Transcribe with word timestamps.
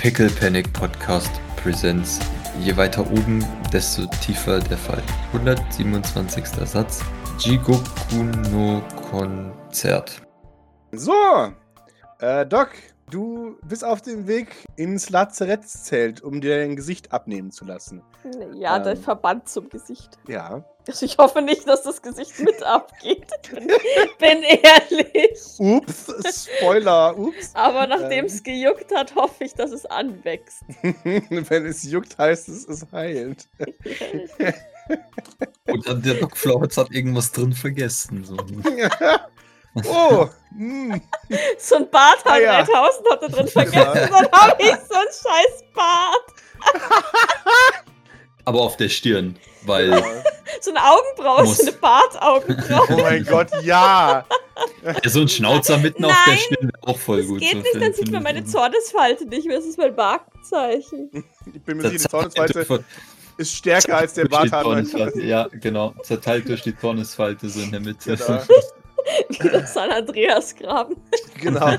Pickle 0.00 0.30
Panic 0.30 0.72
Podcast 0.72 1.30
Presents. 1.62 2.20
Je 2.60 2.74
weiter 2.74 3.02
oben, 3.10 3.44
desto 3.70 4.06
tiefer 4.24 4.58
der 4.60 4.78
Fall. 4.78 5.02
127. 5.34 6.46
Satz. 6.66 7.02
Jigoku 7.38 8.22
no 8.50 8.82
Konzert. 9.10 10.22
So, 10.92 11.12
äh, 12.20 12.46
Doc, 12.46 12.68
du 13.10 13.58
bist 13.66 13.84
auf 13.84 14.00
dem 14.00 14.26
Weg 14.26 14.64
ins 14.76 15.10
Lazarettszelt, 15.10 16.22
um 16.22 16.40
dir 16.40 16.58
dein 16.60 16.76
Gesicht 16.76 17.12
abnehmen 17.12 17.50
zu 17.50 17.66
lassen. 17.66 18.02
Ja, 18.54 18.78
Ähm. 18.78 18.84
der 18.84 18.96
Verband 18.96 19.50
zum 19.50 19.68
Gesicht. 19.68 20.18
Ja. 20.26 20.64
Also 20.90 21.06
ich 21.06 21.18
hoffe 21.18 21.40
nicht, 21.42 21.68
dass 21.68 21.82
das 21.82 22.02
Gesicht 22.02 22.38
mit 22.40 22.62
abgeht. 22.64 23.26
Bin, 23.52 23.66
bin 24.18 24.42
ehrlich. 24.42 25.38
Ups, 25.58 26.46
Spoiler, 26.58 27.16
ups. 27.16 27.50
Aber 27.54 27.86
nachdem 27.86 28.20
Ähm. 28.20 28.24
es 28.26 28.42
gejuckt 28.42 28.94
hat, 28.94 29.14
hoffe 29.14 29.44
ich, 29.44 29.54
dass 29.54 29.70
es 29.70 29.86
anwächst. 29.86 30.62
Wenn 31.04 31.66
es 31.66 31.84
juckt, 31.84 32.18
heißt 32.18 32.48
es, 32.48 32.66
es 32.68 32.86
heilt. 32.92 33.48
Und 35.66 35.88
dann 35.88 36.02
der 36.02 36.14
Doc 36.14 36.36
Flowers 36.36 36.76
hat 36.76 36.90
irgendwas 36.90 37.30
drin 37.30 37.52
vergessen. 37.52 38.24
So. 38.24 38.36
oh, 39.88 40.28
hm. 40.50 41.00
so 41.58 41.76
ein 41.76 41.90
Bart 41.90 42.18
Ah, 42.24 42.38
ja. 42.38 42.64
3000 42.64 43.10
hat 43.10 43.22
er 43.22 43.28
drin 43.28 43.48
vergessen. 43.48 44.10
Dann 44.10 44.32
habe 44.32 44.62
ich 44.62 44.70
so 44.70 44.94
ein 44.96 45.06
scheiß 45.06 45.64
Bart. 45.74 46.26
Aber 48.44 48.62
auf 48.62 48.76
der 48.76 48.88
Stirn, 48.88 49.38
weil 49.64 49.90
So 50.60 50.70
eine 50.70 50.80
Augenbraue, 50.82 51.44
Muss. 51.44 51.58
so 51.58 51.62
eine 51.62 51.72
Bartaugenbraue. 51.72 52.86
oh 52.90 53.00
mein 53.02 53.24
Gott, 53.24 53.48
ja. 53.62 54.26
so 55.06 55.20
ein 55.20 55.28
Schnauzer 55.28 55.78
mitten 55.78 56.04
auf 56.04 56.12
der 56.26 56.34
Nein, 56.34 56.42
Stirn 56.42 56.68
wäre 56.68 56.82
auch 56.82 56.98
voll 56.98 57.18
Das 57.18 57.26
gut. 57.28 57.40
geht 57.40 57.50
so 57.52 57.58
nicht, 57.58 57.74
dann 57.80 57.92
sieht 57.94 58.10
man 58.10 58.22
meine 58.22 58.44
Zornesfalte 58.44 59.26
nicht 59.26 59.46
mehr. 59.46 59.56
Das 59.56 59.66
ist 59.66 59.78
mein 59.78 59.94
Markenzeichen. 59.94 61.24
Ich 61.54 61.62
bin 61.62 61.76
mir 61.76 61.84
sicher, 61.84 61.92
die 61.92 62.08
Zornesfalte 62.08 62.84
ist 63.38 63.54
stärker 63.54 63.96
als 63.96 64.14
der 64.14 64.26
durch 64.28 64.42
die 64.42 64.48
Bart. 64.50 64.64
Zornesfalte. 64.64 65.22
Ja, 65.22 65.48
genau. 65.50 65.94
Zerteilt 66.02 66.48
durch 66.48 66.62
die 66.62 66.76
Zornesfalte 66.76 67.48
so 67.48 67.60
in 67.60 67.70
der 67.70 67.80
Mitte. 67.80 68.16
Genau. 68.16 68.42
Wie 69.40 69.48
das 69.48 69.72
San 69.72 69.90
Andreas 69.90 70.54
Graben. 70.54 70.96
Genau. 71.40 71.74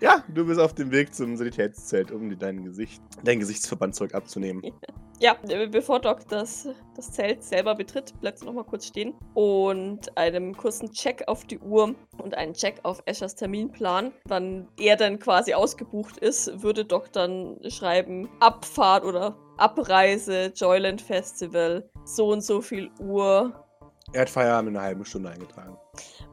Ja, 0.00 0.22
du 0.28 0.46
bist 0.46 0.60
auf 0.60 0.74
dem 0.74 0.90
Weg 0.90 1.14
zum 1.14 1.36
Sanitätszelt, 1.36 2.10
um 2.10 2.28
dir 2.28 2.36
dein 2.36 2.64
Gesicht, 2.64 3.02
dein 3.24 3.40
Gesichtsverband 3.40 3.94
zurück 3.94 4.14
abzunehmen. 4.14 4.62
Ja, 5.18 5.34
äh, 5.48 5.66
bevor 5.66 5.98
Doc 6.00 6.28
das, 6.28 6.68
das 6.94 7.10
Zelt 7.10 7.42
selber 7.42 7.74
betritt, 7.74 8.12
bleibt 8.20 8.38
sie 8.38 8.44
noch 8.44 8.52
mal 8.52 8.64
kurz 8.64 8.84
stehen 8.84 9.14
und 9.32 10.14
einem 10.18 10.54
kurzen 10.54 10.92
Check 10.92 11.24
auf 11.26 11.46
die 11.46 11.58
Uhr 11.58 11.94
und 12.22 12.34
einen 12.34 12.52
Check 12.52 12.80
auf 12.82 13.02
Eschers 13.06 13.34
Terminplan. 13.34 14.12
Wann 14.26 14.68
er 14.78 14.96
dann 14.96 15.18
quasi 15.18 15.54
ausgebucht 15.54 16.18
ist, 16.18 16.62
würde 16.62 16.84
Doc 16.84 17.12
dann 17.12 17.58
schreiben, 17.70 18.28
Abfahrt 18.40 19.04
oder 19.04 19.34
Abreise, 19.56 20.52
Joyland 20.54 21.00
Festival, 21.00 21.88
so 22.04 22.28
und 22.32 22.42
so 22.42 22.60
viel 22.60 22.90
Uhr. 23.00 23.64
Er 24.12 24.20
hat 24.20 24.28
Feierabend 24.28 24.72
in 24.72 24.76
einer 24.76 24.84
halben 24.84 25.04
Stunde 25.06 25.30
eingetragen. 25.30 25.78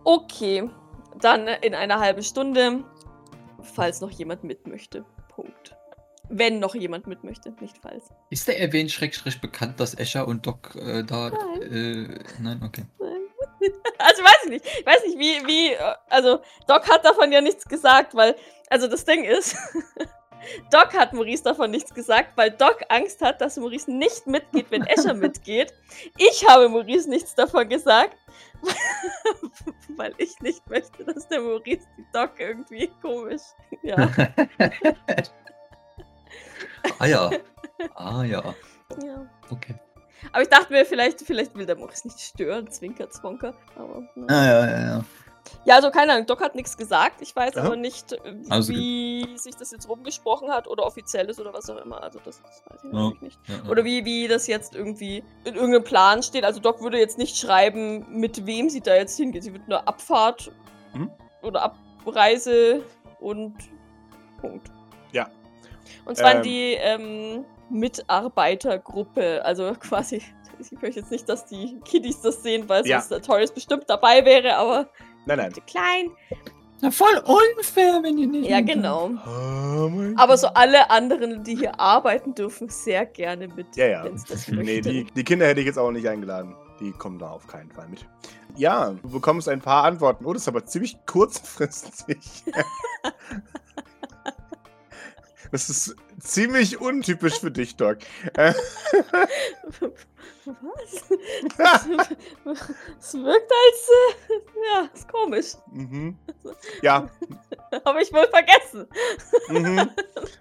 Okay, 0.04 0.70
dann 1.22 1.48
in 1.48 1.74
einer 1.74 2.00
halben 2.00 2.24
Stunde, 2.24 2.84
falls 3.64 4.02
noch 4.02 4.12
jemand 4.12 4.44
mit 4.44 4.68
möchte. 4.68 5.06
Punkt. 5.30 5.76
Wenn 6.30 6.60
noch 6.60 6.76
jemand 6.76 7.08
mit 7.08 7.24
möchte, 7.24 7.52
nicht 7.60 7.78
falls. 7.82 8.10
Ist 8.30 8.48
der 8.48 8.60
erwähnt 8.60 8.92
schrägstrich 8.92 9.42
bekannt, 9.42 9.80
dass 9.80 9.94
Escher 9.94 10.28
und 10.28 10.46
Doc 10.46 10.76
äh, 10.76 11.04
da. 11.04 11.30
Nein. 11.30 11.62
Äh, 11.62 12.24
nein, 12.42 12.62
okay. 12.64 12.86
Also 13.98 14.22
weiß 14.22 14.44
ich 14.46 14.50
nicht. 14.50 14.66
Ich 14.66 14.86
weiß 14.86 15.04
nicht, 15.06 15.18
wie, 15.18 15.48
wie, 15.48 15.78
also 16.10 16.42
Doc 16.68 16.90
hat 16.90 17.06
davon 17.06 17.32
ja 17.32 17.40
nichts 17.40 17.66
gesagt, 17.66 18.14
weil, 18.14 18.36
also 18.70 18.88
das 18.88 19.06
Ding 19.06 19.24
ist, 19.24 19.56
Doc 20.72 20.94
hat 20.94 21.14
Maurice 21.14 21.44
davon 21.44 21.72
nichts 21.72 21.94
gesagt, 21.94 22.36
weil 22.36 22.52
Doc 22.52 22.82
Angst 22.90 23.22
hat, 23.22 23.42
dass 23.42 23.58
Maurice 23.58 23.92
nicht 23.92 24.28
mitgeht, 24.28 24.68
wenn 24.70 24.86
Escher 24.86 25.14
mitgeht. 25.14 25.74
Ich 26.18 26.48
habe 26.48 26.70
Maurice 26.70 27.10
nichts 27.10 27.36
davon 27.36 27.70
gesagt, 27.70 28.18
weil 29.98 30.14
ich 30.18 30.40
nicht 30.42 30.68
möchte, 30.70 31.04
dass 31.06 31.28
der 31.28 31.42
Maurice 31.42 31.88
die 31.98 32.06
Doc 32.14 32.32
irgendwie 32.40 32.90
komisch, 33.02 33.42
ja, 33.82 33.98
ah 37.00 37.06
ja. 37.06 37.30
Ah 37.96 38.24
ja. 38.24 38.56
ja. 39.04 39.30
Okay. 39.50 39.76
Aber 40.32 40.42
ich 40.42 40.48
dachte 40.48 40.72
mir, 40.72 40.86
vielleicht, 40.86 41.20
vielleicht 41.22 41.54
will 41.56 41.66
der 41.66 41.76
Maurice 41.76 42.08
nicht 42.08 42.20
stören, 42.22 42.70
Zwinker, 42.72 43.10
Zwonker, 43.10 43.54
aber, 43.76 44.08
na. 44.16 44.26
Ah 44.28 44.46
ja, 44.46 44.66
ja, 44.66 44.80
ja. 44.86 45.06
Ja, 45.66 45.76
also 45.76 45.92
keine 45.92 46.14
Ahnung, 46.14 46.26
Doc 46.26 46.42
hat 46.42 46.56
nichts 46.56 46.78
gesagt. 46.78 47.22
Ich 47.22 47.36
weiß 47.36 47.58
Aha. 47.58 47.66
aber 47.68 47.76
nicht, 47.76 48.14
äh, 48.14 48.18
Also 48.50 48.74
wie 48.74 49.26
sich 49.38 49.56
das 49.56 49.72
jetzt 49.72 49.88
rumgesprochen 49.90 50.50
hat 50.52 50.68
oder 50.68 50.86
offiziell 50.86 51.30
ist 51.30 51.40
oder 51.40 51.54
was 51.54 51.70
auch 51.70 51.78
immer. 51.84 52.02
Also 52.04 52.20
das, 52.24 52.42
das 52.42 52.64
weiß 52.70 52.84
ich 52.84 52.92
Ja. 52.94 53.00
natürlich 53.00 53.22
nicht. 53.22 53.40
ja, 53.48 53.56
ja. 53.64 53.70
Oder 53.70 53.84
wie, 53.86 54.06
wie 54.06 54.28
das 54.28 54.48
jetzt 54.48 54.76
irgendwie 54.76 55.24
in 55.46 55.56
irgendeinem 55.56 55.84
Plan 55.84 56.24
steht. 56.24 56.44
Also 56.46 56.60
Doc 56.60 56.82
würde 56.82 56.98
jetzt 56.98 57.18
nicht 57.18 57.38
schreiben, 57.38 58.06
mit 58.10 58.46
wem 58.46 58.70
sie 58.70 58.82
da 58.82 58.96
jetzt 58.96 59.18
hingeht. 59.18 59.44
Sie 59.44 59.52
würde 59.54 59.66
nur 59.70 59.88
Abfahrt 59.88 60.52
Mhm. 60.94 61.12
oder 61.42 61.64
Abreise 62.06 62.84
und 63.20 63.56
Punkt. 64.42 64.70
Ja. 65.12 65.30
Und 66.06 66.18
zwar 66.18 66.32
in 66.32 66.38
Ähm. 66.38 66.44
die 66.44 66.74
ähm, 66.80 67.46
Mitarbeitergruppe. 67.70 69.44
Also 69.44 69.74
quasi, 69.80 70.22
ich 70.60 70.72
möchte 70.82 71.00
jetzt 71.00 71.12
nicht, 71.12 71.28
dass 71.30 71.46
die 71.46 71.80
Kiddies 71.86 72.22
das 72.22 72.44
sehen, 72.44 72.68
weil 72.70 72.86
Ja. 72.88 73.00
sonst 73.00 73.12
der 73.12 73.22
Torres 73.22 73.52
bestimmt 73.52 73.86
dabei 73.88 74.24
wäre, 74.26 74.56
aber 74.56 74.90
Nein, 75.26 75.38
nein. 75.38 75.54
klein. 75.68 76.12
Na, 76.82 76.92
voll 76.92 77.18
unfair, 77.26 78.02
wenn 78.04 78.18
ihr 78.18 78.28
nicht. 78.28 78.50
Ja, 78.50 78.58
mit- 78.58 78.74
genau. 78.74 79.12
Oh 79.26 79.90
mein 79.90 80.18
Aber 80.18 80.36
so 80.38 80.48
alle 80.48 80.90
anderen, 80.90 81.44
die 81.44 81.56
hier 81.56 81.80
arbeiten, 81.80 82.36
dürfen 82.36 82.68
sehr 82.68 83.06
gerne 83.06 83.48
mit, 83.48 83.74
Ja, 83.78 83.86
ja. 83.88 84.10
das 84.10 84.48
Nee, 84.50 84.82
die, 84.82 85.06
die 85.06 85.24
Kinder 85.24 85.48
hätte 85.48 85.62
ich 85.62 85.66
jetzt 85.66 85.80
auch 85.80 85.92
nicht 85.92 86.08
eingeladen. 86.08 86.56
Die 86.82 86.92
kommen 86.92 87.20
da 87.20 87.30
auf 87.30 87.48
keinen 87.48 87.72
Fall 87.72 87.88
mit. 87.88 88.06
Ja, 88.58 88.90
du 89.02 89.10
bekommst 89.10 89.48
ein 89.48 89.62
paar 89.62 89.86
Antworten. 89.86 90.26
Oh, 90.26 90.34
das 90.34 90.42
ist 90.42 90.48
aber 90.50 90.66
ziemlich 90.66 90.98
kurzfristig. 91.06 92.20
Das 95.52 95.70
ist 95.70 95.96
ziemlich 96.24 96.80
untypisch 96.82 97.40
für 97.40 97.52
dich, 97.52 97.76
Doc. 97.76 97.98
Äh, 98.36 98.54
Was? 100.46 101.04
Das 103.00 103.14
wirkt 103.14 103.52
als. 103.52 103.90
Äh, 104.30 104.34
ja, 104.74 104.90
ist 104.94 105.08
komisch. 105.08 105.54
mhm. 105.72 106.18
Ja. 106.82 107.10
Habe 107.86 108.04
ich 108.04 108.14
wohl 108.14 108.28
vergessen. 108.28 108.88
Mhm. 109.50 109.90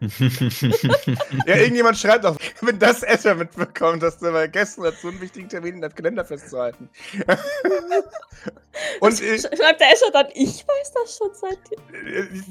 Ja, 1.46 1.56
irgendjemand 1.56 1.96
schreibt 1.96 2.26
auch, 2.26 2.36
wenn 2.60 2.78
das 2.78 3.02
Escher 3.02 3.34
mitbekommt, 3.34 4.02
dass 4.02 4.18
du 4.18 4.30
vergessen 4.30 4.84
hast, 4.84 5.00
so 5.00 5.08
einen 5.08 5.20
wichtigen 5.20 5.48
Termin 5.48 5.76
in 5.76 5.80
deinem 5.80 5.94
Kalender 5.94 6.24
festzuhalten. 6.24 6.90
Und 9.00 9.20
äh, 9.22 9.38
Sch 9.38 9.42
schreibt 9.56 9.80
der 9.80 9.92
Escher 9.92 10.10
dann, 10.12 10.26
ich 10.34 10.64
weiß 10.66 10.92
das 10.94 11.16
schon 11.16 11.30
seit 11.34 11.58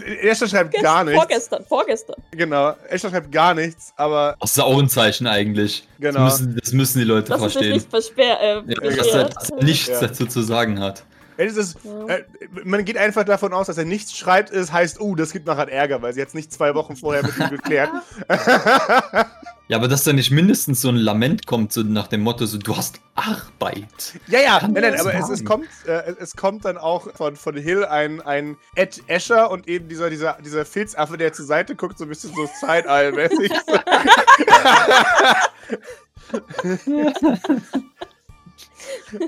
äh, 0.05 0.27
Escher 0.29 0.47
schreibt 0.47 0.73
gest- 0.73 0.81
gar 0.81 1.03
nichts. 1.03 1.19
vorgestern. 1.19 1.65
Vorgestern. 1.65 2.15
Genau, 2.31 2.71
Escher 2.89 3.09
schreibt 3.09 3.20
gar 3.29 3.53
nichts, 3.53 3.93
aber 3.95 4.35
Das 4.39 4.51
ist 4.51 4.59
auch 4.59 4.79
ein 4.79 4.89
Zeichen 4.89 5.27
eigentlich. 5.27 5.87
Genau. 5.99 6.25
Das, 6.25 6.39
müssen, 6.41 6.59
das 6.63 6.73
müssen 6.73 6.99
die 6.99 7.05
Leute 7.05 7.33
es 7.33 7.41
sich 7.41 7.51
verstehen. 7.51 7.73
nicht 7.73 7.89
versperrt. 7.89 8.39
Äh, 8.41 8.55
Ja, 8.73 8.79
dass, 8.95 9.07
er, 9.07 9.23
dass 9.29 9.49
er 9.49 9.63
nichts 9.63 9.87
Ja. 9.87 9.99
dazu 9.99 10.25
zu 10.25 10.41
sagen 10.41 10.79
hat. 10.79 11.03
es 11.37 11.55
ist, 11.57 11.77
äh, 12.07 12.23
man 12.63 12.83
geht 12.85 12.97
einfach 12.97 13.23
davon 13.23 13.53
aus, 13.53 13.67
dass 13.67 13.77
er 13.77 13.85
nichts 13.85 14.15
schreibt, 14.17 14.49
ist, 14.49 14.71
heißt, 14.71 14.99
oh, 15.01 15.15
das 15.15 15.31
gibt 15.31 15.45
nachher 15.47 15.71
Ärger, 15.71 16.01
weil 16.01 16.13
sie 16.13 16.19
jetzt 16.19 16.35
nicht 16.35 16.51
zwei 16.53 16.73
Wochen 16.75 16.95
vorher 16.95 17.23
mit 17.23 17.37
ihm 17.37 17.49
geklärt. 17.49 17.89
Ja, 19.71 19.77
aber 19.77 19.87
dass 19.87 20.03
da 20.03 20.11
nicht 20.11 20.31
mindestens 20.31 20.81
so 20.81 20.89
ein 20.89 20.97
Lament 20.97 21.47
kommt, 21.47 21.71
so 21.71 21.81
nach 21.81 22.07
dem 22.07 22.19
Motto, 22.23 22.45
so, 22.45 22.57
du 22.57 22.75
hast 22.75 22.99
Arbeit. 23.15 23.85
ja, 24.27 24.41
ja, 24.41 24.59
Kann 24.59 24.73
nein, 24.73 24.83
nein, 24.83 24.99
aber 24.99 25.13
es, 25.13 25.29
es, 25.29 25.45
kommt, 25.45 25.69
äh, 25.87 26.13
es- 26.19 26.35
kommt 26.35 26.65
dann 26.65 26.77
auch 26.77 27.07
von, 27.15 27.37
von 27.37 27.55
Hill 27.55 27.85
ein, 27.85 28.19
ein 28.19 28.57
Ed 28.75 29.01
Escher 29.07 29.49
und 29.49 29.69
eben 29.69 29.87
dieser, 29.87 30.09
dieser, 30.09 30.37
dieser 30.43 30.65
Filzaffe, 30.65 31.17
der 31.17 31.31
zur 31.31 31.45
Seite 31.45 31.77
guckt, 31.77 31.97
so 31.97 32.03
ein 32.03 32.09
bisschen 32.09 32.35
so 32.35 32.49
Side-Eye-mäßig. 32.59 33.49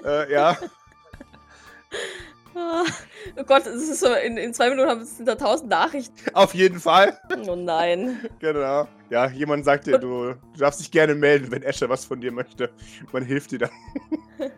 äh, 0.06 0.32
ja. 0.32 0.58
Oh 2.56 3.44
Gott, 3.46 3.66
es 3.66 3.90
ist 3.90 4.00
so, 4.02 4.14
in, 4.14 4.38
in 4.38 4.54
zwei 4.54 4.70
Minuten 4.70 4.88
haben 4.90 5.02
es 5.02 5.16
da 5.24 5.34
tausend 5.36 5.70
Nachrichten. 5.70 6.14
Auf 6.36 6.54
jeden 6.54 6.80
Fall. 6.80 7.18
Oh 7.48 7.56
nein. 7.56 8.20
Genau. 8.40 8.88
Ja, 9.14 9.30
jemand 9.30 9.64
sagt 9.64 9.86
dir, 9.86 10.00
du, 10.00 10.34
du 10.34 10.58
darfst 10.58 10.80
dich 10.80 10.90
gerne 10.90 11.14
melden, 11.14 11.52
wenn 11.52 11.62
Escher 11.62 11.88
was 11.88 12.04
von 12.04 12.20
dir 12.20 12.32
möchte. 12.32 12.72
Man 13.12 13.24
hilft 13.24 13.52
dir 13.52 13.60
dann. 13.60 13.70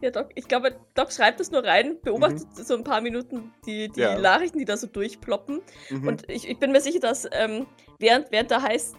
Ja, 0.00 0.10
Doc, 0.10 0.28
ich 0.34 0.46
glaube, 0.48 0.76
Doc 0.94 1.12
schreibt 1.12 1.40
das 1.40 1.50
nur 1.50 1.62
rein, 1.64 1.98
beobachtet 2.00 2.46
so 2.54 2.74
ein 2.74 2.84
paar 2.84 3.00
Minuten 3.02 3.52
die, 3.66 3.88
die 3.88 4.00
Mhm. 4.00 4.06
Ja. 4.06 4.18
Nachrichten, 4.18 4.58
die 4.58 4.64
da 4.64 4.76
so 4.76 4.86
durchploppen. 4.86 5.60
Mhm. 5.90 6.08
Und 6.08 6.30
ich, 6.30 6.48
ich 6.48 6.58
bin 6.58 6.72
mir 6.72 6.80
sicher, 6.80 7.00
dass 7.00 7.28
ähm, 7.32 7.66
während, 7.98 8.30
während 8.30 8.50
da 8.50 8.62
heißt, 8.62 8.96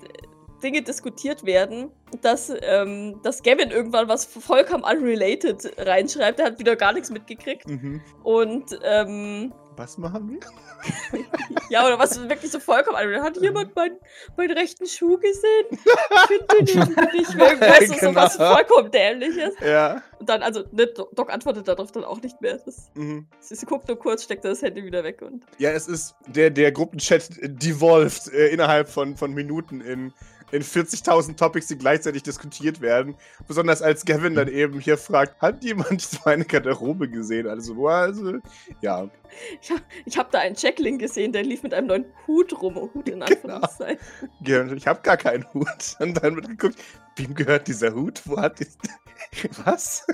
Dinge 0.62 0.82
diskutiert 0.84 1.46
werden, 1.46 1.90
dass, 2.22 2.52
ähm, 2.62 3.20
dass 3.24 3.42
Gavin 3.42 3.72
irgendwann 3.72 4.08
was 4.10 4.26
vollkommen 4.26 4.84
unrelated 4.84 5.74
reinschreibt. 5.78 6.40
Er 6.40 6.48
hat 6.48 6.60
wieder 6.60 6.76
gar 6.76 6.94
nichts 6.94 7.10
mitgekriegt. 7.10 7.68
mhm. 7.68 8.02
Und 8.24 8.78
ähm, 8.84 9.54
Was 9.78 9.98
machen 9.98 10.30
wir? 10.32 10.40
Ja, 11.70 11.86
oder 11.88 11.98
was 11.98 12.20
wirklich 12.30 12.52
so 12.52 12.60
vollkommen. 12.60 12.96
Also, 12.96 13.24
hat 13.24 13.38
jemand 13.42 13.76
meinen, 13.76 13.98
meinen 14.38 14.52
rechten 14.56 14.86
Schuh 14.86 15.18
gesehen? 15.18 15.66
Ich 15.72 15.80
finde 16.28 16.64
den 16.64 16.66
nicht. 17.14 17.40
Weißt 17.40 17.90
du, 18.02 18.06
so 18.08 18.14
was 18.16 18.38
Genau. 18.38 18.54
vollkommen 18.56 18.92
dämliches. 18.92 19.56
Ja. 19.66 20.04
Und 20.20 20.30
dann, 20.30 20.44
also, 20.44 20.64
ne, 20.72 20.86
Doc 20.88 21.16
Doc 21.16 21.34
antwortet 21.34 21.68
darauf 21.68 21.92
dann 21.92 22.04
auch 22.04 22.22
nicht 22.22 22.40
mehr. 22.40 22.60
Das, 22.64 22.92
Mhm. 22.94 23.26
sie, 23.40 23.56
sie 23.56 23.66
guckt 23.66 23.88
nur 23.88 23.98
kurz, 23.98 24.24
steckt 24.24 24.46
das 24.46 24.62
Handy 24.62 24.84
wieder 24.86 25.04
weg 25.04 25.22
und. 25.24 25.44
Ja, 25.58 25.72
es 25.72 25.88
ist 25.88 26.14
der, 26.28 26.52
der 26.52 26.72
Gruppenchat 26.72 27.30
devolved 27.42 28.32
äh, 28.32 28.50
innerhalb 28.50 28.88
von, 28.88 29.16
von 29.16 29.34
Minuten 29.34 29.82
in, 29.82 30.14
in 30.52 30.62
40.000 30.64 31.36
Topics, 31.36 31.68
die 31.68 31.78
gleichzeitig 31.78 32.24
diskutiert 32.24 32.82
werden. 32.82 33.16
Besonders 33.48 33.82
als 33.82 34.06
Gavin 34.06 34.36
dann 34.36 34.48
eben 34.48 34.80
hier 34.80 34.98
fragt, 34.98 35.42
hat 35.42 35.64
jemand 35.64 36.08
meine 36.26 36.46
Garderobe 36.46 37.10
gesehen? 37.10 37.48
Also, 37.48 37.76
wo 37.76 37.88
also, 37.88 38.34
ja. 38.82 39.10
Ich 39.62 39.72
habe 39.72 39.82
hab 40.18 40.32
da 40.32 40.40
einen 40.40 40.56
Jacqueline 40.56 40.98
gesehen, 40.98 41.32
der 41.34 41.44
lief 41.44 41.64
mit 41.64 41.74
einem 41.74 41.88
neuen 41.88 42.06
Hut 42.28 42.62
rum. 42.62 42.78
Oh, 42.78 42.90
Hut 42.94 43.10
in 43.10 43.20
Genau. 43.26 43.26
Anführungszeichen. 43.26 44.00
Gavin, 44.44 44.78
Ich 44.78 44.88
habe 44.88 45.02
gar 45.02 45.18
keinen 45.18 45.46
Hut. 45.54 45.96
Und 46.00 46.24
dann 46.24 46.36
wird 46.36 46.48
geguckt, 46.48 46.78
wem 47.16 47.34
gehört 47.36 47.68
dieser 47.68 47.94
Hut? 47.94 48.22
Wo 48.26 48.38
hat 48.40 48.60
die... 48.60 48.68
Was? 49.66 50.06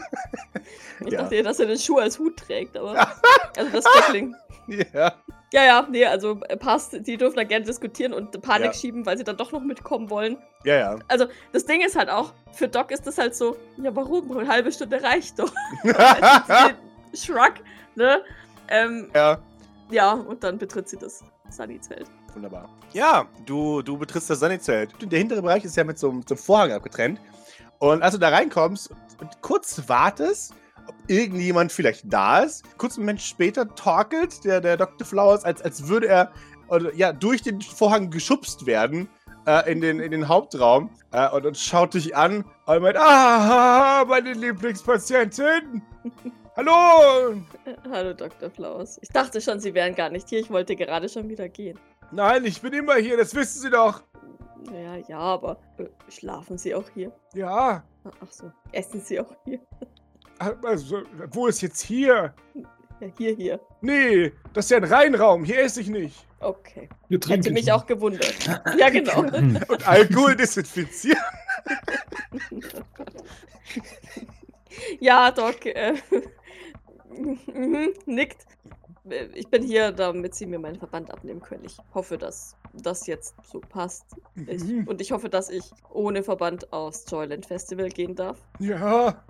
Ich 1.06 1.12
Ja. 1.12 1.22
dachte 1.22 1.36
ja, 1.38 1.44
dass 1.44 1.60
er 1.60 1.66
den 1.68 1.78
Schuh 1.80 1.98
als 1.98 2.20
Hut 2.20 2.38
trägt, 2.38 2.78
aber. 2.78 3.08
Also 3.58 3.72
das 3.72 3.86
Jacqueline. 3.96 4.36
Ja. 4.94 5.14
Ja, 5.54 5.66
ja, 5.66 5.88
nee, 5.90 6.06
also 6.06 6.40
äh, 6.48 6.56
passt. 6.56 6.94
Die 7.06 7.18
dürfen 7.18 7.36
da 7.36 7.44
gerne 7.44 7.66
diskutieren 7.66 8.14
und 8.14 8.40
Panik 8.42 8.68
Ja. 8.68 8.74
schieben, 8.74 9.06
weil 9.06 9.18
sie 9.18 9.24
dann 9.26 9.36
doch 9.36 9.52
noch 9.52 9.60
mitkommen 9.62 10.10
wollen. 10.10 10.38
Ja, 10.64 10.76
ja. 10.76 11.00
Also, 11.10 11.26
das 11.52 11.66
Ding 11.66 11.82
ist 11.82 11.98
halt 11.98 12.10
auch, 12.10 12.32
für 12.54 12.70
Doc 12.70 12.92
ist 12.92 13.06
das 13.06 13.18
halt 13.18 13.36
so, 13.36 13.58
ja, 13.78 13.94
warum? 13.94 14.32
Eine 14.38 14.48
halbe 14.48 14.72
Stunde 14.72 15.02
reicht 15.04 15.40
doch. 15.40 15.52
Shrug, 17.14 17.56
ne? 17.96 18.22
Ähm, 18.70 19.10
ja. 19.14 19.40
ja, 19.90 20.14
und 20.14 20.42
dann 20.44 20.58
betritt 20.58 20.88
sie 20.88 20.98
das 20.98 21.22
Sunny-Zelt. 21.50 22.08
Wunderbar. 22.34 22.70
Ja, 22.94 23.26
du, 23.46 23.82
du 23.82 23.98
betrittst 23.98 24.30
das 24.30 24.40
Sunny-Zelt. 24.40 24.92
Der 25.12 25.20
hintere 25.20 25.42
Bereich 25.42 25.64
ist 25.66 25.76
ja 25.76 25.84
mit 25.84 26.00
so, 26.00 26.10
einem- 26.10 26.24
so 26.28 26.36
Vorhang 26.36 26.72
abgetrennt. 26.72 27.20
Und 27.80 28.02
als 28.04 28.14
du 28.14 28.20
da 28.20 28.30
reinkommst 28.30 28.92
und 29.20 29.42
kurz 29.42 29.82
wartest, 29.88 30.54
ob 30.88 30.96
irgendjemand 31.08 31.72
vielleicht 31.72 32.12
da 32.12 32.40
ist, 32.40 32.64
kurz 32.78 32.96
einen 32.98 33.06
Moment 33.06 33.22
später 33.22 33.68
torkelt 33.76 34.44
der, 34.46 34.62
der 34.62 34.78
Dr. 34.78 35.06
Flowers, 35.06 35.44
als, 35.44 35.62
als 35.62 35.88
würde 35.88 36.08
er 36.08 36.32
oder, 36.70 36.94
ja, 36.96 37.12
durch 37.12 37.42
den 37.42 37.62
Vorhang 37.62 38.10
geschubst 38.12 38.66
werden 38.66 39.10
äh, 39.46 39.70
in, 39.72 39.82
den, 39.82 40.00
in 40.00 40.12
den 40.12 40.28
Hauptraum 40.28 40.90
äh, 41.12 41.28
und, 41.30 41.46
und 41.46 41.58
schaut 41.58 41.94
dich 41.96 42.16
an 42.16 42.46
und 42.66 42.82
meint, 42.82 42.98
ah, 42.98 44.06
meine 44.08 44.34
Lieblingspatientin. 44.34 45.82
Hallo. 46.56 47.42
Hallo, 47.92 48.14
Dr. 48.14 48.50
Flowers. 48.50 49.00
Ich 49.02 49.10
dachte 49.10 49.40
schon, 49.42 49.60
Sie 49.60 49.74
wären 49.74 49.96
gar 49.96 50.10
nicht 50.10 50.30
hier. 50.30 50.40
Ich 50.40 50.50
wollte 50.50 50.76
gerade 50.76 51.08
schon 51.10 51.30
wieder 51.30 51.48
gehen. 51.50 51.80
Nein, 52.12 52.46
ich 52.46 52.62
bin 52.62 52.74
immer 52.74 52.96
hier, 52.96 53.18
das 53.18 53.34
wissen 53.36 53.62
Sie 53.62 53.70
doch. 53.70 54.04
Ja, 54.74 54.96
ja, 55.08 55.18
aber 55.18 55.58
äh, 55.78 55.86
schlafen 56.12 56.58
Sie 56.58 56.76
auch 56.76 56.90
hier? 56.94 57.12
Ja, 57.34 57.84
Ah, 58.04 58.12
Ach 58.24 58.32
so, 58.32 58.52
essen 58.72 59.00
Sie 59.02 59.20
auch 59.20 59.34
hier? 59.46 59.60
also, 60.64 61.04
wo 61.32 61.48
ist 61.48 61.62
jetzt 61.62 61.82
hier? 61.82 62.34
Ja, 63.00 63.08
hier, 63.18 63.36
hier. 63.36 63.60
Nee, 63.82 64.32
das 64.54 64.66
ist 64.66 64.72
ja 64.72 64.78
ein 64.78 64.84
Reinraum. 64.84 65.44
Hier 65.44 65.60
esse 65.62 65.82
ich 65.82 65.88
nicht. 65.90 66.26
Okay. 66.40 66.90
Wir 67.10 67.20
Hätte 67.28 67.52
mich 67.52 67.72
auch 67.72 67.86
gewundert. 67.86 68.36
Ja, 68.76 68.90
genau. 68.90 69.20
Und 69.22 69.88
Alkohol 69.88 70.36
desinfizieren. 70.36 71.20
Ja, 75.00 75.32
Doc, 75.32 75.66
äh, 75.66 75.94
mhm, 77.54 77.94
nickt. 78.06 78.46
Äh, 79.10 79.26
Ich 79.34 79.48
bin 79.48 79.64
hier, 79.64 79.92
damit 79.92 80.36
Sie 80.36 80.46
mir 80.46 80.60
meinen 80.60 80.78
Verband 80.80 81.12
abnehmen 81.12 81.42
können. 81.42 81.66
Ich 81.66 81.78
hoffe, 81.94 82.18
dass 82.18 82.56
das 82.74 83.08
jetzt 83.08 83.36
so 83.44 83.60
passt. 83.60 84.06
Ich, 84.48 84.64
Mhm. 84.64 84.88
und 84.88 85.02
ich 85.02 85.12
hoffe, 85.12 85.30
dass 85.30 85.50
ich 85.50 85.64
ohne 85.90 86.24
Verband 86.24 86.72
aufs 86.72 87.06
Joyland 87.10 87.46
Festival 87.46 87.90
gehen 87.90 88.16
darf. 88.16 88.38
Ja, 88.60 89.24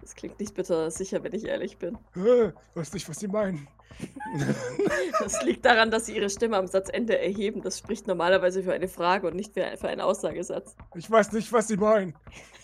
Das 0.00 0.14
klingt 0.14 0.38
nicht 0.38 0.54
bitter 0.54 0.88
sicher, 0.90 1.22
wenn 1.24 1.32
ich 1.34 1.44
ehrlich 1.44 1.78
bin. 1.78 1.98
äh, 2.14 2.52
weiß 2.74 2.92
nicht, 2.92 3.08
was 3.08 3.18
Sie 3.18 3.28
meinen. 3.28 3.66
Das 5.20 5.42
liegt 5.42 5.64
daran, 5.64 5.90
dass 5.90 6.06
Sie 6.06 6.14
Ihre 6.16 6.28
Stimme 6.30 6.56
am 6.58 6.66
Satzende 6.66 7.18
erheben. 7.18 7.62
Das 7.62 7.78
spricht 7.78 8.06
normalerweise 8.06 8.62
für 8.62 8.72
eine 8.74 8.88
Frage 8.88 9.26
und 9.26 9.34
nicht 9.34 9.54
für 9.54 9.76
für 9.78 9.88
einen 9.88 10.00
Aussagesatz. 10.02 10.76
Ich 10.94 11.10
weiß 11.10 11.32
nicht, 11.32 11.50
was 11.52 11.68
Sie 11.68 11.76
meinen. 11.76 12.14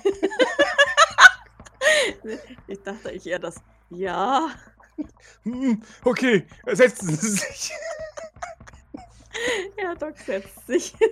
Ich 2.67 2.82
dachte 2.82 3.11
ich 3.12 3.26
eher 3.26 3.38
das 3.38 3.56
Ja. 3.90 4.49
Hm, 5.45 5.83
okay, 6.05 6.47
setzen 6.67 7.15
Sie 7.17 7.31
sich. 7.31 7.73
Ja, 9.79 9.95
Doc 9.95 10.17
setzt 10.19 10.67
sich. 10.67 10.95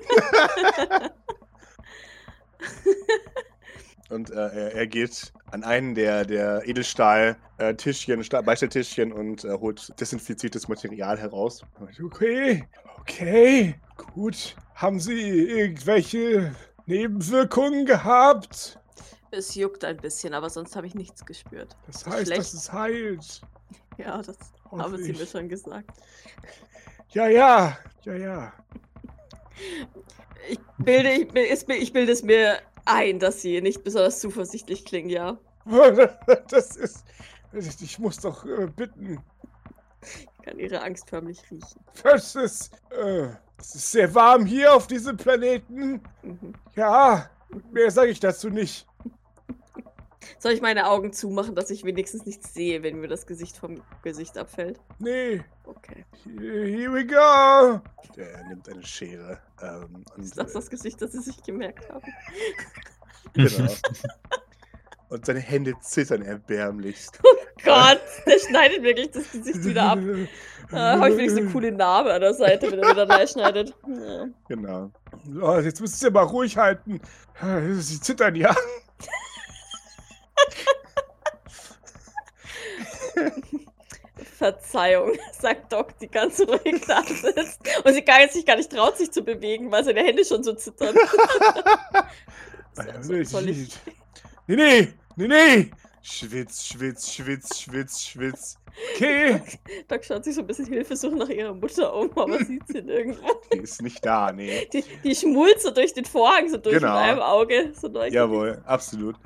Und 4.11 4.31
äh, 4.31 4.35
er, 4.35 4.75
er 4.75 4.87
geht 4.89 5.33
an 5.53 5.63
einen 5.63 5.95
der, 5.95 6.25
der 6.25 6.67
Edelstahl-Tischchen, 6.67 8.23
Beistelltischchen 8.45 9.13
und 9.13 9.45
äh, 9.45 9.53
holt 9.53 9.93
desinfiziertes 10.01 10.67
Material 10.69 11.17
heraus. 11.17 11.63
Okay, 12.03 12.67
okay, 12.99 13.77
gut. 14.15 14.57
Haben 14.75 14.99
Sie 14.99 15.21
irgendwelche 15.21 16.55
Nebenwirkungen 16.87 17.87
gehabt? 17.87 18.81
Es 19.31 19.55
juckt 19.55 19.85
ein 19.85 19.97
bisschen, 19.97 20.35
aber 20.35 20.51
sonst 20.51 20.75
habe 20.75 20.89
ich 20.89 20.97
nichts 20.97 21.25
gespürt. 21.25 21.77
Das 21.87 22.05
heißt, 22.05 22.27
Schlecht. 22.27 22.41
dass 22.41 22.53
es 22.53 22.73
heilt. 22.73 23.43
Ja, 24.07 24.23
das 24.23 24.37
Hoffe 24.71 24.83
haben 24.83 24.97
Sie 24.97 25.13
mir 25.13 25.27
schon 25.27 25.49
gesagt. 25.49 25.91
Ja, 27.11 27.29
ja, 27.29 27.77
ja, 28.05 28.15
ja. 28.15 28.53
Ich 30.49 30.59
bilde, 30.79 31.11
ich, 31.11 31.69
ich 31.69 31.93
bilde 31.93 32.13
es 32.13 32.23
mir 32.23 32.59
ein, 32.85 33.19
dass 33.19 33.43
Sie 33.43 33.61
nicht 33.61 33.85
besonders 33.85 34.21
zuversichtlich 34.21 34.85
klingen, 34.85 35.11
ja. 35.11 35.39
Das 36.49 36.77
ist. 36.77 37.05
Ich 37.53 37.83
ich 37.83 37.99
muss 37.99 38.19
doch 38.19 38.45
äh, 38.45 38.67
bitten. 38.67 39.21
Ich 40.03 40.45
kann 40.45 40.59
Ihre 40.59 40.83
Angst 40.83 41.11
förmlich 41.11 41.43
riechen. 41.51 41.81
Das 42.03 42.35
ist. 42.37 42.71
Äh, 42.91 43.29
es 43.59 43.75
ist 43.75 43.93
sehr 43.93 44.15
warm 44.15 44.47
hier 44.47 44.75
auf 44.75 44.87
diesem 44.87 45.17
Planeten. 45.17 46.01
Mhm. 46.23 46.55
Ja, 46.77 47.29
mehr 47.71 47.91
sage 47.91 48.11
ich 48.11 48.21
dazu 48.21 48.49
nicht. 48.49 48.87
Soll 50.39 50.53
ich 50.53 50.61
meine 50.61 50.89
Augen 50.89 51.13
zumachen, 51.13 51.55
dass 51.55 51.71
ich 51.71 51.85
wenigstens 51.85 52.27
nichts 52.27 52.53
sehe, 52.55 52.83
wenn 52.83 53.01
mir 53.01 53.09
das 53.09 53.27
Gesicht 53.27 53.57
vom 53.57 53.83
Gesicht 54.03 54.37
abfällt? 54.39 54.81
Nee. 54.99 55.43
Okay. 55.65 56.05
Here, 56.25 56.67
here 56.67 56.93
we 56.93 57.07
go. 57.07 57.81
Der 58.17 58.45
nimmt 58.45 58.69
eine 58.69 58.85
Schere. 58.85 59.39
Ähm, 59.63 60.05
Ist 60.19 60.37
das 60.37 60.53
das 60.53 60.69
Gesicht, 60.69 61.01
das 61.01 61.13
Sie 61.13 61.21
sich 61.21 61.43
gemerkt 61.43 61.89
haben? 61.91 62.07
äh, 63.35 63.45
genau. 63.49 63.73
und 65.09 65.27
seine 65.27 65.41
Hände 65.41 65.75
zittern 65.81 66.23
erbärmlichst. 66.23 67.21
Gott, 67.65 68.01
der 68.27 68.39
schneidet 68.39 68.83
wirklich 68.83 69.11
das 69.11 69.31
Gesicht 69.31 69.65
wieder 69.65 69.83
ab. 69.83 69.99
Da 70.71 70.99
habe 70.99 71.11
ich 71.11 71.17
wenigstens 71.17 71.43
eine 71.43 71.51
coole 71.51 71.73
Narbe 71.73 72.13
an 72.13 72.21
der 72.21 72.35
Seite, 72.35 72.71
wenn 72.71 72.79
er 72.79 72.91
wieder 72.91 73.07
neu 73.07 73.27
schneidet. 73.27 73.75
Ja. 73.87 74.27
Genau. 74.49 74.91
So, 75.25 75.59
jetzt 75.59 75.81
müsst 75.81 76.03
ihr 76.03 76.11
mal 76.11 76.23
ruhig 76.23 76.57
halten. 76.57 77.01
Sie 77.79 78.01
zittern 78.01 78.35
ja. 78.35 78.55
Verzeihung, 84.41 85.13
sagt 85.39 85.71
Doc, 85.71 85.99
die 85.99 86.09
ganz 86.09 86.41
ruhig 86.41 86.83
da 86.89 87.03
sitzt. 87.05 87.61
Und 87.85 87.93
sie 87.93 88.03
gar, 88.03 88.27
sich 88.27 88.47
gar 88.47 88.57
nicht 88.57 88.73
traut, 88.73 88.97
sich 88.97 89.11
zu 89.13 89.23
bewegen, 89.23 89.71
weil 89.71 89.85
seine 89.85 90.01
Hände 90.03 90.25
schon 90.25 90.43
so 90.43 90.55
zittern. 90.55 90.97
So- 93.03 93.23
so- 93.25 93.41
Nee, 93.41 93.67
nee, 94.57 94.89
nee, 95.17 95.27
nee. 95.29 95.71
Schwitz, 96.03 96.65
schwitz, 96.65 97.13
schwitz, 97.13 97.59
schwitz, 97.61 98.03
schwitz. 98.03 98.57
Okay. 98.95 99.43
Doc 99.89 100.03
schaut 100.05 100.25
sich 100.25 100.35
so 100.35 100.41
ein 100.41 100.47
bisschen 100.47 100.67
hilfesuchend 100.67 101.19
nach 101.19 101.29
ihrer 101.29 101.53
Mutter 101.53 101.95
um, 101.95 102.11
aber 102.17 102.39
sieht 102.45 102.67
sie 102.69 102.81
nirgendwo. 102.81 103.29
Die 103.53 103.59
ist 103.59 103.83
nicht 103.83 104.05
da, 104.07 104.33
nee. 104.33 104.67
Die, 104.73 104.83
die 105.05 105.15
schmult 105.15 105.61
so 105.61 105.71
durch 105.71 105.93
den 105.93 106.07
Vorhang, 106.07 106.49
so 106.49 106.57
durch 106.57 106.77
Genau. 106.79 106.95
mit 106.95 107.03
einem 107.03 107.21
Auge. 107.21 107.73
So 107.79 107.89
durch. 107.89 108.13
Jawohl, 108.15 108.63
absolut. 108.65 109.17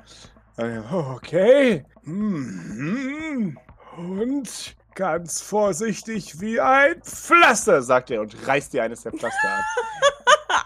Okay. 0.57 1.85
Mhm. 2.03 3.57
Und 3.97 4.75
ganz 4.95 5.41
vorsichtig 5.41 6.39
wie 6.41 6.59
ein 6.59 7.01
Pflaster, 7.03 7.81
sagt 7.81 8.11
er 8.11 8.21
und 8.21 8.35
reißt 8.47 8.73
dir 8.73 8.83
eines 8.83 9.03
der 9.03 9.11
Pflaster 9.11 9.49
ab. 9.49 9.63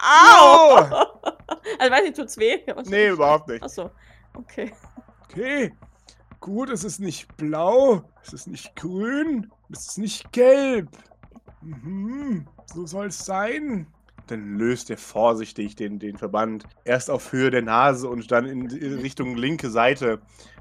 Au! 0.00 0.78
Oh! 0.78 1.56
Also 1.78 1.92
weiß 1.92 2.04
ich, 2.06 2.14
tut's 2.14 2.38
weh? 2.38 2.58
Nee, 2.86 3.08
überhaupt 3.08 3.48
nicht. 3.48 3.62
Achso. 3.62 3.90
Okay. 4.34 4.72
Okay. 5.24 5.72
Gut, 6.40 6.70
es 6.70 6.84
ist 6.84 7.00
nicht 7.00 7.36
blau, 7.36 8.02
es 8.22 8.32
ist 8.32 8.46
nicht 8.46 8.74
grün, 8.76 9.50
es 9.70 9.88
ist 9.88 9.98
nicht 9.98 10.32
gelb. 10.32 10.88
Mhm, 11.60 12.46
so 12.72 12.86
soll 12.86 13.06
es 13.08 13.24
sein. 13.24 13.86
Dann 14.28 14.56
löst 14.56 14.90
er 14.90 14.96
vorsichtig 14.96 15.74
den, 15.76 15.98
den 15.98 16.16
Verband 16.16 16.64
erst 16.84 17.10
auf 17.10 17.32
Höhe 17.32 17.50
der 17.50 17.62
Nase 17.62 18.08
und 18.08 18.30
dann 18.30 18.46
in 18.46 18.68
Richtung 19.00 19.36
linke 19.36 19.70
Seite 19.70 20.20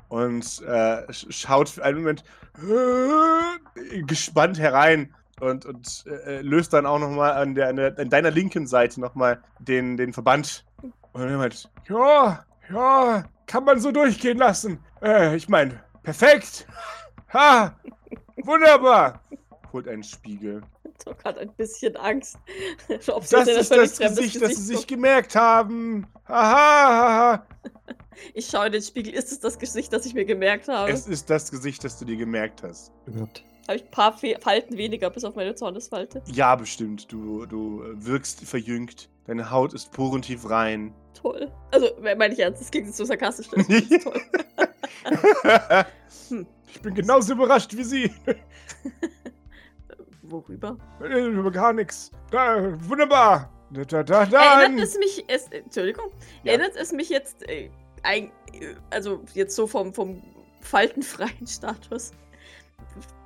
und 0.09 0.43
äh, 0.65 1.05
sch- 1.11 1.31
schaut 1.31 1.69
für 1.69 1.83
einen 1.83 1.99
Moment 1.99 2.23
gespannt 4.06 4.60
herein 4.60 5.13
und, 5.39 5.65
und 5.65 6.06
äh, 6.08 6.41
löst 6.41 6.74
dann 6.74 6.86
auch 6.86 7.00
nochmal 7.00 7.34
an, 7.34 7.56
der, 7.56 7.70
an, 7.70 7.75
der, 7.77 7.98
an 7.98 8.10
deiner 8.10 8.32
linken 8.32 8.68
Seite 8.68 9.00
nochmal 9.00 9.41
den, 9.60 9.98
den 9.98 10.13
Verband. 10.13 10.65
Und 11.13 11.22
er 11.22 11.38
meint, 11.38 11.70
ja, 11.88 12.46
ja, 12.72 13.24
kann 13.48 13.63
man 13.63 13.79
so 13.79 13.91
durchgehen 13.91 14.38
lassen. 14.38 14.79
Äh, 15.01 15.36
ich 15.36 15.50
meine, 15.50 15.84
perfekt. 16.03 16.68
Ha, 17.34 17.75
wunderbar. 18.38 19.22
Holt 19.72 19.88
einen 19.88 20.03
Spiegel. 20.03 20.62
Doc 21.06 21.24
hat 21.24 21.38
ein 21.38 21.51
bisschen 21.53 21.96
Angst. 21.96 22.38
Ob 23.08 23.27
Das 23.29 23.48
ist 23.48 23.72
das 23.72 23.98
Gesicht, 23.98 24.41
das 24.41 24.56
sie 24.56 24.75
sich 24.75 24.88
gemerkt 24.88 25.36
haben. 25.36 26.08
Haha, 26.27 26.98
haha. 26.98 27.48
Ich 28.33 28.47
schaue 28.47 28.67
in 28.67 28.71
den 28.73 28.81
Spiegel. 28.81 29.13
Ist 29.13 29.31
es 29.31 29.39
das 29.39 29.57
Gesicht, 29.59 29.93
das 29.93 30.05
ich 30.05 30.13
mir 30.13 30.25
gemerkt 30.25 30.67
habe? 30.67 30.91
Es 30.91 31.07
ist 31.07 31.29
das 31.29 31.51
Gesicht, 31.51 31.83
das 31.83 31.97
du 31.99 32.05
dir 32.05 32.17
gemerkt 32.17 32.63
hast. 32.63 32.91
Überhaupt. 33.05 33.43
Habe 33.67 33.77
ich 33.77 33.83
ein 33.85 33.91
paar 33.91 34.17
Fe 34.17 34.35
Falten 34.41 34.77
weniger, 34.77 35.09
bis 35.09 35.23
auf 35.23 35.35
meine 35.35 35.53
Zornesfalte. 35.55 36.23
Ja, 36.31 36.55
bestimmt. 36.55 37.11
Du, 37.11 37.45
du 37.45 37.83
äh, 37.83 38.05
wirkst 38.05 38.41
verjüngt. 38.43 39.09
Deine 39.25 39.51
Haut 39.51 39.73
ist 39.73 39.91
porentief 39.91 40.49
rein. 40.49 40.93
Toll. 41.13 41.51
Also, 41.71 41.87
meine 42.01 42.33
ich 42.33 42.39
ernst, 42.39 42.61
das 42.61 42.71
klingt 42.71 42.87
jetzt 42.87 42.97
so 42.97 43.05
sarkastisch. 43.05 43.47
Das 43.49 43.67
ist 43.69 44.03
toll. 44.03 44.21
Hm. 46.29 46.45
ich 46.73 46.81
bin 46.81 46.93
genauso 46.93 47.33
überrascht 47.33 47.75
wie 47.75 47.83
Sie. 47.83 48.11
Worüber? 50.23 50.77
Äh, 51.01 51.25
Über 51.27 51.51
gar 51.51 51.73
nichts. 51.73 52.11
Da, 52.31 52.73
wunderbar. 52.87 53.49
Da, 53.71 53.83
da, 53.83 54.03
da, 54.03 54.21
Erinnert 54.23 54.63
dann. 54.63 54.79
es 54.79 54.97
mich, 54.97 55.23
es, 55.27 55.47
Entschuldigung, 55.47 56.11
Ja. 56.43 56.53
erinnert 56.53 56.75
es 56.75 56.91
mich 56.91 57.09
jetzt, 57.09 57.47
äh, 57.47 57.69
also 58.89 59.24
jetzt 59.34 59.56
so 59.56 59.68
vom, 59.68 59.94
vom 59.94 60.22
faltenfreien 60.62 61.48
Status, 61.48 62.12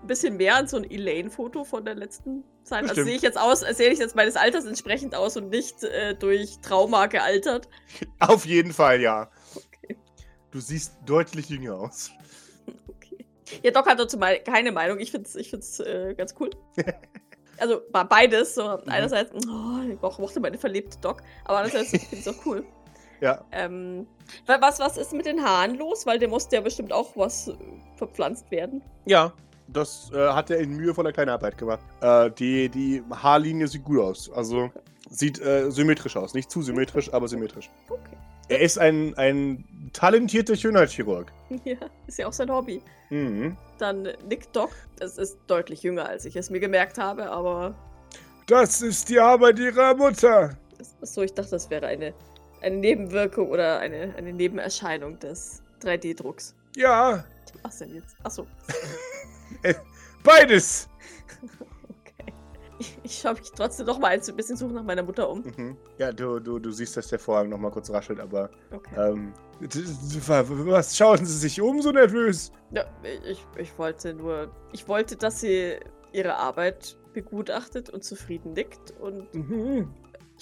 ein 0.01 0.07
bisschen 0.07 0.37
mehr 0.37 0.55
an 0.55 0.67
so 0.67 0.77
ein 0.77 0.89
Elaine-Foto 0.89 1.63
von 1.63 1.85
der 1.85 1.95
letzten 1.95 2.43
Zeit. 2.63 2.83
Also 2.83 2.89
Bestimmt. 2.89 3.07
sehe 3.07 3.15
ich 3.15 3.21
jetzt 3.21 3.37
aus, 3.37 3.59
sehe 3.61 3.89
ich 3.89 3.99
jetzt 3.99 4.15
meines 4.15 4.35
Alters 4.35 4.65
entsprechend 4.65 5.15
aus 5.15 5.37
und 5.37 5.49
nicht 5.49 5.83
äh, 5.83 6.15
durch 6.15 6.59
Trauma 6.61 7.07
gealtert. 7.07 7.69
Auf 8.19 8.45
jeden 8.45 8.73
Fall, 8.73 9.01
ja. 9.01 9.29
Okay. 9.55 9.97
Du 10.51 10.59
siehst 10.59 10.97
deutlich 11.05 11.49
jünger 11.49 11.75
aus. 11.75 12.11
okay. 12.87 13.25
Ja, 13.63 13.71
Doc 13.71 13.87
hat 13.87 13.99
dazu 13.99 14.17
mal 14.17 14.39
keine 14.39 14.71
Meinung. 14.71 14.99
Ich 14.99 15.11
finde 15.11 15.27
es 15.27 15.35
ich 15.35 15.49
find's, 15.49 15.79
äh, 15.79 16.13
ganz 16.17 16.35
cool. 16.39 16.49
Also 17.57 17.81
war 17.91 18.07
beides. 18.07 18.55
So, 18.55 18.67
einerseits, 18.87 19.31
oh, 19.33 19.79
ich 19.87 20.01
mo- 20.01 20.15
mochte 20.19 20.39
meine 20.39 20.57
verlebte 20.57 20.97
Doc, 20.99 21.21
aber 21.45 21.59
andererseits 21.59 21.91
finde 21.91 22.07
ich 22.11 22.19
es 22.19 22.27
auch 22.27 22.45
cool. 22.45 22.65
Ja. 23.21 23.43
Ähm, 23.51 24.07
wa- 24.45 24.57
was, 24.61 24.79
was 24.79 24.97
ist 24.97 25.13
mit 25.13 25.25
den 25.25 25.43
Haaren 25.43 25.75
los? 25.75 26.05
Weil 26.05 26.19
der 26.19 26.29
musste 26.29 26.55
ja 26.55 26.61
bestimmt 26.61 26.91
auch 26.91 27.15
was 27.15 27.47
äh, 27.49 27.53
verpflanzt 27.97 28.49
werden. 28.51 28.81
Ja. 29.05 29.33
Das 29.69 30.11
äh, 30.13 30.17
hat 30.29 30.49
er 30.49 30.57
in 30.59 30.75
mühevoller 30.75 31.13
Kleinarbeit 31.13 31.57
gemacht. 31.57 31.79
Äh, 32.01 32.29
die, 32.31 32.67
die 32.69 33.01
Haarlinie 33.11 33.67
sieht 33.67 33.83
gut 33.85 33.99
aus. 34.01 34.29
Also 34.31 34.69
sieht 35.09 35.39
äh, 35.41 35.71
symmetrisch 35.71 36.17
aus. 36.17 36.33
Nicht 36.33 36.51
zu 36.51 36.61
symmetrisch, 36.61 37.13
aber 37.13 37.27
symmetrisch. 37.29 37.69
Okay. 37.89 38.17
Er 38.49 38.59
ist 38.59 38.77
ein, 38.77 39.13
ein 39.17 39.63
talentierter 39.93 40.55
Schönheitschirurg. 40.57 41.31
Ja, 41.63 41.77
ist 42.07 42.17
ja 42.19 42.27
auch 42.27 42.33
sein 42.33 42.51
Hobby. 42.51 42.81
Mhm. 43.09 43.55
Dann 43.77 44.09
Nick 44.27 44.51
Doc. 44.51 44.71
Das 44.99 45.17
ist 45.17 45.37
deutlich 45.47 45.81
jünger, 45.81 46.07
als 46.09 46.25
ich 46.25 46.35
es 46.35 46.49
mir 46.49 46.59
gemerkt 46.59 46.97
habe, 46.97 47.29
aber 47.31 47.73
Das 48.47 48.81
ist 48.81 49.07
die 49.09 49.19
Arbeit 49.19 49.59
ihrer 49.59 49.95
Mutter. 49.95 50.57
das, 50.77 51.13
so, 51.13 51.21
ich 51.21 51.33
dachte, 51.33 51.51
das 51.51 51.69
wäre 51.69 51.87
eine, 51.87 52.13
eine 52.63 52.77
Nebenwirkung 52.77 53.49
oder 53.49 53.79
eine, 53.79 54.13
eine 54.15 54.33
Nebenerscheinung 54.33 55.19
des 55.19 55.61
3D-Drucks. 55.81 56.55
Ja, 56.75 57.23
Was 57.61 57.77
denn 57.79 57.93
jetzt? 57.93 58.15
Achso, 58.23 58.47
beides. 60.23 60.89
okay. 61.59 62.33
Ich, 62.79 62.97
ich 63.03 63.19
schaue 63.19 63.33
mich 63.35 63.51
trotzdem 63.51 63.85
noch 63.85 63.99
mal 63.99 64.07
ein 64.11 64.35
bisschen 64.35 64.57
suchen 64.57 64.73
nach 64.73 64.83
meiner 64.83 65.03
Mutter 65.03 65.29
um. 65.29 65.43
Mhm. 65.43 65.77
Ja, 65.97 66.11
du, 66.11 66.39
du, 66.39 66.57
du 66.59 66.71
siehst, 66.71 66.97
dass 66.97 67.07
der 67.09 67.19
Vorhang 67.19 67.49
noch 67.49 67.59
mal 67.59 67.69
kurz 67.71 67.91
raschelt, 67.91 68.19
aber 68.19 68.49
Okay. 68.71 68.95
ähm, 69.11 69.33
was 69.59 70.97
schauen 70.97 71.25
Sie 71.25 71.37
sich 71.37 71.61
um 71.61 71.81
so 71.81 71.91
nervös? 71.91 72.51
Ja, 72.71 72.85
ich, 73.25 73.45
ich 73.57 73.77
wollte 73.77 74.13
nur. 74.13 74.51
Ich 74.71 74.87
wollte, 74.87 75.15
dass 75.15 75.41
sie 75.41 75.77
ihre 76.11 76.35
Arbeit 76.35 76.97
begutachtet 77.13 77.89
und 77.91 78.03
zufrieden 78.03 78.53
nickt 78.53 78.91
und 78.99 79.33
Mhm. 79.35 79.93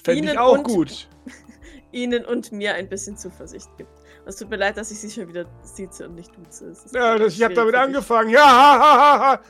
Fände 0.03 0.23
ich 0.23 0.29
Ihnen 0.29 0.37
auch 0.37 0.57
und- 0.57 0.63
gut. 0.63 1.09
ihnen 1.91 2.25
und 2.25 2.51
mir 2.51 2.73
ein 2.73 2.87
bisschen 2.87 3.17
Zuversicht 3.17 3.69
gibt. 3.77 3.91
Es 4.25 4.37
tut 4.37 4.49
mir 4.49 4.57
leid, 4.57 4.77
dass 4.77 4.91
ich 4.91 4.99
sie 4.99 5.09
schon 5.09 5.27
wieder 5.27 5.45
sieze 5.63 6.07
und 6.07 6.15
nicht 6.15 6.31
duze. 6.37 6.73
Ja, 6.93 7.17
das, 7.17 7.33
ich 7.33 7.43
habe 7.43 7.53
damit 7.53 7.75
angefangen. 7.75 8.29
Ja, 8.29 8.45
ha, 8.45 8.79
ha, 8.79 9.19
ha, 9.19 9.19
ha. 9.19 9.41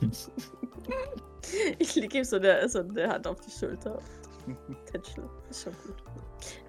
Ich 1.78 1.94
lege 1.94 2.18
ihm 2.18 2.24
so 2.24 2.36
eine, 2.36 2.68
so 2.68 2.80
eine 2.80 3.08
Hand 3.08 3.24
auf 3.26 3.40
die 3.40 3.52
Schulter. 3.52 4.00
Tätschel. 4.90 5.22
Ist 5.48 5.62
schon 5.62 5.72
gut. 5.86 5.94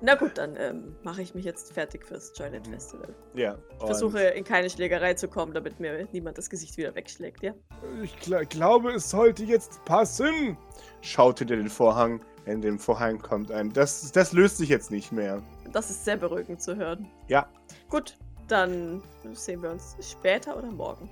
Na 0.01 0.13
gut, 0.13 0.38
dann 0.38 0.55
ähm, 0.55 0.96
mache 1.03 1.24
ich 1.24 1.34
mich 1.34 1.46
jetzt 1.46 1.74
fertig 1.74 2.05
fürs 2.05 2.31
Joyland 2.36 2.67
Festival. 2.67 3.13
Ja. 3.34 3.57
Ich 3.79 3.86
versuche 3.86 4.19
in 4.22 4.43
keine 4.43 4.69
Schlägerei 4.69 5.15
zu 5.15 5.27
kommen, 5.27 5.53
damit 5.53 5.79
mir 5.79 6.07
niemand 6.12 6.38
das 6.38 6.50
Gesicht 6.50 6.77
wieder 6.77 6.93
wegschlägt, 6.93 7.41
ja? 7.41 7.53
Ich 8.03 8.15
gl 8.19 8.46
glaube, 8.46 8.91
es 8.91 9.10
sollte 9.10 9.43
jetzt 9.43 9.84
passen. 9.86 10.57
Schaut 11.01 11.39
hinter 11.39 11.55
den 11.55 11.69
Vorhang. 11.69 12.22
In 12.48 12.62
dem 12.62 12.80
Vorhang 12.80 13.20
kommt 13.20 13.51
ein. 13.51 13.74
Das, 13.74 14.10
das 14.13 14.32
löst 14.32 14.58
sich 14.58 14.70
jetzt 14.70 14.89
nicht 14.89 15.12
mehr. 15.12 15.42
Das 15.74 15.89
ist 15.89 16.06
sehr 16.06 16.16
beruhigend 16.16 16.62
zu 16.62 16.77
hören. 16.77 17.06
Ja. 17.27 17.46
Gut, 17.89 18.16
dann 18.48 19.04
sehen 19.34 19.62
wir 19.62 19.72
uns 19.72 19.98
später 20.01 20.58
oder 20.58 20.72
morgen. 20.72 21.10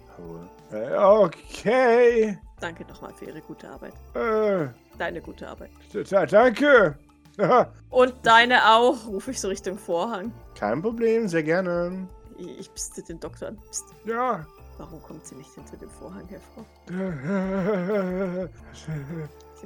Okay. 0.72 2.40
Danke 2.62 2.86
nochmal 2.86 3.14
für 3.14 3.26
Ihre 3.26 3.42
gute 3.42 3.70
Arbeit. 3.70 3.94
Äh, 4.14 4.70
Deine 4.98 5.20
gute 5.22 5.46
Arbeit. 5.48 5.72
da, 6.10 6.26
danke. 6.26 6.98
Und 7.90 8.14
deine 8.24 8.74
auch, 8.74 9.06
rufe 9.08 9.32
ich 9.32 9.42
so 9.42 9.50
Richtung 9.50 9.78
Vorhang. 9.78 10.32
Kein 10.58 10.82
Problem, 10.82 11.28
sehr 11.28 11.44
gerne. 11.44 12.08
Ich, 12.38 12.74
pste 12.74 13.04
den 13.04 13.20
Doktor 13.20 13.50
an. 13.50 13.58
Psst. 13.70 13.84
Ja. 14.06 14.46
Warum 14.78 15.04
kommt 15.04 15.26
sie 15.26 15.36
nicht 15.36 15.54
hinter 15.54 15.76
dem 15.78 15.90
Vorhang 15.90 16.28
hervor? 16.30 16.66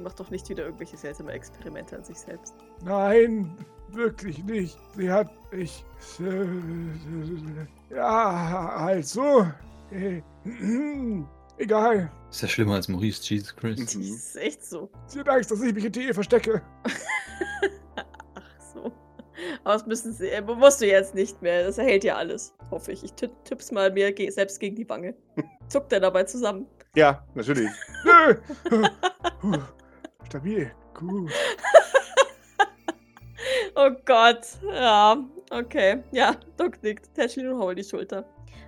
Sie 0.00 0.04
macht 0.04 0.18
doch 0.18 0.30
nicht 0.30 0.48
wieder 0.48 0.64
irgendwelche 0.64 0.96
seltsame 0.96 1.32
Experimente 1.32 1.94
an 1.94 2.04
sich 2.04 2.18
selbst. 2.18 2.54
Nein, 2.82 3.54
wirklich 3.88 4.42
nicht. 4.44 4.78
Sie 4.96 5.10
hat. 5.10 5.30
Ich. 5.52 5.84
Ja, 7.90 8.68
also. 8.76 9.46
äh, 9.90 10.22
Egal. 11.58 12.10
Ist 12.30 12.40
ja 12.40 12.48
schlimmer 12.48 12.76
als 12.76 12.88
Maurice, 12.88 13.22
Jesus 13.22 13.54
Christ. 13.54 13.82
Das 13.82 13.94
ist 13.94 14.36
echt 14.36 14.64
so. 14.64 14.88
Sie 15.06 15.20
hat 15.20 15.28
Angst, 15.28 15.50
dass 15.50 15.60
ich 15.60 15.74
mich 15.74 15.82
hinter 15.84 16.00
ihr 16.00 16.14
verstecke. 16.14 16.62
Ach 17.94 18.60
so. 18.72 18.84
Aber 19.64 19.74
das 19.74 19.86
müssen 19.86 20.14
sie, 20.14 20.28
äh, 20.30 20.40
musst 20.40 20.80
du 20.80 20.86
jetzt 20.86 21.14
nicht 21.14 21.42
mehr. 21.42 21.64
Das 21.64 21.76
erhält 21.76 22.04
ja 22.04 22.16
alles, 22.16 22.54
hoffe 22.70 22.92
ich. 22.92 23.04
Ich 23.04 23.12
tipp, 23.12 23.32
tipp's 23.44 23.70
mal 23.70 23.92
mir 23.92 24.10
ge 24.12 24.30
selbst 24.30 24.58
gegen 24.58 24.76
die 24.76 24.88
Wange. 24.88 25.14
Zuckt 25.68 25.92
er 25.92 26.00
dabei 26.00 26.24
zusammen. 26.24 26.66
Ja, 26.94 27.26
natürlich. 27.34 27.70
Stabil. 30.30 30.70
Gut. 30.94 31.32
Oh 33.76 33.90
Gott. 34.04 34.46
Ja, 34.74 35.16
okay. 35.50 36.02
Ja, 36.12 36.36
Doc 36.56 36.82
nickt. 36.82 37.14
Tätschel 37.14 37.50
und 37.50 37.58
hau 37.58 37.72
die 37.72 37.84
Schulter. 37.84 38.24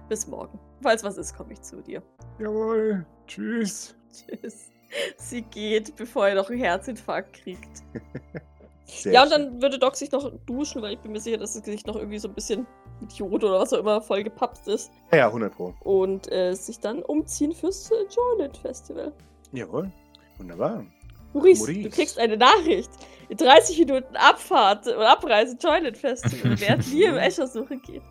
Bis 0.09 0.27
morgen. 0.27 0.59
Falls 0.81 1.05
was 1.05 1.19
ist, 1.19 1.37
komme 1.37 1.53
ich 1.53 1.61
zu 1.61 1.83
dir. 1.83 2.03
Jawohl. 2.39 3.05
Tschüss. 3.27 3.95
Tschüss. 4.11 4.71
Sie 5.19 5.43
geht, 5.43 5.95
bevor 5.97 6.29
er 6.29 6.37
noch 6.37 6.49
einen 6.49 6.61
Herzinfarkt 6.61 7.35
kriegt. 7.35 7.83
Sehr 8.87 9.13
ja, 9.13 9.23
und 9.23 9.31
schön. 9.31 9.51
dann 9.51 9.63
würde 9.63 9.79
Doc 9.79 9.97
sich 9.97 10.11
noch 10.13 10.33
duschen, 10.47 10.81
weil 10.83 10.95
ich 10.95 10.99
bin 11.01 11.13
mir 11.13 11.21
sicher, 11.21 11.39
dass 11.39 11.55
das 11.55 11.63
Gesicht 11.63 11.87
noch 11.87 11.97
irgendwie 11.97 12.19
so 12.19 12.29
ein 12.29 12.35
bisschen 12.35 12.67
mit 13.01 13.13
Jod 13.13 13.45
oder 13.45 13.61
was 13.61 13.73
auch 13.73 13.79
immer 13.79 14.01
voll 14.01 14.23
gepappt 14.23 14.67
ist. 14.69 14.91
Ja, 15.11 15.19
ja, 15.19 15.27
100 15.27 15.55
Pro. 15.55 15.75
Und 15.81 16.31
äh, 16.33 16.55
sich 16.55 16.79
dann 16.79 17.03
umziehen 17.03 17.53
fürs 17.53 17.91
äh, 17.91 17.95
Joyland 18.09 18.57
Festival. 18.57 19.13
Jawohl. 19.53 19.91
Wunderbar. 20.39 20.85
Maurice, 21.33 21.61
Maurice. 21.61 21.83
du 21.83 21.91
kriegst 21.91 22.19
eine 22.19 22.37
Nachricht. 22.37 22.91
In 23.29 23.37
30 23.39 23.79
Minuten 23.79 24.17
Abfahrt 24.17 24.87
und 24.87 25.03
Abreise 25.03 25.57
Joyland 25.59 25.97
Festival, 25.97 26.61
während 26.61 26.93
Liam 26.93 27.17
Escher 27.19 27.47
suchen 27.47 27.81
geht. 27.81 28.03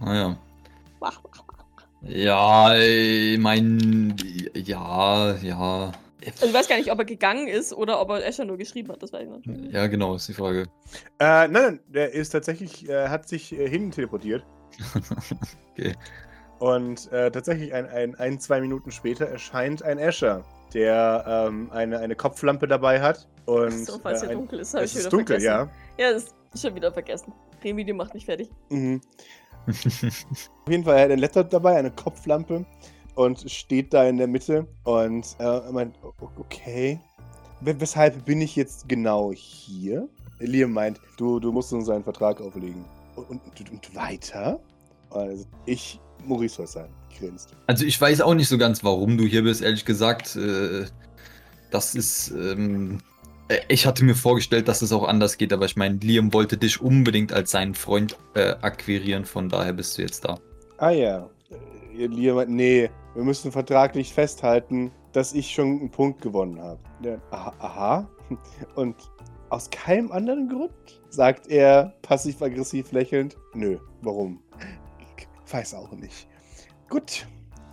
Ah 0.00 0.14
ja. 0.14 0.38
Wach, 1.00 1.20
wach, 1.24 1.44
wach. 1.48 1.62
Ja, 2.02 2.74
ich 2.76 3.38
mein. 3.38 4.16
Ja, 4.54 5.36
ja. 5.36 5.92
Also 6.26 6.46
ich 6.46 6.54
weiß 6.54 6.68
gar 6.68 6.76
nicht, 6.76 6.90
ob 6.90 6.98
er 6.98 7.04
gegangen 7.04 7.48
ist 7.48 7.72
oder 7.72 8.00
ob 8.00 8.10
er 8.10 8.24
Escher 8.24 8.44
nur 8.44 8.56
geschrieben 8.56 8.90
hat. 8.90 9.02
Das 9.02 9.12
weiß 9.12 9.28
ich 9.28 9.46
nicht. 9.46 9.72
Ja, 9.72 9.86
genau, 9.86 10.14
ist 10.14 10.28
die 10.28 10.34
Frage. 10.34 10.62
Äh, 11.18 11.48
nein, 11.48 11.52
nein, 11.52 11.80
der 11.88 12.12
ist 12.12 12.30
tatsächlich, 12.30 12.88
äh, 12.88 13.08
hat 13.08 13.28
sich 13.28 13.52
äh, 13.52 13.68
hin 13.68 13.90
teleportiert. 13.90 14.44
okay. 15.72 15.94
Und 16.58 17.10
äh, 17.12 17.30
tatsächlich 17.30 17.74
ein, 17.74 17.86
ein, 17.86 18.14
ein, 18.14 18.38
zwei 18.38 18.60
Minuten 18.60 18.92
später 18.92 19.26
erscheint 19.26 19.82
ein 19.82 19.98
Escher, 19.98 20.44
der 20.74 21.24
ähm, 21.26 21.70
eine, 21.72 21.98
eine 21.98 22.16
Kopflampe 22.16 22.66
dabei 22.68 23.00
hat. 23.00 23.28
Und, 23.46 23.86
so, 23.86 23.98
falls 23.98 24.22
äh, 24.22 24.26
es 24.26 24.30
ein, 24.30 24.36
dunkel 24.38 24.58
ist, 24.60 24.74
habe 24.74 24.84
ich 24.84 24.96
wieder 24.96 25.10
dunkel, 25.10 25.40
vergessen. 25.40 25.70
ja. 25.98 26.06
Ja, 26.06 26.12
das 26.12 26.24
ist 26.54 26.62
schon 26.62 26.74
wieder 26.74 26.92
vergessen. 26.92 27.32
Remedium 27.64 27.96
macht 27.98 28.14
mich 28.14 28.24
fertig. 28.24 28.50
Mhm. 28.70 29.00
Auf 29.66 30.68
jeden 30.68 30.84
Fall, 30.84 30.96
er 30.96 31.04
hat 31.04 31.10
ein 31.10 31.18
Laptop 31.18 31.50
dabei, 31.50 31.76
eine 31.76 31.90
Kopflampe, 31.90 32.64
und 33.14 33.50
steht 33.50 33.92
da 33.92 34.04
in 34.04 34.16
der 34.16 34.26
Mitte 34.26 34.66
und 34.84 35.36
äh, 35.38 35.60
meint, 35.70 35.96
"O- 36.02 36.12
okay, 36.38 36.98
we- 37.60 37.78
weshalb 37.78 38.24
bin 38.24 38.40
ich 38.40 38.56
jetzt 38.56 38.88
genau 38.88 39.32
hier? 39.34 40.08
Liam 40.38 40.72
meint, 40.72 40.98
du, 41.18 41.38
du 41.38 41.52
musst 41.52 41.72
uns 41.72 41.88
einen 41.88 42.02
Vertrag 42.04 42.40
auflegen. 42.40 42.84
Und, 43.14 43.28
und, 43.30 43.70
und 43.70 43.94
weiter? 43.94 44.58
Also, 45.10 45.44
ich, 45.66 46.00
Maurice 46.26 46.56
soll 46.56 46.66
sein, 46.66 46.88
grinst. 47.18 47.54
Also 47.66 47.84
ich 47.84 48.00
weiß 48.00 48.20
auch 48.20 48.34
nicht 48.34 48.48
so 48.48 48.58
ganz, 48.58 48.82
warum 48.84 49.16
du 49.18 49.24
hier 49.24 49.42
bist, 49.42 49.62
ehrlich 49.62 49.84
gesagt. 49.84 50.36
Äh, 50.36 50.86
das 51.70 51.94
ist. 51.94 52.30
Ähm, 52.30 52.98
äh, 53.48 53.60
ich 53.68 53.86
hatte 53.86 54.04
mir 54.04 54.14
vorgestellt, 54.14 54.68
dass 54.68 54.82
es 54.82 54.92
auch 54.92 55.04
anders 55.04 55.38
geht, 55.38 55.52
aber 55.52 55.64
ich 55.64 55.76
meine, 55.76 55.96
Liam 55.96 56.32
wollte 56.32 56.56
dich 56.56 56.80
unbedingt 56.80 57.32
als 57.32 57.50
seinen 57.50 57.74
Freund 57.74 58.16
äh, 58.34 58.54
akquirieren, 58.62 59.24
von 59.24 59.48
daher 59.48 59.72
bist 59.72 59.98
du 59.98 60.02
jetzt 60.02 60.24
da. 60.24 60.38
Ah 60.78 60.90
ja. 60.90 61.28
Äh, 61.96 62.06
Liam 62.06 62.54
nee, 62.54 62.90
wir 63.14 63.24
müssen 63.24 63.52
vertraglich 63.52 64.12
festhalten, 64.12 64.90
dass 65.12 65.34
ich 65.34 65.50
schon 65.50 65.80
einen 65.80 65.90
Punkt 65.90 66.22
gewonnen 66.22 66.60
habe. 66.60 66.80
Ja, 67.02 67.16
aha, 67.30 67.52
aha. 67.58 68.10
Und 68.74 68.96
aus 69.50 69.68
keinem 69.70 70.10
anderen 70.12 70.48
Grund? 70.48 70.72
Sagt 71.10 71.48
er 71.48 71.92
passiv-aggressiv 72.00 72.90
lächelnd. 72.92 73.36
Nö, 73.52 73.76
warum? 74.00 74.40
Ich 75.52 75.58
weiß 75.58 75.74
auch 75.74 75.92
nicht. 75.92 76.26
Gut, 76.88 77.26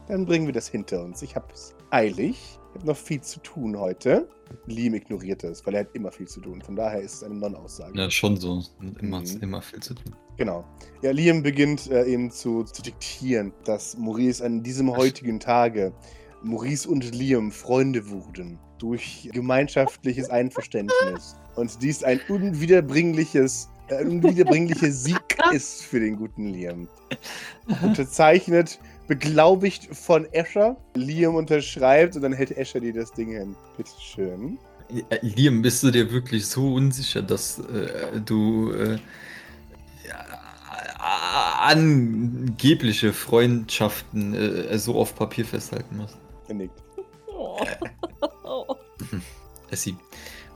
dann 0.09 0.25
bringen 0.25 0.45
wir 0.45 0.51
das 0.51 0.67
hinter 0.67 1.01
uns. 1.01 1.21
Ich 1.21 1.37
hab's 1.37 1.73
eilig. 1.91 2.35
Ich 2.73 2.75
habe 2.75 2.87
noch 2.87 2.97
viel 2.97 3.21
zu 3.21 3.39
tun 3.39 3.79
heute. 3.79 4.27
Liam 4.65 4.95
ignoriert 4.95 5.45
es, 5.45 5.65
weil 5.65 5.75
er 5.75 5.79
hat 5.85 5.95
immer 5.95 6.11
viel 6.11 6.27
zu 6.27 6.41
tun. 6.41 6.61
Von 6.61 6.75
daher 6.75 6.99
ist 6.99 7.13
es 7.13 7.23
eine 7.23 7.35
Non-Aussage. 7.35 7.97
Ja, 7.97 8.11
schon 8.11 8.35
so. 8.35 8.61
Immer, 8.99 9.21
Mhm. 9.21 9.39
immer 9.39 9.61
viel 9.61 9.79
zu 9.79 9.93
tun. 9.93 10.13
Genau. 10.35 10.65
Ja, 11.01 11.11
Liam 11.11 11.41
beginnt 11.41 11.89
äh, 11.89 12.03
eben 12.03 12.29
zu, 12.31 12.63
zu 12.65 12.81
diktieren, 12.81 13.53
dass 13.63 13.95
Maurice 13.97 14.43
an 14.43 14.61
diesem 14.61 14.91
heutigen 14.97 15.39
Tage 15.39 15.93
Maurice 16.43 16.85
und 16.89 17.15
Liam 17.15 17.49
Freunde 17.49 18.09
wurden 18.09 18.59
durch 18.77 19.29
gemeinschaftliches 19.31 20.29
Einverständnis. 20.29 21.37
Und 21.55 21.81
dies 21.81 22.03
ein 22.03 22.19
unwiederbringliches, 22.27 23.69
äh, 23.89 24.03
unwiederbringlicher 24.03 24.91
Sieg 24.91 25.37
ist 25.51 25.83
für 25.83 25.99
den 25.99 26.15
guten 26.15 26.47
Liam. 26.47 26.87
Unterzeichnet, 27.81 28.79
beglaubigt 29.07 29.95
von 29.95 30.25
Escher. 30.33 30.77
Liam 30.95 31.35
unterschreibt 31.35 32.15
und 32.15 32.21
dann 32.21 32.33
hält 32.33 32.55
Escher 32.57 32.79
dir 32.79 32.93
das 32.93 33.11
Ding 33.11 33.29
hin. 33.31 33.55
Bitteschön. 33.77 34.57
Äh, 35.09 35.19
Liam, 35.21 35.61
bist 35.61 35.83
du 35.83 35.91
dir 35.91 36.11
wirklich 36.11 36.47
so 36.47 36.73
unsicher, 36.73 37.21
dass 37.21 37.59
äh, 37.59 38.19
du 38.25 38.71
äh, 38.71 38.97
ja, 40.07 40.25
angebliche 41.59 43.13
Freundschaften 43.13 44.33
äh, 44.33 44.77
so 44.77 44.95
auf 44.95 45.15
Papier 45.15 45.45
festhalten 45.45 45.97
musst? 45.97 46.17
Er 46.47 46.55
nickt. 46.55 46.81
Oh. 47.27 47.59
Oh. 48.43 48.75
Essi. 49.69 49.95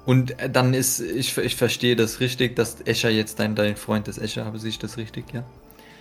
Und 0.06 0.40
äh, 0.40 0.50
dann 0.50 0.74
ist, 0.74 1.00
ich, 1.00 1.38
ich 1.38 1.56
verstehe 1.56 1.96
das 1.96 2.20
richtig, 2.20 2.56
dass 2.56 2.82
Escher 2.82 3.10
jetzt 3.10 3.40
dein, 3.40 3.56
dein 3.56 3.76
Freund 3.76 4.08
ist. 4.08 4.18
Escher, 4.18 4.46
habe 4.46 4.58
ich 4.58 4.80
das 4.80 4.98
richtig, 4.98 5.34
ja? 5.34 5.44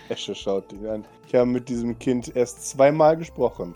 Esche 0.09 0.35
schaut 0.35 0.71
dich 0.71 0.87
an. 0.87 1.05
Ich 1.27 1.35
habe 1.35 1.45
mit 1.45 1.69
diesem 1.69 1.97
Kind 1.97 2.35
erst 2.35 2.69
zweimal 2.69 3.17
gesprochen. 3.17 3.75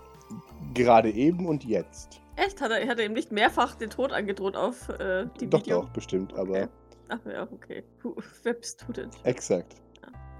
Gerade 0.73 1.09
eben 1.11 1.45
und 1.45 1.63
jetzt. 1.63 2.19
Echt? 2.35 2.61
Hat 2.61 2.71
er, 2.71 2.85
hat 2.87 2.99
er 2.99 3.05
ihm 3.05 3.13
nicht 3.13 3.31
mehrfach 3.31 3.75
den 3.75 3.89
Tod 3.89 4.11
angedroht 4.11 4.55
auf 4.55 4.89
äh, 4.89 5.25
die 5.39 5.49
doch, 5.49 5.61
Video? 5.61 5.81
doch, 5.81 5.89
bestimmt, 5.89 6.33
aber 6.33 6.49
Okay. 6.49 6.67
Ach 7.09 7.19
ja, 7.31 7.43
okay. 7.43 7.83
Puh, 8.01 8.15
wer 8.43 8.53
bist 8.53 8.83
du 8.85 8.93
denn? 8.93 9.09
exakt. 9.23 9.75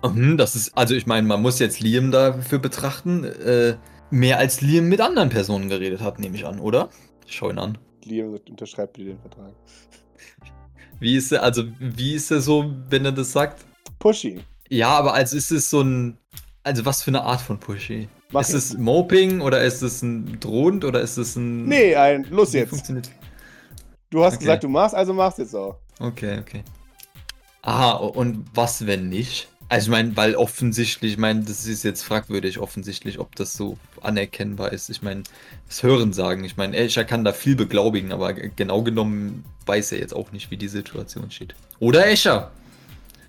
Mhm, 0.04 0.38
das 0.38 0.56
ist, 0.56 0.78
also 0.78 0.94
ich 0.94 1.08
meine, 1.08 1.26
man 1.26 1.42
muss 1.42 1.60
jetzt 1.60 1.80
Liam 1.80 2.12
dafür 2.12 2.60
betrachten, 2.60 3.24
äh, 3.24 3.78
mehr 4.12 4.38
als 4.38 4.62
Liam 4.62 4.88
mit 4.90 5.02
anderen 5.02 5.30
Personen 5.30 5.70
geredet 5.70 6.02
hat, 6.02 6.20
nehme 6.20 6.36
ich 6.36 6.46
an, 6.46 6.60
oder? 6.60 6.90
Schau 7.26 7.50
ihn 7.50 7.58
an. 7.58 7.78
Liam 8.08 8.32
sagt, 8.32 8.50
unterschreibt 8.50 8.98
dir 8.98 9.06
den 9.06 9.20
Vertrag. 9.20 9.54
Wie 11.00 11.16
ist 11.16 11.32
er, 11.32 11.44
also 11.44 11.64
wie 11.80 12.14
ist 12.16 12.32
er 12.32 12.42
so, 12.42 12.74
wenn 12.90 13.06
er 13.06 13.12
das 13.12 13.32
sagt? 13.32 13.64
Pushy. 14.00 14.42
Ja, 14.70 14.90
aber 14.90 15.14
also 15.14 15.38
ist 15.38 15.52
es 15.52 15.70
so 15.70 15.82
ein, 15.82 16.18
also 16.64 16.86
was 16.86 17.04
für 17.04 17.12
eine 17.12 17.24
Art 17.24 17.42
von 17.42 17.60
Pushy? 17.60 18.10
Mach 18.32 18.42
ist 18.42 18.54
es 18.54 18.78
Moping 18.78 19.42
oder 19.42 19.64
ist 19.64 19.82
es 19.82 20.02
ein 20.02 20.40
drohend 20.40 20.84
oder 20.84 21.00
ist 21.02 21.18
es 21.18 21.36
ein... 21.36 21.66
Nee, 21.66 21.96
ein, 21.96 22.26
los 22.26 22.54
jetzt. 22.54 22.70
Funktioniert? 22.70 23.10
Du 24.10 24.24
hast 24.24 24.36
Okay. 24.36 24.46
gesagt, 24.46 24.64
du 24.64 24.70
machst, 24.70 24.96
also 24.96 25.14
machst 25.14 25.38
jetzt 25.38 25.56
auch. 25.56 25.78
Okay, 26.00 26.40
okay. 26.40 26.64
Aha, 27.62 27.92
und 27.94 28.46
was, 28.54 28.86
wenn 28.86 29.10
nicht? 29.10 29.50
Also 29.70 29.88
ich 29.88 29.92
meine, 29.92 30.16
weil 30.16 30.36
offensichtlich, 30.36 31.14
ich 31.14 31.18
meine, 31.18 31.44
das 31.44 31.66
ist 31.66 31.84
jetzt 31.84 32.04
fragwürdig 32.04 32.60
offensichtlich, 32.60 33.20
ob 33.20 33.36
das 33.36 33.54
so 33.54 33.78
anerkennbar 34.02 34.72
ist. 34.72 34.90
Ich 34.90 35.02
meine, 35.02 35.24
das 35.68 35.84
Hören 35.84 36.14
sagen. 36.14 36.46
Ich 36.46 36.56
meine, 36.56 36.78
Escher 36.78 37.04
kann 37.04 37.26
da 37.26 37.34
viel 37.34 37.56
beglaubigen, 37.56 38.14
aber 38.14 38.34
genau 38.34 38.82
genommen 38.84 39.44
weiß 39.66 39.92
er 39.92 40.00
jetzt 40.00 40.14
auch 40.14 40.32
nicht, 40.32 40.52
wie 40.52 40.58
die 40.58 40.70
Situation 40.70 41.30
steht. 41.32 41.56
Oder 41.80 42.08
Escher? 42.08 42.52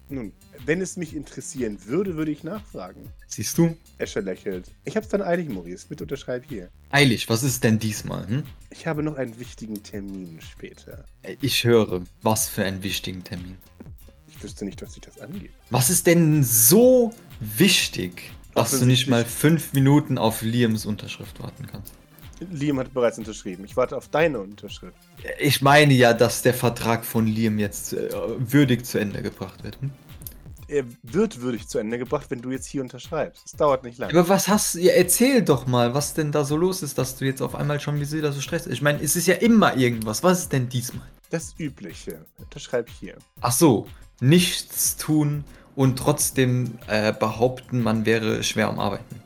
Nun, 0.09 0.33
wenn 0.65 0.81
es 0.81 0.97
mich 0.97 1.15
interessieren 1.15 1.79
würde, 1.87 2.17
würde 2.17 2.31
ich 2.31 2.45
nachfragen. 2.45 3.13
Siehst 3.27 3.59
du? 3.59 3.77
Escher 3.99 4.23
lächelt. 4.23 4.71
Ich 4.85 4.97
hab's 4.97 5.09
dann 5.09 5.23
eilig, 5.23 5.49
Maurice. 5.49 5.87
Bitte 5.89 6.05
unterschreib 6.05 6.45
hier. 6.49 6.71
Eilig, 6.91 7.29
was 7.29 7.43
ist 7.43 7.65
denn 7.65 7.79
diesmal? 7.79 8.27
Hm? 8.29 8.45
Ich 8.71 8.87
habe 8.87 9.03
noch 9.03 9.17
einen 9.17 9.39
wichtigen 9.41 9.83
Termin 9.83 10.39
später. 10.41 11.05
Ich 11.41 11.65
höre, 11.65 12.03
was 12.23 12.49
für 12.49 12.65
einen 12.65 12.83
wichtigen 12.83 13.25
Termin. 13.25 13.57
Ich 14.39 14.45
wüsste 14.45 14.65
nicht, 14.65 14.81
was 14.83 14.93
sich 14.93 15.03
das 15.03 15.21
angeht. 15.21 15.51
Was 15.71 15.91
ist 15.91 16.07
denn 16.07 16.45
so 16.45 17.13
wichtig, 17.41 18.31
dass 18.55 18.79
du 18.79 18.87
nicht 18.87 19.09
mal 19.09 19.25
fünf 19.25 19.73
Minuten 19.73 20.17
auf 20.17 20.43
Liams 20.43 20.87
Unterschrift 20.87 21.43
warten 21.43 21.67
kannst? 21.67 21.93
Liam 22.53 22.79
hat 22.79 22.95
bereits 22.95 23.19
unterschrieben. 23.19 23.65
Ich 23.65 23.77
warte 23.77 23.97
auf 23.97 24.07
deine 24.07 24.39
Unterschrift. 24.39 24.97
Ich 25.41 25.61
meine 25.61 25.93
ja, 25.93 26.15
dass 26.15 26.43
der 26.43 26.55
Vertrag 26.55 27.05
von 27.05 27.27
Liam 27.27 27.59
jetzt 27.59 27.95
äh, 27.95 28.11
würdig 28.39 28.87
zu 28.87 28.99
Ende 28.99 29.23
gebracht 29.23 29.65
wird. 29.65 29.81
Hm? 29.81 29.91
Er 30.69 30.85
wird 31.03 31.41
würdig 31.41 31.67
zu 31.67 31.81
Ende 31.81 31.99
gebracht, 31.99 32.31
wenn 32.31 32.41
du 32.41 32.53
jetzt 32.53 32.67
hier 32.67 32.83
unterschreibst. 32.83 33.45
Es 33.45 33.53
dauert 33.53 33.83
nicht 33.83 33.99
lange. 33.99 34.13
Aber 34.13 34.29
was 34.29 34.47
hast 34.47 34.77
du? 34.77 34.79
Ja, 34.79 34.93
erzähl 34.93 35.43
doch 35.43 35.67
mal, 35.67 35.95
was 35.95 36.15
denn 36.15 36.31
da 36.31 36.45
so 36.45 36.57
los 36.57 36.85
ist, 36.85 36.97
dass 36.97 37.17
du 37.17 37.25
jetzt 37.25 37.43
auf 37.43 37.57
einmal 37.57 37.81
schon 37.81 37.99
wieder 38.01 38.33
so 38.33 38.41
Stress. 38.41 38.69
Ich 38.69 38.83
meine, 38.83 39.03
es 39.03 39.17
ist 39.17 39.27
ja 39.27 39.35
immer 39.35 39.77
irgendwas. 39.77 40.23
Was 40.23 40.41
ist 40.41 40.53
denn 40.53 40.69
diesmal? 40.69 41.09
Das 41.31 41.55
Übliche. 41.59 42.25
Unterschreib 42.39 42.89
hier. 42.89 43.17
Ach 43.41 43.53
so, 43.53 43.87
nichts 44.21 44.97
tun 44.97 45.45
und 45.77 45.99
trotzdem 45.99 46.79
äh, 46.87 47.13
behaupten, 47.13 47.83
man 47.83 48.07
wäre 48.07 48.43
schwer 48.43 48.69
am 48.69 48.79
Arbeiten. 48.79 49.21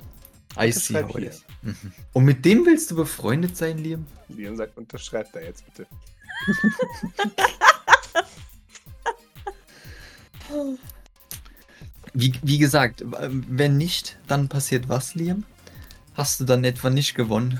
I 0.58 0.70
see 0.70 1.02
how 1.02 1.16
it 1.16 1.30
is. 1.30 1.44
Mhm. 1.62 1.76
Und 2.12 2.24
mit 2.24 2.44
dem 2.44 2.66
willst 2.66 2.90
du 2.90 2.96
befreundet 2.96 3.56
sein, 3.56 3.78
Liam? 3.78 4.06
Liam 4.28 4.56
sagt, 4.56 4.76
unterschreib 4.76 5.32
da 5.32 5.40
jetzt 5.40 5.64
bitte. 5.64 5.86
Wie, 12.14 12.34
wie 12.42 12.58
gesagt, 12.58 13.00
w- 13.00 13.14
wenn 13.48 13.78
nicht, 13.78 14.18
dann 14.26 14.48
passiert 14.48 14.88
was, 14.88 15.14
Liam? 15.14 15.44
Hast 16.14 16.40
du 16.40 16.44
dann 16.44 16.64
etwa 16.64 16.90
nicht 16.90 17.14
gewonnen? 17.14 17.58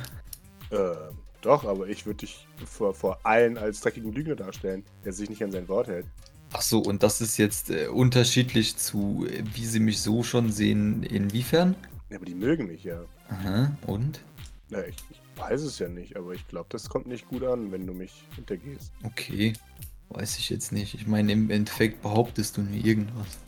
Ähm, 0.70 1.16
doch, 1.40 1.64
aber 1.64 1.88
ich 1.88 2.04
würde 2.04 2.18
dich 2.18 2.46
vor, 2.66 2.94
vor 2.94 3.18
allen 3.24 3.56
als 3.56 3.80
dreckigen 3.80 4.12
Lügner 4.12 4.36
darstellen, 4.36 4.84
der 5.04 5.12
sich 5.12 5.30
nicht 5.30 5.42
an 5.42 5.52
sein 5.52 5.68
Wort 5.68 5.88
hält. 5.88 6.06
Ach 6.52 6.62
so, 6.62 6.80
und 6.80 7.02
das 7.02 7.20
ist 7.20 7.38
jetzt 7.38 7.70
äh, 7.70 7.88
unterschiedlich 7.88 8.76
zu, 8.76 9.26
äh, 9.28 9.42
wie 9.54 9.64
sie 9.64 9.80
mich 9.80 10.00
so 10.00 10.22
schon 10.22 10.52
sehen, 10.52 11.02
inwiefern? 11.02 11.76
Ja, 12.10 12.16
aber 12.16 12.26
die 12.26 12.34
mögen 12.34 12.66
mich 12.66 12.84
ja. 12.84 13.02
Aha, 13.28 13.76
und? 13.86 14.20
Na, 14.68 14.84
ich, 14.86 14.96
ich 15.10 15.20
weiß 15.36 15.62
es 15.62 15.78
ja 15.78 15.88
nicht, 15.88 16.16
aber 16.16 16.32
ich 16.32 16.46
glaube, 16.46 16.66
das 16.70 16.88
kommt 16.88 17.06
nicht 17.06 17.26
gut 17.26 17.42
an, 17.44 17.72
wenn 17.72 17.86
du 17.86 17.94
mich 17.94 18.24
hintergehst. 18.34 18.92
Okay, 19.02 19.54
weiß 20.10 20.38
ich 20.38 20.50
jetzt 20.50 20.72
nicht. 20.72 20.94
Ich 20.94 21.06
meine, 21.06 21.32
im 21.32 21.50
Endeffekt 21.50 22.02
behauptest 22.02 22.58
du 22.58 22.62
nur 22.62 22.84
irgendwas. 22.84 23.38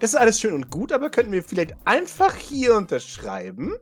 Das 0.00 0.10
ist 0.10 0.16
alles 0.16 0.40
schön 0.40 0.52
und 0.52 0.70
gut, 0.70 0.92
aber 0.92 1.10
könnten 1.10 1.32
wir 1.32 1.42
vielleicht 1.42 1.74
einfach 1.84 2.34
hier 2.34 2.74
unterschreiben? 2.74 3.74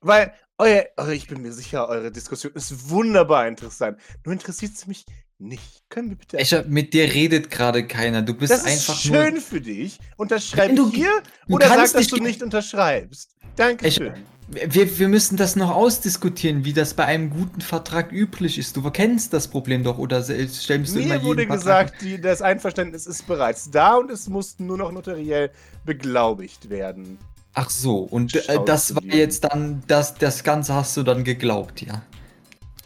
Weil, 0.00 0.34
euer, 0.58 0.84
eure, 0.96 1.14
ich 1.14 1.26
bin 1.26 1.42
mir 1.42 1.52
sicher, 1.52 1.88
eure 1.88 2.12
Diskussion 2.12 2.52
ist 2.52 2.90
wunderbar 2.90 3.48
interessant. 3.48 3.98
Nur 4.24 4.34
interessiert 4.34 4.74
es 4.74 4.86
mich 4.86 5.06
nicht. 5.44 5.82
Können 5.88 6.10
wir 6.10 6.16
bitte. 6.16 6.38
Escher, 6.38 6.64
mit 6.64 6.92
dir 6.94 7.04
redet 7.12 7.50
gerade 7.50 7.86
keiner. 7.86 8.22
Du 8.22 8.34
bist 8.34 8.52
das 8.52 8.60
ist 8.64 8.66
einfach 8.66 9.00
schön 9.00 9.34
nur. 9.34 9.42
für 9.42 9.60
dich. 9.60 9.98
Unterschreib 10.16 10.74
du- 10.74 10.90
hier 10.90 11.10
du 11.46 11.54
oder 11.54 11.68
sag, 11.68 11.76
dass 11.78 11.94
nicht- 11.94 12.12
du 12.12 12.16
nicht 12.16 12.42
unterschreibst. 12.42 13.36
Dankeschön. 13.56 14.14
Wir, 14.48 14.98
wir 14.98 15.08
müssen 15.08 15.36
das 15.38 15.56
noch 15.56 15.70
ausdiskutieren, 15.70 16.66
wie 16.66 16.74
das 16.74 16.92
bei 16.92 17.06
einem 17.06 17.30
guten 17.30 17.62
Vertrag 17.62 18.12
üblich 18.12 18.58
ist. 18.58 18.76
Du 18.76 18.82
kennst 18.90 19.32
das 19.32 19.48
Problem 19.48 19.82
doch 19.82 19.96
oder 19.96 20.22
stellst 20.22 20.68
du 20.68 20.74
immer 20.74 20.84
Mir 20.92 21.14
jeden 21.14 21.22
wurde 21.24 21.42
Vertrag- 21.44 21.52
gesagt, 21.58 22.02
die, 22.02 22.20
das 22.20 22.42
Einverständnis 22.42 23.06
ist 23.06 23.26
bereits 23.26 23.70
da 23.70 23.94
und 23.94 24.10
es 24.10 24.28
muss 24.28 24.58
nur 24.58 24.76
noch 24.76 24.92
notariell 24.92 25.50
beglaubigt 25.86 26.68
werden. 26.68 27.16
Ach 27.54 27.70
so, 27.70 27.98
und 27.98 28.34
äh, 28.34 28.58
das 28.66 28.94
war 28.94 29.02
Liam. 29.02 29.16
jetzt 29.16 29.44
dann, 29.44 29.82
das, 29.86 30.14
das 30.16 30.42
Ganze 30.44 30.74
hast 30.74 30.96
du 30.96 31.04
dann 31.04 31.24
geglaubt, 31.24 31.80
ja. 31.80 32.02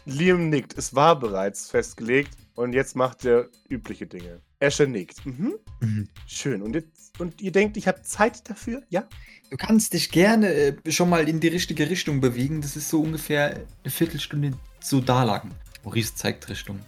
Liam 0.05 0.49
nickt. 0.49 0.77
Es 0.77 0.95
war 0.95 1.19
bereits 1.19 1.69
festgelegt 1.69 2.37
Und 2.59 2.73
jetzt 2.73 2.93
macht 2.97 3.23
er 3.23 3.47
übliche 3.69 4.05
Dinge. 4.05 4.41
Escher 4.59 4.85
nickt. 4.85 5.25
Mhm. 5.25 5.53
Mhm. 5.79 6.09
Schön. 6.27 6.61
Und, 6.61 6.73
jetzt, 6.75 7.17
und 7.17 7.39
ihr 7.41 7.53
denkt, 7.53 7.77
ich 7.77 7.87
habe 7.87 8.01
Zeit 8.01 8.49
dafür? 8.49 8.83
Ja? 8.89 9.07
Du 9.49 9.55
kannst 9.55 9.93
dich 9.93 10.11
gerne 10.11 10.53
äh, 10.53 10.91
schon 10.91 11.09
mal 11.09 11.29
in 11.29 11.39
die 11.39 11.47
richtige 11.47 11.89
Richtung 11.89 12.19
bewegen. 12.19 12.59
Das 12.59 12.75
ist 12.75 12.89
so 12.89 12.99
ungefähr 13.01 13.51
eine 13.55 13.89
Viertelstunde 13.91 14.51
so 14.81 14.99
da 14.99 15.23
lang. 15.23 15.51
Maurice 15.85 16.15
zeigt 16.15 16.49
Richtung 16.49 16.79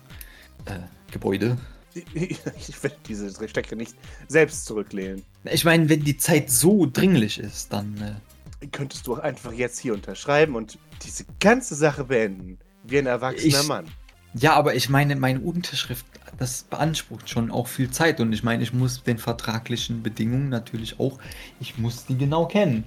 äh, 0.66 0.80
Gebäude. 1.12 1.58
Ich 2.14 2.84
werde 2.84 2.98
diese 3.08 3.30
Strecke 3.48 3.76
nicht 3.78 3.96
selbst 4.28 4.66
zurücklehnen. 4.66 5.24
Ich 5.46 5.64
meine, 5.64 5.88
wenn 5.88 6.04
die 6.04 6.18
Zeit 6.18 6.50
so 6.50 6.86
dringlich 6.86 7.38
ist, 7.40 7.72
dann. 7.72 8.20
Äh, 8.62 8.68
Könntest 8.74 9.08
du 9.08 9.14
auch 9.16 9.20
einfach 9.20 9.54
jetzt 9.54 9.80
hier 9.80 9.94
unterschreiben 9.94 10.56
und 10.56 10.78
diese 11.04 11.26
ganze 11.40 11.76
Sache 11.76 12.04
beenden. 12.04 12.60
Wie 12.84 12.98
ein 12.98 13.06
erwachsener 13.08 13.62
Ich- 13.62 13.68
Mann. 13.68 13.86
Ja, 14.34 14.54
aber 14.54 14.76
ich 14.76 14.90
meine, 14.90 15.16
meine 15.16 15.40
Unterschrift, 15.40 16.06
das 16.38 16.64
beansprucht 16.64 17.30
schon 17.30 17.52
auch 17.52 17.68
viel 17.68 17.92
Zeit. 17.92 18.20
Und 18.20 18.34
ich 18.34 18.44
meine, 18.44 18.64
ich 18.64 18.74
muss 18.74 19.04
den 19.04 19.18
vertraglichen 19.18 20.02
Bedingungen 20.04 20.50
natürlich 20.50 21.00
auch, 21.00 21.20
ich 21.60 21.78
muss 21.78 22.06
die 22.06 22.18
genau 22.18 22.48
kennen. 22.48 22.84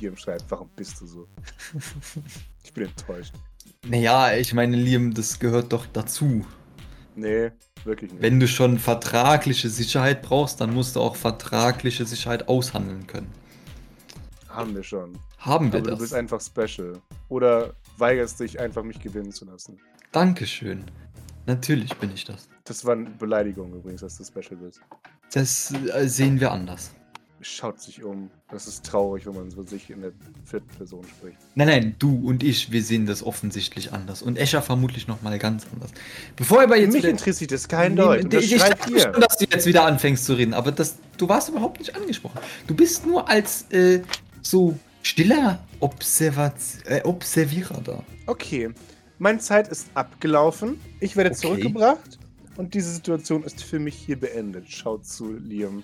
Liam 0.00 0.16
schreibt, 0.16 0.44
warum 0.50 0.68
bist 0.76 1.00
du 1.00 1.06
so? 1.06 1.28
Ich 2.62 2.74
bin 2.74 2.84
enttäuscht. 2.84 3.32
Naja, 3.86 4.34
ich 4.36 4.52
meine, 4.52 4.76
Liam, 4.76 5.14
das 5.14 5.38
gehört 5.38 5.72
doch 5.72 5.86
dazu. 5.86 6.44
Nee, 7.16 7.50
wirklich 7.84 8.12
nicht. 8.12 8.22
Wenn 8.22 8.38
du 8.38 8.46
schon 8.46 8.78
vertragliche 8.78 9.70
Sicherheit 9.70 10.22
brauchst, 10.22 10.60
dann 10.60 10.74
musst 10.74 10.96
du 10.96 11.00
auch 11.00 11.16
vertragliche 11.16 12.04
Sicherheit 12.04 12.48
aushandeln 12.48 13.06
können. 13.06 13.32
Haben 14.48 14.74
wir 14.74 14.82
schon. 14.82 15.18
Haben 15.38 15.72
wir 15.72 15.80
Aber 15.80 15.90
du 15.92 15.96
bist 15.96 16.12
das? 16.12 16.18
einfach 16.18 16.40
special. 16.40 17.00
Oder 17.28 17.74
weigerst 17.96 18.40
dich 18.40 18.60
einfach, 18.60 18.82
mich 18.82 19.00
gewinnen 19.00 19.32
zu 19.32 19.46
lassen. 19.46 19.78
Dankeschön. 20.12 20.84
Natürlich 21.46 21.96
bin 21.96 22.10
ich 22.12 22.24
das. 22.24 22.48
Das 22.64 22.84
war 22.84 22.94
eine 22.94 23.10
Beleidigung 23.10 23.72
übrigens, 23.74 24.00
dass 24.00 24.16
du 24.16 24.24
special 24.24 24.56
bist. 24.60 24.80
Das 25.32 25.72
äh, 25.72 26.08
sehen 26.08 26.40
wir 26.40 26.50
anders. 26.50 26.92
Schaut 27.42 27.80
sich 27.80 28.02
um. 28.02 28.30
Das 28.50 28.66
ist 28.66 28.84
traurig, 28.84 29.24
wenn 29.26 29.34
man 29.34 29.50
so 29.50 29.62
sich 29.62 29.88
in 29.88 30.02
der 30.02 30.12
vierten 30.44 30.68
Person 30.76 31.04
spricht. 31.04 31.38
Nein, 31.54 31.68
nein, 31.68 31.96
du 31.98 32.20
und 32.26 32.42
ich, 32.42 32.70
wir 32.70 32.82
sehen 32.82 33.06
das 33.06 33.22
offensichtlich 33.22 33.92
anders. 33.92 34.20
Und 34.20 34.36
Escher 34.36 34.60
vermutlich 34.60 35.08
nochmal 35.08 35.38
ganz 35.38 35.64
anders. 35.72 35.90
Bevor 36.36 36.62
aber 36.62 36.76
jetzt 36.76 36.92
Mich 36.92 37.04
interessiert 37.04 37.52
das 37.52 37.66
kein 37.66 37.94
Nee, 37.94 38.00
Deut. 38.02 38.32
Das 38.32 38.44
ich 38.44 38.56
ich 38.56 38.62
dachte 38.62 39.00
schon, 39.00 39.20
dass 39.20 39.38
du 39.38 39.46
jetzt 39.50 39.64
wieder 39.64 39.86
anfängst 39.86 40.26
zu 40.26 40.34
reden, 40.34 40.52
aber 40.52 40.70
das, 40.72 40.96
du 41.16 41.28
warst 41.28 41.48
überhaupt 41.48 41.78
nicht 41.78 41.96
angesprochen. 41.96 42.38
Du 42.66 42.74
bist 42.74 43.06
nur 43.06 43.26
als 43.28 43.62
äh, 43.70 44.02
so 44.42 44.78
stiller 45.02 45.64
Observat 45.78 46.54
äh, 46.84 47.00
Observierer 47.04 47.80
da. 47.82 48.02
Okay. 48.26 48.70
Meine 49.20 49.38
Zeit 49.38 49.68
ist 49.68 49.88
abgelaufen. 49.92 50.80
Ich 50.98 51.14
werde 51.14 51.30
Okay. 51.30 51.40
zurückgebracht. 51.40 52.18
Und 52.56 52.72
diese 52.72 52.90
Situation 52.92 53.42
ist 53.44 53.62
für 53.62 53.78
mich 53.78 53.94
hier 53.94 54.18
beendet. 54.18 54.70
Schaut 54.70 55.04
zu 55.06 55.34
Liam. 55.34 55.82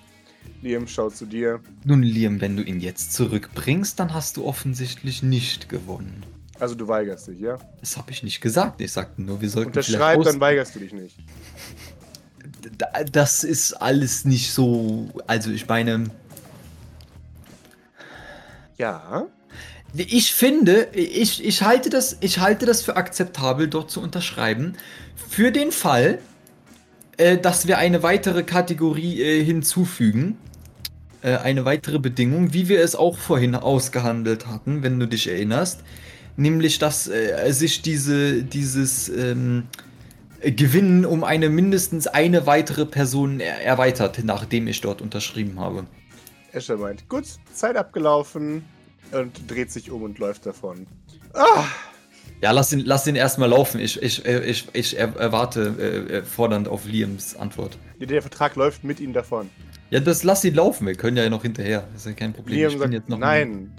Liam, 0.63 0.89
schaut 0.89 1.15
zu 1.15 1.27
dir. 1.27 1.61
Nun, 1.85 2.03
Liam, 2.03 2.41
wenn 2.41 2.57
du 2.57 2.63
ihn 2.63 2.81
jetzt 2.81 3.13
zurückbringst, 3.13 4.01
dann 4.01 4.15
hast 4.15 4.39
du 4.39 4.45
offensichtlich 4.47 5.23
nicht 5.23 5.69
gewonnen. 5.69 6.25
Also 6.59 6.75
du 6.75 6.89
weigerst 6.89 7.29
dich, 7.29 7.41
ja? 7.41 7.59
Das 7.81 7.99
habe 7.99 8.11
ich 8.11 8.23
nicht 8.23 8.41
gesagt. 8.41 8.81
Ich 8.81 8.93
sagte 8.93 9.21
nur, 9.21 9.43
wir 9.43 9.51
sollten 9.51 9.69
Unterschreib, 9.69 10.23
dann 10.23 10.41
weigerst 10.41 10.75
du 10.75 10.79
dich 10.79 10.95
nicht. 10.95 11.17
Da- 12.79 13.05
Das 13.05 13.45
ist 13.45 13.75
alles 13.75 14.25
nicht 14.25 14.51
so. 14.51 15.11
Also, 15.27 15.51
ich 15.51 15.69
meine, 15.69 16.05
Ja. 18.79 19.27
Ich 19.97 20.33
finde, 20.33 20.89
ich, 20.93 21.45
ich, 21.45 21.63
halte 21.63 21.91
das, 21.91 22.17
ich 22.21 22.39
halte 22.39 22.67
das 22.67 22.83
für 22.83 22.97
akzeptabel, 22.97 23.69
dort 23.69 23.91
zu 23.91 24.01
unterschreiben. 24.01 24.75
Für 25.29 25.53
den 25.53 25.73
Fall, 25.73 26.19
äh, 27.17 27.39
dass 27.39 27.67
wir 27.67 27.79
eine 27.79 28.03
weitere 28.03 28.43
Kategorie 28.43 29.23
äh, 29.23 29.45
hinzufügen. 29.45 30.39
Äh, 31.23 31.37
eine 31.37 31.65
weitere 31.65 31.99
Bedingung, 31.99 32.53
wie 32.53 32.69
wir 32.69 32.81
es 32.81 32.95
auch 32.95 33.19
vorhin 33.19 33.55
ausgehandelt 33.55 34.47
hatten, 34.47 34.83
wenn 34.83 35.01
du 35.01 35.07
dich 35.07 35.29
erinnerst. 35.29 35.81
Nämlich, 36.37 36.79
dass 36.79 37.09
äh, 37.09 37.51
sich 37.53 37.83
diese, 37.83 38.43
dieses 38.43 39.09
ähm, 39.09 39.65
Gewinnen 40.43 41.07
um 41.07 41.25
eine 41.25 41.49
mindestens 41.49 42.07
eine 42.07 42.47
weitere 42.47 42.85
Person 42.85 43.41
er 43.41 43.63
erweitert, 43.63 44.23
nachdem 44.23 44.69
ich 44.69 44.81
dort 44.81 45.01
unterschrieben 45.01 45.59
habe. 45.59 45.87
Escher 46.53 46.77
meint, 46.77 47.09
gut, 47.09 47.25
Zeit 47.53 47.77
abgelaufen. 47.77 48.65
Und 49.13 49.51
dreht 49.51 49.71
sich 49.71 49.91
um 49.91 50.03
und 50.03 50.19
läuft 50.19 50.47
davon. 50.47 50.87
Ah, 51.35 51.65
Ja, 52.43 52.51
lass 52.51 52.73
ihn, 52.73 52.81
lass 52.85 53.07
ihn 53.07 53.17
erstmal 53.17 53.49
laufen. 53.49 53.81
Ich, 53.81 54.03
ich, 54.03 54.25
äh, 54.27 54.45
ich, 54.45 54.69
ich 54.73 54.99
er- 54.99 55.17
erwarte 55.17 55.75
äh, 55.79 56.17
äh, 56.19 56.23
fordernd 56.23 56.69
auf 56.69 56.85
Liams 56.87 57.35
Antwort. 57.37 57.79
der 57.99 58.21
Vertrag 58.21 58.57
läuft 58.57 58.85
mit 58.85 59.01
ihm 59.01 59.13
davon. 59.13 59.49
Ja, 59.91 60.01
das 60.01 60.23
lass 60.25 60.45
ihn 60.45 60.55
laufen. 60.55 60.87
Wir 60.87 60.97
können 60.97 61.17
ja 61.17 61.29
noch 61.31 61.43
hinterher. 61.43 61.85
Das 61.93 62.03
ist 62.03 62.07
ja 62.07 62.13
kein 62.13 62.33
Problem. 62.33 62.59
Liam 62.59 62.79
sagt, 62.79 62.93
jetzt 62.93 63.09
noch 63.09 63.19
nein, 63.19 63.73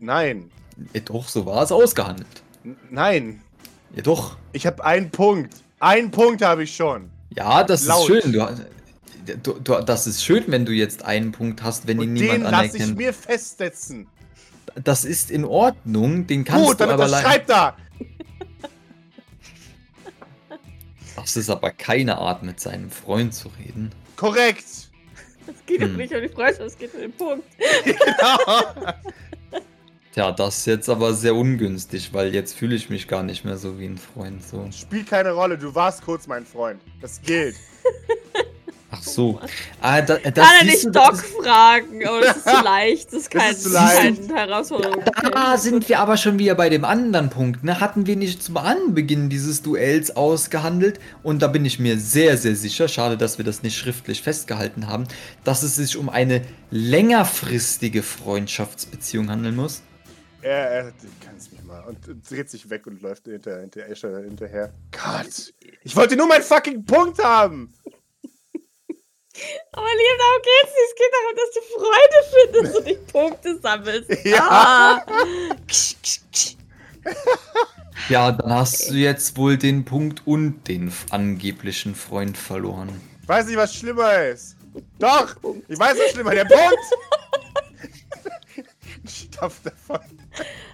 nein, 0.00 0.50
Ja, 0.92 1.00
doch, 1.00 1.28
so 1.28 1.46
war 1.46 1.62
es 1.62 1.72
ausgehandelt. 1.72 2.26
n- 2.64 2.76
nein. 2.90 3.40
Ja, 3.94 4.02
doch. 4.02 4.36
Ich 4.52 4.66
habe 4.66 4.84
einen 4.84 5.10
Punkt. 5.10 5.54
Einen 5.78 6.10
Punkt 6.10 6.42
habe 6.42 6.64
ich 6.64 6.74
schon. 6.74 7.10
Ja, 7.36 7.62
das 7.62 7.86
Laut. 7.86 8.10
ist 8.10 8.22
schön. 8.24 8.32
Du, 8.32 9.36
du, 9.42 9.52
du, 9.60 9.80
das 9.82 10.06
ist 10.06 10.22
schön, 10.24 10.44
wenn 10.48 10.66
du 10.66 10.72
jetzt 10.72 11.04
einen 11.04 11.32
Punkt 11.32 11.62
hast, 11.62 11.86
wenn 11.86 11.98
ihn 12.00 12.08
Und 12.08 12.12
niemand 12.14 12.32
den 12.34 12.42
lasse 12.50 12.64
ich 12.66 12.74
anerkennt. 12.74 12.96
mir 12.98 13.12
festsetzen. 13.14 14.06
Das 14.82 15.04
ist 15.04 15.30
in 15.30 15.44
Ordnung. 15.44 16.26
Den 16.26 16.44
kannst 16.44 16.66
Gut, 16.66 16.80
du 16.80 16.84
aber 16.84 17.06
leider. 17.06 17.16
unterschreib 17.18 17.46
da. 17.46 17.76
Das 21.16 21.36
ist 21.36 21.48
aber 21.48 21.70
keine 21.70 22.18
Art, 22.18 22.42
mit 22.42 22.58
seinem 22.60 22.90
Freund 22.90 23.32
zu 23.32 23.48
reden. 23.58 23.92
Korrekt. 24.16 24.64
Es 25.46 25.66
geht 25.66 25.80
doch 25.80 25.86
Hm. 25.86 25.96
nicht 25.96 26.12
um 26.14 26.20
die 26.20 26.28
Freundschaft, 26.28 26.66
es 26.66 26.76
geht 26.76 26.92
um 26.94 27.00
den 27.00 27.12
Punkt. 27.12 27.44
genau. 27.84 28.92
Tja, 30.12 30.32
das 30.32 30.58
ist 30.58 30.66
jetzt 30.66 30.88
aber 30.88 31.14
sehr 31.14 31.34
ungünstig, 31.34 32.12
weil 32.12 32.34
jetzt 32.34 32.54
fühle 32.54 32.74
ich 32.74 32.90
mich 32.90 33.08
gar 33.08 33.22
nicht 33.22 33.44
mehr 33.44 33.56
so 33.56 33.78
wie 33.78 33.86
ein 33.86 33.96
Freund. 33.98 34.44
So. 34.44 34.68
Spielt 34.72 35.08
keine 35.08 35.30
Rolle, 35.32 35.56
du 35.56 35.74
warst 35.74 36.02
kurz 36.04 36.26
mein 36.26 36.44
Freund. 36.44 36.80
Das 37.00 37.22
gilt. 37.22 37.56
Ach 38.96 39.02
so. 39.02 39.40
Ah, 39.80 40.00
da, 40.02 40.16
das 40.18 40.34
Kann 40.34 40.56
er 40.60 40.64
nicht 40.66 40.84
du, 40.84 40.90
Doc 40.90 41.10
das 41.10 41.20
ist- 41.22 41.34
fragen, 41.42 42.06
aber 42.06 42.20
das 42.20 42.36
ist 42.36 42.48
zu 42.48 42.60
leicht. 42.64 43.06
Das 43.12 43.20
ist 43.22 43.30
kein, 43.30 43.52
ist 43.52 43.62
zu 43.64 43.68
leicht. 43.70 44.28
keine 44.28 44.40
Herausforderung. 44.40 45.02
Da 45.32 45.56
sind 45.58 45.88
wir 45.88 45.98
aber 46.00 46.16
schon 46.16 46.38
wieder 46.38 46.54
bei 46.54 46.68
dem 46.68 46.84
anderen 46.84 47.30
Punkt. 47.30 47.64
Ne? 47.64 47.80
Hatten 47.80 48.06
wir 48.06 48.16
nicht 48.16 48.42
zum 48.42 48.56
Anbeginn 48.56 49.28
dieses 49.28 49.62
Duells 49.62 50.14
ausgehandelt? 50.14 51.00
Und 51.22 51.42
da 51.42 51.48
bin 51.48 51.64
ich 51.64 51.78
mir 51.78 51.98
sehr, 51.98 52.36
sehr 52.38 52.54
sicher, 52.56 52.88
schade, 52.88 53.16
dass 53.16 53.38
wir 53.38 53.44
das 53.44 53.62
nicht 53.62 53.76
schriftlich 53.76 54.22
festgehalten 54.22 54.86
haben, 54.88 55.08
dass 55.42 55.62
es 55.62 55.76
sich 55.76 55.96
um 55.96 56.08
eine 56.08 56.42
längerfristige 56.70 58.02
Freundschaftsbeziehung 58.02 59.30
handeln 59.30 59.56
muss. 59.56 59.82
Er, 60.42 60.70
er 60.70 60.92
kannst 61.24 61.52
mich 61.52 61.62
mal. 61.64 61.82
Und 61.84 62.06
und 62.06 62.30
dreht 62.30 62.50
sich 62.50 62.68
weg 62.68 62.86
und 62.86 63.00
läuft 63.02 63.24
hinter, 63.24 63.60
hinter 63.60 63.88
Escher 63.88 64.18
hinterher. 64.20 64.72
Gott. 64.92 65.52
Ich 65.82 65.96
wollte 65.96 66.16
nur 66.16 66.26
meinen 66.28 66.42
fucking 66.42 66.84
Punkt 66.84 67.22
haben. 67.22 67.72
Aber 69.72 69.86
lieb, 69.86 70.18
darum 70.18 70.42
geht's 70.42 70.74
nicht. 70.74 70.88
Es 70.88 70.94
geht 70.96 71.12
darum, 71.12 71.34
dass 71.36 71.50
du 71.54 71.60
Freude 71.74 72.18
findest 72.30 72.76
und 72.78 72.84
nicht 72.86 73.06
Punkte 73.12 73.58
sammelst. 73.60 74.24
Ja. 74.24 74.48
Ah. 74.48 75.04
Ksch, 75.66 75.96
ksch, 76.02 76.20
ksch. 76.32 76.56
Ja, 78.08 78.32
dann 78.32 78.52
hast 78.52 78.90
du 78.90 78.94
jetzt 78.94 79.36
wohl 79.36 79.56
den 79.56 79.84
Punkt 79.84 80.22
und 80.26 80.64
den 80.68 80.92
angeblichen 81.10 81.94
Freund 81.94 82.36
verloren. 82.36 83.00
Ich 83.22 83.28
weiß 83.28 83.46
nicht, 83.46 83.56
was 83.56 83.74
schlimmer 83.74 84.24
ist. 84.26 84.56
Doch. 84.98 85.36
Ich 85.68 85.78
weiß, 85.78 85.96
was 85.98 86.10
schlimmer 86.12 86.32
Der 86.34 86.44
Punkt. 86.44 86.78
Stopf 89.06 89.60
davon. 89.62 90.00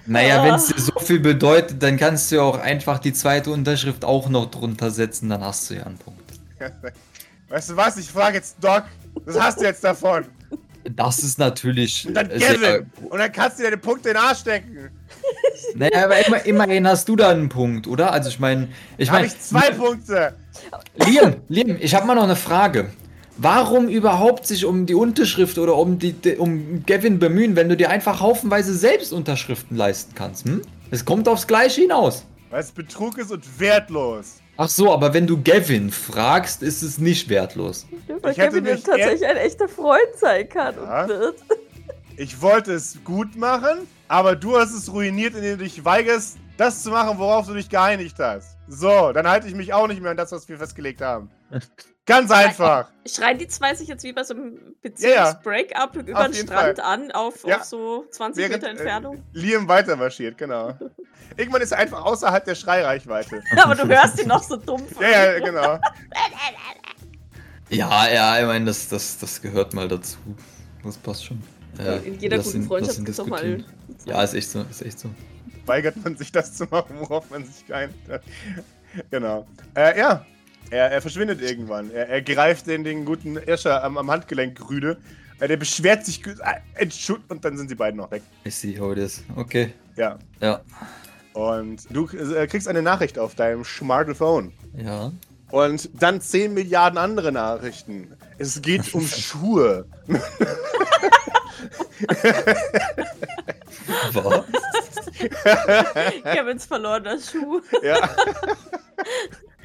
Naja, 0.07 0.41
Ah. 0.41 0.45
wenn 0.45 0.55
es 0.55 0.67
dir 0.67 0.81
so 0.81 0.99
viel 1.01 1.21
bedeutet, 1.21 1.83
dann 1.83 1.97
kannst 1.97 2.31
du 2.31 2.37
ja 2.37 2.43
auch 2.43 2.59
einfach 2.59 2.99
die 2.99 3.13
zweite 3.13 3.51
Unterschrift 3.51 4.05
auch 4.05 4.29
noch 4.29 4.51
drunter 4.51 4.91
setzen, 4.91 5.29
dann 5.29 5.43
hast 5.45 5.71
du 5.71 5.75
ja 5.75 5.85
einen 5.85 5.99
Punkt. 5.99 6.21
Weißt 7.51 7.71
du 7.71 7.77
was? 7.77 7.97
Ich 7.99 8.09
frage 8.11 8.37
jetzt 8.37 8.57
Doc. 8.61 8.85
Was 9.25 9.39
hast 9.39 9.61
du 9.61 9.65
jetzt 9.65 9.83
davon? 9.85 10.25
Das 10.97 11.19
ist 11.19 11.39
natürlich 11.39 12.07
Und 12.07 12.15
dann 12.15 12.31
äh, 12.31 12.39
sehr, 12.39 12.55
Kevin. 12.55 12.91
Und 13.11 13.19
dann 13.19 13.31
kannst 13.33 13.59
du 13.59 13.65
dir 13.65 13.71
den 13.71 13.81
Punkt 13.81 14.07
in 14.07 14.13
den 14.15 14.23
Arsch 14.23 14.39
stecken. 14.39 14.89
Naja, 15.75 16.05
aber 16.05 16.27
immer, 16.27 16.45
immerhin 16.47 16.87
hast 16.89 17.09
du 17.09 17.17
da 17.17 17.29
einen 17.31 17.49
Punkt, 17.51 17.87
oder? 17.87 18.13
Also 18.13 18.31
ich 18.31 18.39
meine, 18.39 18.69
ich 18.97 19.11
habe 19.11 19.21
meine, 19.23 19.27
ich 19.33 19.39
zwei 19.41 19.71
Punkte. 19.73 20.35
Liam, 21.07 21.37
Liam, 21.49 21.77
ich 21.81 21.95
habe 21.95 22.07
mal 22.07 22.15
noch 22.15 22.23
eine 22.23 22.37
Frage. 22.37 22.91
Warum 23.37 23.89
überhaupt 23.89 24.47
sich 24.47 24.65
um 24.65 24.87
die 24.87 24.95
Unterschrift 24.95 25.59
oder 25.59 25.75
um, 25.77 25.99
die, 25.99 26.13
die- 26.13 26.37
um 26.37 26.85
Gavin 26.87 27.19
bemühen, 27.19 27.57
wenn 27.57 27.69
du 27.69 27.77
dir 27.77 27.91
einfach 27.91 28.21
haufenweise 28.21 28.75
selbst 28.75 29.13
Unterschriften 29.13 29.77
leisten 29.77 30.15
kannst? 30.15 30.47
Hm? 30.47 30.63
Es 30.91 31.05
kommt 31.05 31.29
aufs 31.29 31.47
Gleiche 31.47 31.83
hinaus. 31.83 32.25
Weil 32.51 32.61
es 32.61 32.71
Betrug 32.73 33.19
ist 33.19 33.31
und 33.31 33.45
wertlos. 33.61 34.37
Ach 34.63 34.69
so, 34.69 34.93
aber 34.93 35.15
wenn 35.15 35.27
du 35.27 35.43
Gavin 35.43 35.91
fragst, 35.91 36.63
ist 36.63 36.83
es 36.83 36.99
nicht 36.99 37.31
wertlos. 37.31 37.87
Weil 38.21 38.33
Ich 38.33 38.37
hätte 38.37 38.57
Kevin 38.59 38.75
mich 38.75 38.83
tatsächlich 38.83 39.25
ein 39.27 39.39
echter 39.39 39.69
Freund 39.69 40.01
sein 40.17 40.47
kann 40.51 40.75
Ja. 40.77 41.03
und 41.05 41.09
wird. 41.09 41.37
Ich 42.19 42.43
wollte 42.43 42.75
es 42.75 42.99
gut 43.03 43.37
machen, 43.37 43.89
aber 44.07 44.37
du 44.37 44.59
hast 44.59 44.75
es 44.75 44.93
ruiniert, 44.93 45.35
indem 45.35 45.57
du 45.57 45.65
dich 45.65 45.83
weigerst, 45.83 46.37
das 46.59 46.83
zu 46.83 46.91
machen, 46.91 47.19
worauf 47.19 47.47
du 47.47 47.55
dich 47.55 47.71
geeinigt 47.71 48.17
hast. 48.19 48.59
So, 48.69 49.13
dann 49.13 49.27
halte 49.27 49.49
ich 49.49 49.55
mich 49.55 49.73
auch 49.73 49.89
nicht 49.89 50.03
mehr 50.03 50.11
an 50.11 50.19
das, 50.19 50.31
was 50.31 50.47
wir 50.47 50.59
festgelegt 50.59 51.01
haben. 51.01 51.31
Ganz 52.11 52.31
einfach. 52.31 52.89
Schreien 53.09 53.39
die 53.39 53.47
zwei 53.49 53.75
sich 53.75 53.89
jetzt 53.89 54.03
wie 54.05 54.13
bei 54.13 54.23
so 54.25 54.35
einem 54.35 54.53
Ja, 54.99 55.09
ja. 55.09 55.33
Beziehungs-Breakup 55.33 55.97
über 55.97 56.19
Auf 56.21 56.27
den 56.27 56.35
Strand 56.35 56.81
an, 56.81 57.11
auf, 57.13 57.45
Ja. 57.47 57.57
auf 57.59 57.65
so 57.65 58.05
20 58.11 58.43
Während, 58.43 58.57
Meter 58.63 58.71
Entfernung? 58.71 59.17
Äh, 59.17 59.21
Liam 59.33 59.69
weiter 59.69 59.97
marschiert, 59.97 60.37
genau. 60.37 60.77
Irgendwann 61.37 61.63
ist 61.63 61.73
er 61.73 61.79
einfach 61.79 62.05
außerhalb 62.05 62.45
der 62.45 62.55
Schreireichweite. 62.55 63.43
Aber 63.57 63.75
du 63.75 63.87
hörst 63.89 64.21
ihn 64.21 64.29
noch 64.29 64.43
so 64.43 64.57
dumpf. 64.57 65.01
Ja, 65.01 65.09
ja, 65.33 65.39
genau. 65.39 65.79
Ja, 67.69 68.09
ja, 68.09 68.41
ich 68.41 68.47
meine, 68.47 68.65
das, 68.67 68.89
das, 68.89 69.19
das 69.19 69.41
gehört 69.41 69.75
mal 69.75 69.87
dazu. 69.89 70.19
Das 70.83 70.97
passt 70.99 71.25
schon. 71.27 71.41
Ja, 71.79 71.95
Äh, 71.95 71.99
In 72.09 72.19
jeder 72.19 72.39
guten 72.39 72.57
ihn- 72.63 72.67
Freundschaft 72.67 72.97
gibt 72.99 73.09
es 73.11 73.17
doch 73.17 73.27
mal. 73.27 73.65
Ja, 74.07 74.23
ist 74.23 74.35
echt 74.35 74.51
so, 74.51 74.63
ist 74.69 74.83
echt 74.83 74.99
so. 74.99 75.09
Weigert 75.67 75.97
man 76.03 76.17
sich 76.17 76.33
das 76.33 76.55
zu 76.55 76.65
machen, 76.65 76.97
worauf 76.99 77.31
man 77.31 77.45
sich 77.45 77.65
geeinigt 77.67 78.09
hat. 78.09 78.23
Genau. 79.11 79.47
Äh, 79.77 79.99
ja. 79.99 80.27
Er, 80.71 80.91
er 80.91 81.01
verschwindet 81.01 81.41
irgendwann. 81.41 81.91
Er, 81.91 82.09
er 82.09 82.23
greift 82.23 82.67
den, 82.67 82.85
den 82.85 83.05
guten 83.05 83.37
Escher 83.37 83.83
am, 83.83 83.99
am 83.99 84.11
Handgelenk 84.11 84.61
Rüde. 84.69 84.99
Äh, 85.41 85.49
der 85.49 85.57
beschwert 85.57 86.05
sich 86.05 86.25
äh, 86.27 86.33
entschutt 86.75 87.23
und 87.29 87.45
dann 87.45 87.57
sind 87.57 87.69
sie 87.69 87.75
beiden 87.75 87.97
noch 87.97 88.11
weg. 88.11 88.23
Ich 88.45 88.55
sehe, 88.55 88.79
how 88.79 88.93
it 88.93 88.99
is. 88.99 89.25
Okay. 89.37 89.73
Ja. 89.97 90.19
Ja. 90.41 90.61
Und 91.33 91.87
du 91.91 92.07
äh, 92.09 92.47
kriegst 92.47 92.69
eine 92.69 92.83
Nachricht 92.83 93.19
auf 93.19 93.35
deinem 93.35 93.65
Smartphone. 93.65 94.53
Ja. 94.77 95.11
Und 95.51 95.91
dann 96.01 96.21
10 96.21 96.55
Milliarden 96.55 96.99
andere 96.99 97.33
Nachrichten. 97.33 98.15
Es 98.39 98.63
geht 98.63 98.95
um 98.95 99.07
Schuhe. 99.07 99.87
Was? 104.13 104.45
Kevins 106.23 106.67
verlorener 106.67 107.19
Schuh. 107.19 107.61
Ja, 107.83 107.97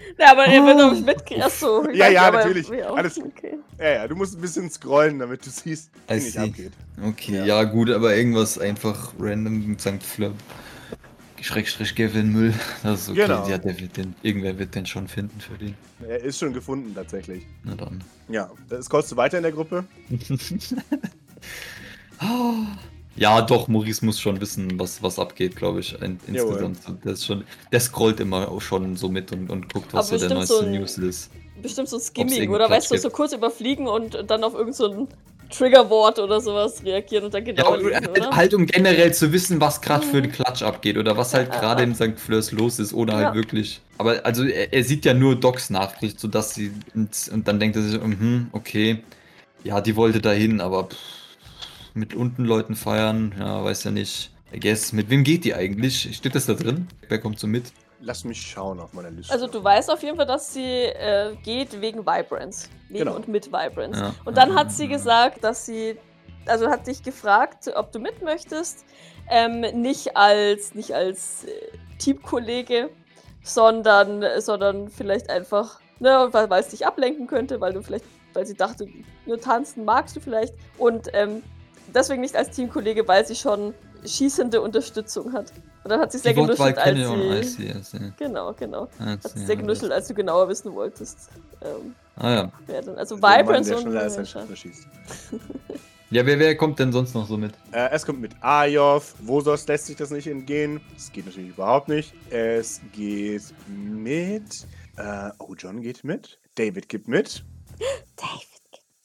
Ja, 0.19 0.31
aber 0.31 0.45
er 0.45 0.65
wird 0.65 0.81
auch 0.81 0.91
nicht 0.91 1.05
mitkriegen. 1.05 1.43
Achso. 1.43 1.87
Ja, 1.93 2.09
ja, 2.09 2.31
natürlich. 2.31 2.71
Alles- 2.85 3.17
Okay. 3.19 3.57
ja, 3.79 3.89
ja, 3.89 4.07
du 4.07 4.15
musst 4.15 4.35
ein 4.35 4.41
bisschen 4.41 4.69
scrollen, 4.69 5.19
damit 5.19 5.45
du 5.45 5.49
siehst, 5.49 5.89
wie 6.07 6.19
see. 6.19 6.39
abgeht. 6.39 6.71
Okay, 7.03 7.35
Ja. 7.37 7.45
ja. 7.45 7.63
gut, 7.63 7.89
aber 7.89 8.15
irgendwas 8.15 8.57
einfach 8.59 9.13
random 9.19 9.67
mit 9.67 9.81
St. 9.81 10.01
Flip. 10.01 10.33
Schrägstrich 11.41 11.93
Gavin 11.95 12.31
Müll. 12.31 12.53
Das 12.83 13.01
ist 13.01 13.09
okay. 13.09 13.21
Genau. 13.27 13.47
Ja, 13.47 13.57
der 13.59 13.79
wird 13.79 13.97
den, 13.97 14.15
irgendwer 14.23 14.57
wird 14.57 14.73
den 14.73 14.85
schon 14.87 15.07
finden 15.07 15.39
für 15.39 15.55
den. 15.57 15.75
Er 16.07 16.23
ist 16.23 16.39
schon 16.39 16.53
gefunden, 16.53 16.95
tatsächlich. 16.95 17.45
Na 17.63 17.75
dann. 17.75 18.03
Ja, 18.29 18.49
scrollst 18.81 19.11
du 19.11 19.17
weiter 19.17 19.37
in 19.37 19.43
der 19.43 19.51
Gruppe? 19.51 19.83
Ja, 23.15 23.41
doch, 23.41 23.67
Maurice 23.67 24.05
muss 24.05 24.19
schon 24.19 24.41
wissen, 24.41 24.77
was, 24.79 25.01
was 25.01 25.17
abgeht, 25.19 25.55
glaube 25.55 25.79
ich, 25.79 25.93
in, 26.01 26.19
insgesamt. 26.27 26.79
Der, 27.05 27.13
ist 27.13 27.25
schon, 27.25 27.43
der 27.71 27.79
scrollt 27.79 28.19
immer 28.19 28.49
auch 28.51 28.61
schon 28.61 28.95
so 28.97 29.07
mit 29.09 29.31
und, 29.31 29.49
und 29.49 29.71
guckt, 29.73 29.93
was 29.93 30.09
so 30.09 30.17
der 30.17 30.29
neueste 30.29 30.53
so 30.55 30.59
ein- 30.65 30.71
News 30.71 30.97
ist. 30.97 31.29
Bestimmt 31.61 31.87
so 31.87 31.95
ein 31.97 32.01
Skimming, 32.01 32.49
oder? 32.49 32.67
Platz 32.67 32.91
Weißt 32.91 32.93
du, 32.93 32.97
so 32.97 33.09
kurz 33.09 33.31
überfliegen 33.31 33.87
und 33.87 34.17
dann 34.27 34.43
auf 34.43 34.53
irgend 34.53 34.75
so 34.75 34.91
ein 34.91 35.07
Triggerwort 35.49 36.19
oder 36.19 36.41
sowas 36.41 36.83
reagieren 36.83 37.25
und 37.25 37.33
dann 37.33 37.45
Ja, 37.45 37.53
genau 37.53 37.73
und 37.73 37.83
lesen, 37.85 37.93
halt, 38.13 38.35
halt 38.35 38.53
um 38.53 38.65
generell 38.65 39.13
zu 39.13 39.31
wissen, 39.31 39.61
was 39.61 39.79
gerade 39.79 40.05
für 40.05 40.17
Mhm. 40.17 40.23
den 40.23 40.31
Klatsch 40.33 40.63
abgeht 40.63 40.97
oder 40.97 41.15
was 41.15 41.33
halt 41.33 41.53
Ja. 41.53 41.59
gerade 41.61 41.83
in 41.83 41.95
St. 41.95 42.17
Fleurs 42.19 42.51
los 42.51 42.79
ist 42.79 42.93
oder 42.93 43.13
Ja. 43.13 43.25
halt 43.27 43.35
wirklich. 43.35 43.79
Aber 43.97 44.25
also 44.25 44.43
er, 44.43 44.73
er 44.73 44.83
sieht 44.83 45.05
ja 45.05 45.13
nur 45.13 45.35
Docs 45.37 45.69
Nachricht, 45.69 46.19
sodass 46.19 46.53
sie 46.55 46.71
und, 46.93 47.09
und 47.31 47.47
dann 47.47 47.59
denkt 47.59 47.77
er 47.77 47.83
sich, 47.83 48.01
mhm, 48.01 48.47
okay, 48.51 48.97
ja, 49.63 49.79
die 49.79 49.95
wollte 49.95 50.19
dahin, 50.19 50.59
aber 50.59 50.85
pff, 50.89 50.97
mit 51.95 52.13
unten 52.13 52.45
Leuten 52.45 52.75
feiern, 52.75 53.33
ja, 53.39 53.63
weiß 53.63 53.85
ja 53.85 53.91
nicht. 53.91 54.31
I 54.53 54.59
guess, 54.59 54.93
mit 54.93 55.09
wem 55.09 55.23
geht 55.23 55.43
die 55.43 55.53
eigentlich? 55.55 56.15
Steht 56.15 56.35
das 56.35 56.45
da 56.45 56.53
drin? 56.53 56.87
Wer 57.09 57.19
kommt 57.19 57.39
so 57.39 57.47
mit? 57.47 57.73
Lass 58.01 58.23
mich 58.23 58.39
schauen 58.41 58.79
auf 58.79 58.93
meiner 58.93 59.09
Liste. 59.09 59.33
Also 59.33 59.47
du 59.47 59.63
weißt 59.63 59.89
auf 59.89 60.03
jeden 60.03 60.15
Fall, 60.17 60.25
dass 60.27 60.53
sie 60.53 60.61
äh, 60.83 61.35
geht 61.43 61.81
wegen 61.81 61.99
Vibrance. 62.05 62.69
Wegen 62.89 62.99
Genau. 63.05 63.15
und 63.15 63.27
mit 63.27 63.47
Vibrance. 63.47 63.99
Ja. 63.99 64.13
Und 64.25 64.37
dann 64.37 64.53
hat 64.55 64.71
sie 64.71 64.87
gesagt, 64.87 65.43
dass 65.43 65.65
sie, 65.65 65.97
also 66.45 66.69
hat 66.69 66.85
dich 66.85 67.01
gefragt, 67.01 67.71
ob 67.75 67.91
du 67.91 67.99
mit 67.99 68.21
möchtest. 68.21 68.85
Ähm, 69.29 69.61
nicht 69.81 70.15
als, 70.15 70.75
nicht 70.75 70.93
als 70.93 71.45
äh, 71.45 71.49
Teamkollege, 71.97 72.89
sondern, 73.41 74.23
sondern 74.39 74.89
vielleicht 74.89 75.29
einfach, 75.29 75.79
ne, 75.99 76.27
weil, 76.31 76.49
weil 76.49 76.61
es 76.61 76.69
dich 76.69 76.85
ablenken 76.85 77.25
könnte, 77.27 77.59
weil 77.61 77.73
du 77.73 77.81
vielleicht, 77.81 78.05
weil 78.33 78.45
sie 78.45 78.55
dachte, 78.55 78.87
nur 79.25 79.39
tanzen 79.39 79.85
magst 79.85 80.15
du 80.15 80.19
vielleicht. 80.19 80.53
Und 80.77 81.09
ähm, 81.13 81.41
deswegen 81.93 82.21
nicht 82.21 82.35
als 82.35 82.51
Teamkollege, 82.51 83.07
weil 83.07 83.25
sie 83.25 83.35
schon 83.35 83.73
schießende 84.05 84.61
Unterstützung 84.61 85.33
hat. 85.33 85.51
Und 85.83 85.91
dann 85.91 85.99
hat 85.99 86.11
sie 86.11 86.19
sehr 86.19 86.33
Die 86.33 86.41
genuschelt, 86.41 86.77
als 86.77 86.97
sie... 86.97 87.43
see, 87.43 87.69
I 87.69 87.83
see. 87.83 88.13
Genau, 88.17 88.53
genau. 88.53 88.87
I 88.99 89.03
Hat 89.03 89.23
see, 89.23 89.39
sie 89.39 89.45
sehr 89.45 89.55
genuschelt, 89.55 89.91
als 89.91 90.07
du 90.07 90.13
genauer 90.13 90.47
wissen 90.49 90.73
wolltest. 90.73 91.29
Ähm, 91.61 91.95
Ah 92.17 92.31
ja. 92.31 92.51
wer 92.65 92.81
denn? 92.81 92.97
Also 92.97 93.17
Vibrance 93.17 93.75
und 93.75 93.81
schneller 93.83 94.01
als 94.01 94.17
ein 94.17 94.55
schießt. 94.55 94.87
Ja, 96.11 96.23
wer, 96.25 96.37
wer 96.37 96.55
kommt 96.55 96.77
denn 96.77 96.91
sonst 96.91 97.15
noch 97.15 97.27
so 97.27 97.35
mit? 97.35 97.53
Äh, 97.71 97.89
es 97.91 98.05
kommt 98.05 98.21
mit 98.21 98.31
Ayov. 98.39 99.15
Vosos 99.19 99.67
lässt 99.67 99.87
sich 99.87 99.95
das 99.95 100.11
nicht 100.11 100.27
entgehen. 100.27 100.79
Das 100.93 101.11
geht 101.11 101.25
natürlich 101.25 101.49
überhaupt 101.49 101.89
nicht. 101.89 102.13
Es 102.29 102.79
geht 102.93 103.41
mit. 103.67 104.67
Äh, 104.97 105.31
oh, 105.39 105.55
John 105.57 105.81
geht 105.81 106.03
mit. 106.03 106.39
David 106.55 106.87
geht 106.89 107.07
mit. 107.07 107.43
David. 108.15 108.45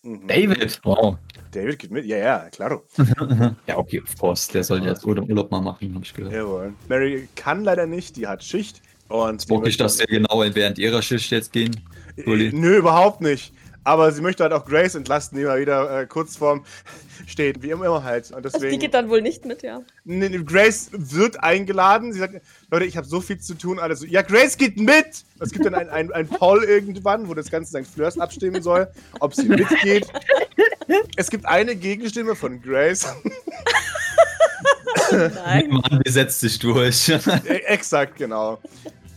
Mhm. 0.02 0.28
David! 0.28 0.80
Wow. 0.84 1.16
David 1.52 1.78
geht 1.78 1.90
mit. 1.90 2.04
Ja, 2.06 2.16
ja, 2.16 2.38
klaro. 2.50 2.84
ja, 3.66 3.76
okay, 3.76 4.00
of 4.00 4.16
course. 4.18 4.50
Der 4.52 4.64
soll 4.64 4.84
jetzt 4.84 5.04
Urlaub 5.04 5.28
Urlaub 5.28 5.50
mal 5.50 5.60
machen, 5.60 5.94
hab 5.94 6.02
ich 6.02 6.14
gehört. 6.14 6.32
Jawohl. 6.32 6.74
Mary 6.88 7.28
kann 7.36 7.64
leider 7.64 7.86
nicht. 7.86 8.16
Die 8.16 8.26
hat 8.26 8.42
Schicht. 8.44 8.80
Und 9.08 9.48
Wirklich, 9.48 9.60
möchte- 9.78 9.82
dass 9.82 9.98
wir 9.98 10.06
genau 10.06 10.42
während 10.54 10.78
ihrer 10.78 11.02
Schicht 11.02 11.30
jetzt 11.32 11.52
gehen. 11.52 11.76
Äh, 12.16 12.50
Nö, 12.52 12.76
überhaupt 12.78 13.20
nicht. 13.20 13.52
Aber 13.82 14.12
sie 14.12 14.20
möchte 14.20 14.42
halt 14.42 14.52
auch 14.52 14.66
Grace 14.66 14.94
entlasten, 14.94 15.38
die 15.38 15.44
mal 15.44 15.58
wieder 15.58 16.02
äh, 16.02 16.06
kurz 16.06 16.36
vorm 16.36 16.64
steht. 17.26 17.62
Wie 17.62 17.70
immer 17.70 18.04
halt. 18.04 18.30
Und 18.30 18.44
Also 18.44 18.58
die 18.58 18.62
deswegen. 18.64 18.78
geht 18.78 18.92
dann 18.94 19.08
wohl 19.08 19.22
nicht 19.22 19.46
mit, 19.46 19.62
ja. 19.62 19.80
Grace 20.44 20.90
wird 20.92 21.42
eingeladen. 21.42 22.12
Sie 22.12 22.18
sagt, 22.18 22.42
Leute, 22.70 22.84
ich 22.84 22.96
habe 22.98 23.06
so 23.06 23.22
viel 23.22 23.38
zu 23.40 23.54
tun. 23.54 23.78
Alles 23.78 24.00
so, 24.00 24.06
ja, 24.06 24.20
Grace 24.20 24.58
geht 24.58 24.76
mit. 24.76 25.24
Es 25.40 25.50
gibt 25.50 25.64
dann 25.64 25.74
ein, 25.74 25.88
ein, 25.88 26.12
ein 26.12 26.28
Poll 26.28 26.62
irgendwann, 26.64 27.26
wo 27.28 27.32
das 27.34 27.50
ganze 27.50 27.82
St. 27.82 27.90
Fleurs 27.90 28.18
abstimmen 28.18 28.62
soll, 28.62 28.86
ob 29.20 29.34
sie 29.34 29.48
mitgeht. 29.48 30.06
Es 31.16 31.30
gibt 31.30 31.46
eine 31.46 31.76
Gegenstimme 31.76 32.34
von 32.34 32.60
Grace. 32.60 33.06
Nein. 35.12 35.68
Mann, 35.70 36.02
die 36.04 36.10
setzt 36.10 36.40
sich 36.40 36.58
durch. 36.58 37.08
Exakt, 37.66 38.16
genau. 38.16 38.58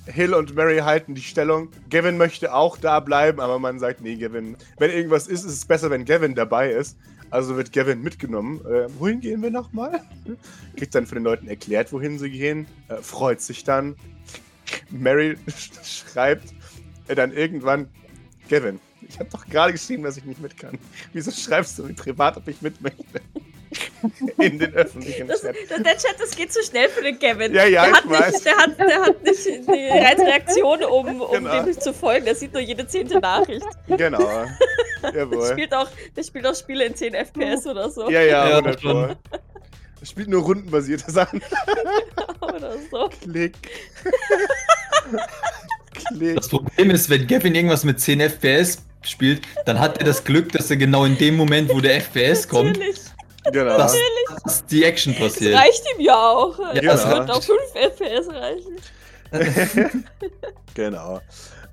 Hill 0.06 0.34
und 0.34 0.56
Mary 0.56 0.80
halten 0.80 1.16
die 1.16 1.22
Stellung. 1.22 1.70
Gavin 1.90 2.18
möchte 2.18 2.54
auch 2.54 2.78
da 2.78 3.00
bleiben, 3.00 3.40
aber 3.40 3.60
man 3.60 3.80
sagt, 3.80 4.02
nee, 4.02 4.16
Gavin, 4.16 4.58
wenn 4.78 4.92
irgendwas 4.92 5.28
ist, 5.28 5.46
ist 5.46 5.54
es 5.54 5.66
besser, 5.66 5.90
wenn 5.90 6.06
Gavin 6.06 6.36
dabei 6.36 6.72
ist. 6.72 6.98
Also 7.30 7.56
wird 7.56 7.72
Gavin 7.72 8.02
mitgenommen. 8.02 8.60
Äh, 8.66 8.88
wohin 9.00 9.22
gehen 9.22 9.42
wir 9.42 9.50
nochmal? 9.50 10.02
Kriegt 10.76 10.94
dann 10.94 11.08
von 11.08 11.16
den 11.16 11.24
Leuten 11.24 11.48
erklärt, 11.48 11.92
wohin 11.92 12.20
sie 12.20 12.30
gehen. 12.30 12.68
Äh, 12.90 12.98
freut 12.98 13.42
sich 13.42 13.64
dann. 13.64 13.96
Mary 14.90 15.38
schreibt 15.84 16.54
äh, 17.08 17.16
dann 17.16 17.32
irgendwann, 17.32 17.88
Gavin, 18.60 18.80
ich 19.08 19.20
habe 19.20 19.30
doch 19.32 19.46
gerade 19.48 19.74
geschrieben, 19.74 20.04
dass 20.04 20.18
ich 20.18 20.26
nicht 20.26 20.40
mit 20.42 20.58
kann. 20.58 20.78
Wieso 21.12 21.32
schreibst 21.32 21.78
du 21.80 21.84
mir 21.84 21.94
privat, 21.94 22.38
ob 22.38 22.48
ich 22.48 22.62
mit 22.62 22.80
möchte? 22.82 23.04
In 24.38 24.60
den 24.60 24.74
öffentlichen 24.76 25.28
Das, 25.28 25.42
Chat. 25.42 25.56
der, 25.70 25.80
der 25.80 25.98
Chat, 25.98 26.16
das 26.20 26.36
geht 26.36 26.54
zu 26.54 26.62
schnell 26.62 26.90
für 26.90 27.02
den 27.02 27.18
Kevin. 27.18 27.54
Ja, 27.54 27.66
ja, 27.66 27.84
der 27.84 27.92
ich 27.92 27.98
hat 27.98 28.10
weiß. 28.10 28.34
Nicht, 28.34 28.46
der, 28.46 28.58
hat, 28.58 28.80
der 28.80 29.02
hat 29.02 29.24
nicht 29.24 29.46
die 29.46 29.88
Reizreaktion, 29.90 30.84
um, 30.84 31.22
um 31.22 31.32
Genau. 31.32 31.52
dem 31.58 31.66
nicht 31.66 31.82
zu 31.82 31.92
folgen. 31.94 32.26
Der 32.26 32.36
sieht 32.36 32.54
nur 32.54 32.62
jede 32.62 32.86
zehnte 32.86 33.20
Nachricht. 33.20 33.66
Genau. 33.88 34.20
Der 35.02 35.14
Jawohl. 35.16 35.50
spielt, 35.52 35.74
auch, 35.74 35.90
der 36.16 36.24
spielt 36.24 36.48
auch 36.48 36.56
Spiele 36.56 36.86
in 36.86 36.96
10 36.96 37.14
FPS 37.14 37.68
oder 37.68 37.90
so. 37.90 38.10
Ja, 38.10 38.22
ja, 38.22 38.48
Ja, 38.50 38.58
100 38.60 38.82
schon. 38.82 38.92
Pro. 39.08 39.16
Er 40.00 40.06
spielt 40.06 40.30
nur 40.30 40.44
rundenbasierte 40.44 41.12
Sachen. 41.12 41.42
Oder 42.42 42.78
so. 42.90 43.10
Klick. 43.22 43.54
Klick. 46.06 46.36
Das 46.36 46.48
Problem 46.50 46.92
ist, 46.92 47.10
wenn 47.10 47.28
Gavin 47.28 47.56
irgendwas 47.56 47.84
mit 47.84 48.00
10 48.00 48.20
FPS 48.22 48.84
spielt, 49.02 49.42
dann 49.66 49.80
hat 49.80 49.98
er 49.98 50.06
das 50.06 50.24
Glück, 50.24 50.52
dass 50.52 50.70
er 50.70 50.78
genau 50.78 51.06
in 51.06 51.18
dem 51.18 51.36
Moment, 51.36 51.70
wo 51.74 51.82
der 51.82 51.96
FPS 52.02 52.48
kommt, 52.48 52.78
Natürlich. 52.78 53.00
Genau. 53.52 53.78
dass, 53.78 53.96
dass 54.44 54.66
die 54.68 54.84
Action 54.86 55.14
Das 55.20 55.34
passiert. 55.34 55.56
reicht 55.58 55.84
ihm 55.96 56.02
ja 56.06 56.16
auch. 56.16 56.58
Ja, 56.74 56.82
das 56.82 57.04
das 57.04 57.10
wird 57.10 57.32
auch 57.32 57.44
5 57.44 57.60
FPS 57.76 58.30
reichen. 58.30 58.76
genau. 60.74 61.20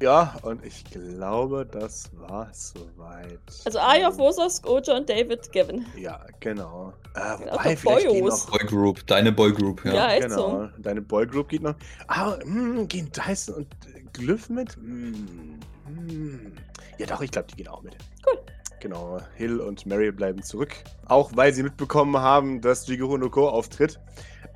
Ja, 0.02 0.34
und 0.42 0.64
ich 0.64 0.82
glaube, 0.84 1.66
das 1.70 2.10
war 2.16 2.48
soweit. 2.54 3.38
Also 3.66 3.78
Arya, 3.78 4.10
Vosos, 4.16 4.62
Gojo 4.62 4.94
und 4.96 5.08
David, 5.10 5.52
Gavin. 5.52 5.84
Ja, 5.94 6.24
genau. 6.40 6.94
Äh, 7.14 7.38
wobei, 7.38 7.76
vielleicht 7.76 8.08
gehen 8.08 8.20
Boyos. 8.24 8.46
noch. 8.48 8.58
Boygroup, 8.58 9.06
deine 9.06 9.30
Boygroup, 9.30 9.84
ja. 9.84 9.92
Ja, 9.94 10.12
echt 10.12 10.22
Genau, 10.28 10.36
so. 10.62 10.68
deine 10.78 11.02
Boygroup 11.02 11.48
geht 11.50 11.62
noch. 11.62 11.74
Ah, 12.08 12.36
mh, 12.44 12.84
gehen 12.84 13.10
Dyson 13.12 13.56
und 13.56 13.66
Glyph 14.14 14.48
mit? 14.48 14.74
Hm, 14.76 15.60
hm. 15.86 16.52
Ja, 16.96 17.06
doch, 17.06 17.20
ich 17.20 17.30
glaube, 17.30 17.48
die 17.48 17.56
gehen 17.56 17.68
auch 17.68 17.82
mit. 17.82 17.94
Cool. 18.26 18.38
Genau, 18.80 19.18
Hill 19.36 19.60
und 19.60 19.84
Mary 19.86 20.10
bleiben 20.10 20.42
zurück. 20.42 20.74
Auch 21.06 21.30
weil 21.34 21.52
sie 21.52 21.62
mitbekommen 21.62 22.16
haben, 22.16 22.60
dass 22.60 22.86
Jigoro 22.86 23.18
no 23.18 23.28
Ko 23.30 23.48
auftritt. 23.48 24.00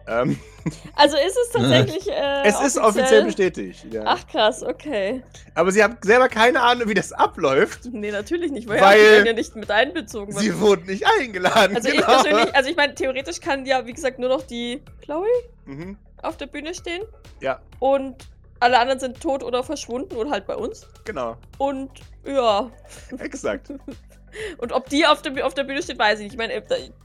Ähm, 0.06 0.38
Also 0.96 1.16
ist 1.16 1.36
es 1.36 1.50
tatsächlich. 1.52 2.10
Äh, 2.10 2.42
es 2.44 2.60
ist 2.60 2.78
offiziell 2.78 3.24
bestätigt. 3.24 3.86
Ja. 3.90 4.02
Ach 4.06 4.26
krass, 4.26 4.62
okay. 4.62 5.22
Aber 5.54 5.70
sie 5.72 5.82
haben 5.82 5.96
selber 6.02 6.28
keine 6.28 6.60
Ahnung, 6.62 6.88
wie 6.88 6.94
das 6.94 7.12
abläuft. 7.12 7.86
Nee, 7.92 8.10
natürlich 8.10 8.50
nicht, 8.50 8.66
weil, 8.68 8.80
Weil- 8.80 8.98
werden 8.98 9.26
ja 9.26 9.32
nicht 9.34 9.56
mit 9.56 9.70
einbezogen. 9.70 10.32
Sie 10.32 10.58
wurden 10.60 10.86
nicht 10.86 11.04
eingeladen. 11.20 11.76
also 11.76 11.88
ich 11.88 11.96
genau. 11.96 12.06
persönlich, 12.06 12.54
also 12.54 12.70
ich 12.70 12.76
meine, 12.76 12.94
theoretisch 12.94 13.40
kann 13.40 13.66
ja, 13.66 13.86
wie 13.86 13.92
gesagt, 13.92 14.18
nur 14.18 14.28
noch 14.30 14.42
die 14.42 14.82
Chloe 15.02 15.26
Mhm. 15.66 15.96
auf 16.22 16.36
der 16.38 16.46
Bühne 16.46 16.74
stehen. 16.74 17.02
Ja, 17.40 17.60
Und 17.78 18.16
alle 18.60 18.78
anderen 18.78 19.00
sind 19.00 19.20
tot 19.20 19.42
oder 19.42 19.62
verschwunden 19.62 20.16
und 20.16 20.30
halt 20.30 20.46
bei 20.46 20.56
uns. 20.56 20.86
genau. 21.04 21.36
Und 21.58 21.90
ja. 22.26 22.70
Exakt. 23.18 23.70
Und 24.58 24.72
ob 24.72 24.88
die 24.88 25.06
auf 25.06 25.22
der, 25.22 25.46
auf 25.46 25.54
der 25.54 25.64
Bühne 25.64 25.82
steht, 25.82 25.98
weiß 25.98 26.18
ich 26.18 26.24
nicht. 26.24 26.32
Ich 26.32 26.38
meine, 26.38 26.54
äh, 26.54 26.62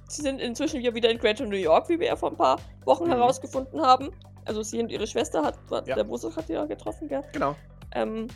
sie 0.08 0.22
sind 0.22 0.40
inzwischen 0.40 0.82
ja 0.82 0.94
wieder 0.94 1.10
in 1.10 1.18
Greater 1.18 1.46
New 1.46 1.56
York, 1.56 1.90
wie 1.90 2.00
wir 2.00 2.08
ja 2.08 2.16
vor 2.16 2.32
ein 2.32 2.38
paar 2.38 2.60
Wochen 2.86 3.06
Mhm. 3.06 3.12
herausgefunden 3.12 3.82
haben. 3.82 4.10
Also 4.46 4.64
sie 4.64 4.80
und 4.82 4.92
ihre 4.92 5.06
Schwester 5.06 5.44
hat, 5.44 5.58
Ja. 5.88 5.96
der 5.96 6.08
Wusel 6.08 6.36
hat 6.36 6.50
die 6.50 6.54
ja 6.54 6.66
getroffen, 6.66 7.08
gell? 7.08 7.22
Genau. 7.34 7.56
Ähm, 7.94 8.28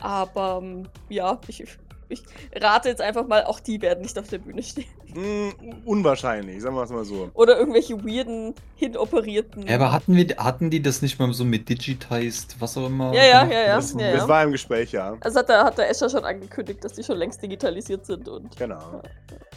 aber 0.00 0.60
ähm, 0.62 0.88
ja, 1.08 1.38
ich, 1.46 1.64
ich 2.08 2.22
rate 2.54 2.88
jetzt 2.88 3.00
einfach 3.00 3.26
mal, 3.26 3.44
auch 3.44 3.60
die 3.60 3.80
werden 3.80 4.02
nicht 4.02 4.18
auf 4.18 4.28
der 4.28 4.38
Bühne 4.38 4.62
stehen. 4.62 4.86
Hm, 5.14 5.52
unwahrscheinlich, 5.84 6.62
sagen 6.62 6.74
wir 6.74 6.82
es 6.82 6.90
mal 6.90 7.04
so. 7.04 7.30
Oder 7.34 7.58
irgendwelche 7.58 8.02
weirden, 8.04 8.54
hinoperierten. 8.76 9.66
Ja, 9.66 9.76
aber 9.76 9.92
hatten, 9.92 10.16
wir, 10.16 10.26
hatten 10.36 10.70
die 10.70 10.82
das 10.82 11.02
nicht 11.02 11.18
mal 11.18 11.32
so 11.32 11.44
mit 11.44 11.68
Digitized, 11.68 12.56
was 12.58 12.76
auch 12.76 12.86
immer? 12.86 13.12
Ja, 13.14 13.24
ja, 13.24 13.40
gemacht? 13.40 13.52
ja, 13.52 13.60
ja. 13.60 13.76
das, 13.76 13.92
ja, 13.92 14.12
das 14.12 14.22
ja. 14.22 14.28
war 14.28 14.42
im 14.44 14.52
Gespräch, 14.52 14.92
ja. 14.92 15.16
Also 15.20 15.38
hat 15.38 15.48
der, 15.48 15.64
hat 15.64 15.78
der 15.78 15.90
Escher 15.90 16.08
schon 16.08 16.24
angekündigt, 16.24 16.84
dass 16.84 16.94
die 16.94 17.04
schon 17.04 17.18
längst 17.18 17.42
digitalisiert 17.42 18.06
sind 18.06 18.28
und. 18.28 18.56
Genau. 18.56 19.02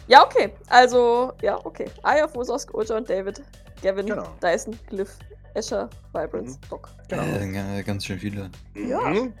Ja, 0.08 0.24
okay. 0.24 0.52
Also, 0.68 1.32
ja, 1.42 1.58
okay. 1.64 1.86
Aya, 2.02 2.28
Fosos, 2.28 2.66
Oja 2.72 2.96
und 2.96 3.08
David, 3.08 3.42
Gavin, 3.82 4.06
Genau. 4.06 4.28
Dyson, 4.42 4.78
Glyph, 4.88 5.18
Escher, 5.54 5.88
Vibrance, 6.12 6.58
Mhm. 6.62 6.68
Doc. 6.70 6.88
Genau. 7.08 7.22
Äh, 7.22 7.82
ganz 7.82 8.04
schön 8.04 8.18
viele. 8.18 8.50
Ja. 8.74 9.00
Mhm. 9.00 9.32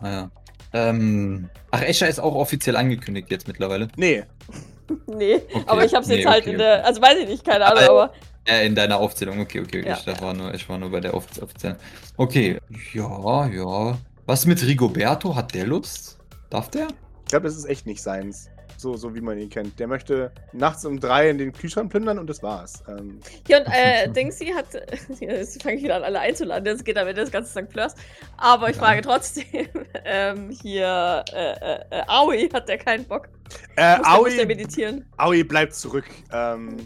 Ah, 0.00 0.10
ja. 0.10 0.30
Ähm, 0.72 1.50
ach, 1.70 1.82
Escher 1.82 2.08
ist 2.08 2.18
auch 2.20 2.34
offiziell 2.34 2.76
angekündigt 2.76 3.30
jetzt 3.30 3.46
mittlerweile. 3.48 3.88
Nee, 3.96 4.24
Nee, 5.06 5.36
Okay. 5.36 5.64
aber 5.66 5.84
ich 5.84 5.94
hab's 5.94 6.08
jetzt 6.08 6.24
Nee, 6.24 6.26
halt 6.26 6.42
okay, 6.42 6.52
in 6.52 6.58
der. 6.58 6.84
Also 6.84 7.00
weiß 7.00 7.18
ich 7.20 7.28
nicht, 7.28 7.44
keine 7.46 7.64
Ahnung, 7.66 7.84
Aber- 7.84 8.02
aber. 8.04 8.12
Äh, 8.44 8.66
in 8.66 8.74
deiner 8.74 8.98
Aufzählung, 8.98 9.38
okay, 9.40 9.60
okay. 9.60 9.84
Ja. 9.86 9.94
Ich, 9.96 10.04
da 10.04 10.20
war 10.20 10.34
nur, 10.34 10.52
ich 10.52 10.68
war 10.68 10.76
nur 10.76 10.90
bei 10.90 10.98
der 11.00 11.14
offiziellen. 11.14 11.76
Okay, 12.16 12.58
ja, 12.92 13.46
ja. 13.46 13.98
Was 14.26 14.46
mit 14.46 14.60
Rigoberto? 14.66 15.36
Hat 15.36 15.54
der 15.54 15.66
Lust? 15.66 16.18
Darf 16.50 16.68
der? 16.70 16.88
ich 17.24 17.28
glaube, 17.28 17.46
das 17.46 17.56
ist 17.56 17.66
echt 17.66 17.86
nicht 17.86 18.02
seins. 18.02 18.50
So, 18.82 18.96
so 18.96 19.14
wie 19.14 19.20
man 19.20 19.38
ihn 19.38 19.48
kennt. 19.48 19.78
Der 19.78 19.86
möchte 19.86 20.32
nachts 20.52 20.84
um 20.84 20.98
drei 20.98 21.30
in 21.30 21.38
den 21.38 21.52
Kühlschrank 21.52 21.88
plündern 21.90 22.18
und 22.18 22.28
das 22.28 22.42
war's. 22.42 22.82
Ähm, 22.88 23.20
Hier 23.46 23.58
und 23.58 23.66
äh, 23.72 24.08
Dingsy 24.12 24.46
hat. 24.46 24.66
Jetzt 25.20 25.62
fange 25.62 25.76
ich 25.76 25.84
wieder 25.84 25.94
an, 25.96 26.02
alle 26.02 26.18
einzuladen. 26.18 26.64
Das 26.64 26.82
geht 26.82 26.98
am 26.98 27.06
Ende 27.06 27.22
des 27.22 27.30
ganzen 27.30 27.64
St. 27.66 27.72
Fleurs. 27.72 27.94
Aber 28.36 28.68
ich 28.70 28.76
Ja. 28.76 28.82
frage 28.82 29.02
trotzdem: 29.02 29.44
ähm, 30.04 30.50
Hier, 30.50 31.24
äh, 31.32 31.52
äh, 31.52 31.80
äh, 31.90 32.02
Aoi 32.08 32.48
hat 32.52 32.68
der 32.68 32.78
keinen 32.78 33.04
Bock. 33.04 33.28
äh, 33.76 33.98
Muss 33.98 34.08
der, 34.08 34.16
muss 34.18 34.30
der 34.34 34.40
Aoi, 34.42 34.46
meditieren. 34.46 35.06
Aoi 35.16 35.44
bleibt 35.44 35.74
zurück. 35.74 36.04
Ähm, 36.32 36.76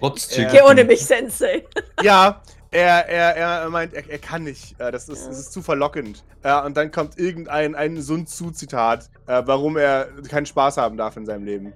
Okay. 0.00 0.20
Ja. 0.36 0.48
Geh 0.50 0.62
ohne 0.62 0.84
mich, 0.84 1.04
Sensei. 1.04 1.64
Ja, 2.02 2.40
er, 2.72 3.08
er, 3.08 3.36
er 3.36 3.70
meint, 3.70 3.92
er, 3.94 4.08
er 4.08 4.18
kann 4.18 4.42
nicht. 4.44 4.74
Äh, 4.80 4.90
Das 4.90 5.08
ist, 5.08 5.22
Ja. 5.22 5.28
das 5.28 5.38
ist 5.38 5.52
zu 5.52 5.62
verlockend. 5.62 6.24
Äh, 6.42 6.60
Und 6.62 6.76
dann 6.76 6.90
kommt 6.90 7.18
irgendein 7.18 7.74
ein 7.74 8.00
Sun 8.02 8.26
Tzu-Zitat, 8.26 9.08
äh, 9.26 9.42
warum 9.44 9.76
er 9.76 10.08
keinen 10.28 10.46
Spaß 10.46 10.78
haben 10.78 10.96
darf 10.96 11.16
in 11.16 11.26
seinem 11.26 11.44
Leben. 11.44 11.72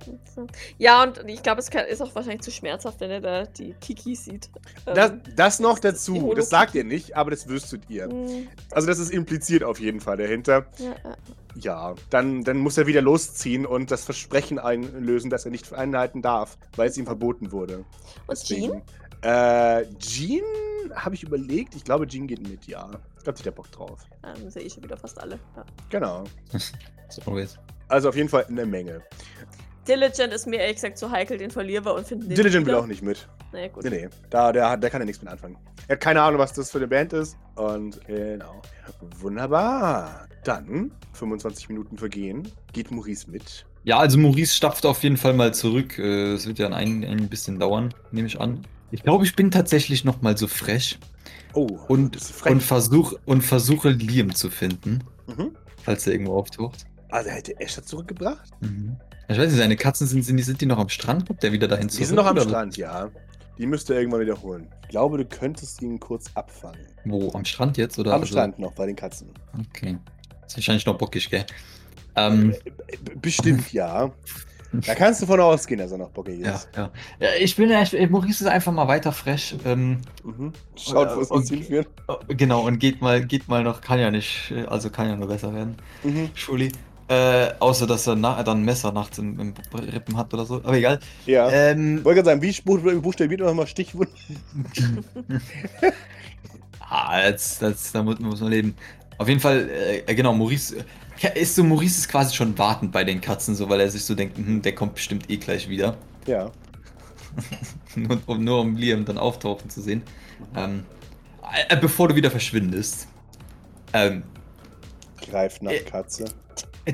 Ja, 0.78 1.02
und 1.04 1.22
ich 1.26 1.42
glaube, 1.42 1.60
es 1.60 1.68
ist 1.68 2.02
auch 2.02 2.14
wahrscheinlich 2.14 2.40
zu 2.42 2.50
schmerzhaft, 2.50 3.00
wenn 3.00 3.10
er 3.10 3.20
da 3.20 3.44
die 3.44 3.74
Kiki 3.80 4.14
sieht. 4.16 4.50
Das, 4.86 5.10
Ähm, 5.10 5.20
das 5.36 5.60
noch 5.60 5.78
dazu. 5.78 6.32
Das 6.34 6.48
sagt 6.50 6.74
ihr 6.74 6.84
nicht, 6.84 7.16
aber 7.16 7.30
das 7.30 7.48
wüsstet 7.48 7.82
ihr. 7.88 8.08
mh, 8.08 8.48
Also 8.72 8.88
das 8.88 8.98
ist 8.98 9.10
impliziert 9.10 9.62
auf 9.64 9.78
jeden 9.78 10.00
Fall 10.00 10.16
dahinter. 10.16 10.66
ja, 10.78 10.86
ja. 11.04 11.16
Ja, 11.58 11.94
dann, 12.10 12.44
dann 12.44 12.58
muss 12.58 12.76
er 12.76 12.86
wieder 12.86 13.00
losziehen 13.00 13.64
und 13.64 13.90
das 13.90 14.04
Versprechen 14.04 14.58
einlösen, 14.58 15.30
dass 15.30 15.46
er 15.46 15.50
nicht 15.50 15.72
einhalten 15.72 16.20
darf, 16.20 16.58
weil 16.76 16.90
es 16.90 16.98
ihm 16.98 17.06
verboten 17.06 17.50
wurde. 17.50 17.82
Und 18.26 18.44
Jean? 18.44 18.82
Äh, 19.22 19.86
Jean 19.98 20.42
habe 20.96 21.14
ich 21.14 21.22
überlegt. 21.22 21.74
Ich 21.76 21.84
glaube, 21.84 22.06
Jean 22.06 22.26
geht 22.26 22.48
mit, 22.48 22.66
ja. 22.66 22.88
Ich 23.18 23.24
glaube, 23.24 23.38
hat 23.38 23.54
Bock 23.54 23.70
drauf. 23.70 24.00
Ja, 24.24 24.32
dann 24.32 24.50
sehe 24.50 24.62
ich 24.62 24.72
schon 24.72 24.82
wieder 24.82 24.96
fast 24.96 25.20
alle. 25.20 25.38
Ja. 25.56 25.64
Genau. 25.90 26.24
So. 27.08 27.22
Also 27.86 28.08
auf 28.08 28.16
jeden 28.16 28.28
Fall 28.28 28.46
eine 28.46 28.66
Menge. 28.66 29.00
Diligent 29.86 30.32
ist 30.32 30.44
mir 30.48 30.56
ehrlich 30.58 30.74
gesagt 30.74 30.98
zu 30.98 31.08
heikel, 31.08 31.38
den 31.38 31.52
verlieren 31.52 31.84
wir 31.84 31.94
und 31.94 32.04
finden 32.04 32.26
den 32.28 32.34
Diligent 32.34 32.66
will 32.66 32.74
auch 32.74 32.86
nicht 32.88 33.00
mit. 33.02 33.28
Naja, 33.52 33.68
gut. 33.68 33.84
Nee, 33.84 33.90
nee. 33.90 34.08
Da, 34.28 34.50
der, 34.50 34.70
hat- 34.70 34.82
der 34.82 34.90
kann 34.90 35.00
ja 35.00 35.04
nichts 35.04 35.22
mit 35.22 35.30
anfangen. 35.30 35.56
Er 35.86 35.92
hat 35.94 36.00
keine 36.00 36.20
Ahnung, 36.20 36.40
was 36.40 36.52
das 36.52 36.72
für 36.72 36.78
eine 36.78 36.88
Band 36.88 37.12
ist. 37.12 37.36
Und 37.54 38.04
genau. 38.08 38.60
Wunderbar. 39.20 40.26
Dann, 40.42 40.90
25 41.12 41.68
Minuten 41.68 41.96
vergehen, 41.96 42.48
geht 42.72 42.90
Maurice 42.90 43.30
mit. 43.30 43.66
Ja, 43.84 43.98
also 43.98 44.18
Maurice 44.18 44.54
stapft 44.54 44.84
auf 44.84 45.02
jeden 45.04 45.16
Fall 45.16 45.34
mal 45.34 45.54
zurück. 45.54 45.96
Äh, 45.98 46.32
Es 46.34 46.46
wird 46.48 46.58
ja 46.58 46.66
ein, 46.68 47.04
ein 47.04 47.28
bisschen 47.28 47.60
dauern, 47.60 47.94
nehme 48.10 48.26
ich 48.26 48.40
an. 48.40 48.66
Ich 48.96 49.02
glaube, 49.02 49.24
ich 49.24 49.36
bin 49.36 49.50
tatsächlich 49.50 50.04
noch 50.04 50.22
mal 50.22 50.36
so 50.36 50.46
frech 50.48 50.98
Oh, 51.52 51.66
und, 51.88 52.16
frech. 52.20 52.52
und, 52.52 52.62
versuch, 52.62 53.14
und 53.26 53.42
versuche 53.42 53.90
Liam 53.90 54.34
zu 54.34 54.50
finden, 54.50 55.04
Mhm. 55.26 55.56
falls 55.82 56.06
er 56.06 56.12
irgendwo 56.14 56.36
auftaucht. 56.38 56.86
Also, 57.10 57.28
er 57.30 57.36
hätte 57.36 57.58
Escher 57.60 57.82
zurückgebracht? 57.82 58.50
Mhm. 58.60 58.96
Ich 59.28 59.38
weiß 59.38 59.48
nicht, 59.50 59.58
seine 59.58 59.76
Katzen 59.76 60.06
sind, 60.06 60.22
sind, 60.24 60.36
die, 60.36 60.42
sind 60.42 60.60
die 60.60 60.66
noch 60.66 60.78
am 60.78 60.88
Strand? 60.88 61.26
Kommt 61.26 61.42
der 61.42 61.52
wieder 61.52 61.68
dahin 61.68 61.88
Die 61.88 62.04
sind 62.04 62.16
noch 62.16 62.26
am 62.26 62.36
oder? 62.36 62.42
Strand, 62.48 62.76
ja. 62.76 63.10
Die 63.58 63.66
müsste 63.66 63.94
er 63.94 64.00
irgendwann 64.00 64.20
wiederholen. 64.20 64.68
Ich 64.82 64.88
glaube, 64.88 65.18
du 65.18 65.24
könntest 65.24 65.80
ihn 65.82 65.98
kurz 65.98 66.26
abfangen. 66.34 66.86
Wo? 67.04 67.30
Am 67.32 67.44
Strand 67.44 67.76
jetzt? 67.76 67.98
Oder? 67.98 68.12
Am 68.14 68.20
Also- 68.20 68.32
Strand 68.32 68.58
noch, 68.58 68.72
bei 68.74 68.86
den 68.86 68.96
Katzen. 68.96 69.28
Okay. 69.70 69.98
Ist 70.46 70.56
wahrscheinlich 70.56 70.86
noch 70.86 70.96
bockig, 70.98 71.28
gell? 71.30 71.44
Ähm, 72.16 72.54
B- 73.04 73.12
Bestimmt 73.20 73.70
ja. 73.72 74.10
Da 74.72 74.94
kannst 74.94 75.22
du 75.22 75.26
von 75.26 75.40
ausgehen, 75.40 75.78
dass 75.80 75.92
er 75.92 75.98
noch 75.98 76.10
bockig 76.10 76.40
ja, 76.40 76.54
ist. 76.54 76.68
ja, 76.76 76.90
ja. 77.20 77.28
Ich 77.40 77.56
bin 77.56 77.70
ja, 77.70 77.82
ich, 77.82 78.10
Maurice 78.10 78.44
ist 78.44 78.50
einfach 78.50 78.72
mal 78.72 78.88
weiter 78.88 79.12
fresh. 79.12 79.54
Ähm, 79.64 79.98
Mhm. 80.24 80.52
Schaut, 80.76 81.16
wo 81.16 81.20
es 81.20 81.30
uns 81.30 81.48
hinführt. 81.48 81.88
genau, 82.28 82.66
und 82.66 82.78
geht 82.78 83.00
mal, 83.00 83.24
geht 83.24 83.48
mal 83.48 83.62
noch, 83.62 83.80
kann 83.80 83.98
ja 84.00 84.10
nicht, 84.10 84.50
äh, 84.50 84.64
also 84.64 84.90
kann 84.90 85.08
ja 85.08 85.16
nur 85.16 85.28
besser 85.28 85.54
werden. 85.54 85.76
Mhm. 86.02 86.30
Schuli. 86.34 86.72
Äh, 87.08 87.52
außer 87.60 87.86
dass 87.86 88.06
er 88.08 88.16
na, 88.16 88.42
dann 88.42 88.62
ein 88.62 88.64
Messer 88.64 88.90
nachts 88.90 89.18
im, 89.18 89.38
im 89.38 89.54
Rippen 89.72 90.16
hat 90.16 90.34
oder 90.34 90.44
so. 90.44 90.56
Aber 90.56 90.74
egal. 90.76 90.98
Ja. 91.24 91.48
Ähm, 91.48 92.04
Wollte 92.04 92.22
gerade 92.22 92.40
sagen, 92.40 92.42
wie 92.42 92.50
buch- 92.62 93.00
buchstabiert 93.00 93.38
man 93.40 93.50
nochmal 93.50 93.68
Stichwunden? 93.68 94.12
ah, 96.80 97.30
das, 97.30 97.58
das, 97.60 97.92
da 97.92 98.02
muss, 98.02 98.18
muss 98.18 98.40
man 98.40 98.50
leben. 98.50 98.74
Auf 99.18 99.28
jeden 99.28 99.40
Fall, 99.40 99.70
äh, 100.06 100.14
genau, 100.14 100.34
Maurice. 100.34 100.84
Ja, 101.20 101.30
ist 101.30 101.54
so, 101.54 101.64
Maurice 101.64 101.98
ist 101.98 102.08
quasi 102.08 102.34
schon 102.34 102.56
wartend 102.58 102.92
bei 102.92 103.04
den 103.04 103.20
Katzen, 103.20 103.54
so 103.54 103.68
weil 103.68 103.80
er 103.80 103.90
sich 103.90 104.04
so 104.04 104.14
denkt, 104.14 104.36
hm, 104.36 104.62
der 104.62 104.74
kommt 104.74 104.94
bestimmt 104.94 105.30
eh 105.30 105.36
gleich 105.36 105.68
wieder. 105.68 105.96
Ja. 106.26 106.50
nur, 107.96 108.20
um, 108.26 108.44
nur 108.44 108.60
um 108.60 108.76
Liam 108.76 109.04
dann 109.04 109.18
auftauchen 109.18 109.70
zu 109.70 109.80
sehen. 109.80 110.02
Ähm, 110.54 110.84
äh, 111.68 111.76
bevor 111.76 112.08
du 112.08 112.14
wieder 112.14 112.30
verschwindest. 112.30 113.08
Ähm, 113.92 114.22
Greift 115.20 115.62
nach 115.62 115.72
Äh, 115.72 115.80
Katze. 115.80 116.26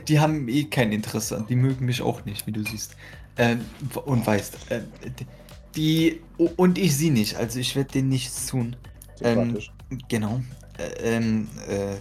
die 0.06 0.20
haben 0.20 0.48
eh 0.48 0.64
kein 0.64 0.92
Interesse 0.92 1.36
an, 1.36 1.46
die 1.48 1.56
mögen 1.56 1.84
mich 1.84 2.02
auch 2.02 2.24
nicht, 2.24 2.46
wie 2.46 2.52
du 2.52 2.62
siehst. 2.62 2.96
Ähm, 3.36 3.64
und 4.04 4.26
weißt, 4.26 4.70
äh, 4.70 4.82
die, 5.74 6.20
und 6.36 6.78
ich 6.78 6.96
sie 6.96 7.10
nicht, 7.10 7.36
also 7.36 7.58
ich 7.58 7.74
werde 7.76 7.92
denen 7.92 8.10
nichts 8.10 8.46
tun. 8.46 8.76
Ähm, 9.22 9.58
genau. 10.08 10.42
Äh, 10.78 11.16
ähm, 11.16 11.48
äh, 11.68 11.72
äh, 11.72 11.94
äh, 11.94 11.96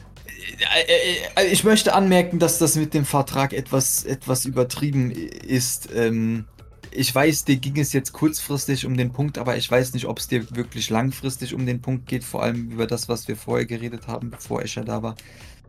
ich 1.51 1.63
möchte 1.63 1.93
anmerken, 1.93 2.39
dass 2.39 2.59
das 2.59 2.75
mit 2.75 2.93
dem 2.93 3.05
Vertrag 3.05 3.53
etwas, 3.53 4.03
etwas 4.03 4.45
übertrieben 4.45 5.11
ist. 5.11 5.89
Ähm, 5.93 6.45
ich 6.91 7.13
weiß, 7.13 7.45
dir 7.45 7.55
ging 7.55 7.79
es 7.79 7.93
jetzt 7.93 8.11
kurzfristig 8.11 8.85
um 8.85 8.97
den 8.97 9.13
Punkt, 9.13 9.37
aber 9.37 9.55
ich 9.55 9.69
weiß 9.69 9.93
nicht, 9.93 10.05
ob 10.05 10.19
es 10.19 10.27
dir 10.27 10.53
wirklich 10.55 10.89
langfristig 10.89 11.53
um 11.53 11.65
den 11.65 11.81
Punkt 11.81 12.05
geht, 12.05 12.23
vor 12.23 12.43
allem 12.43 12.69
über 12.69 12.85
das, 12.85 13.07
was 13.07 13.27
wir 13.27 13.37
vorher 13.37 13.65
geredet 13.65 14.07
haben, 14.07 14.29
bevor 14.29 14.61
Escher 14.61 14.83
da 14.83 15.01
war. 15.01 15.15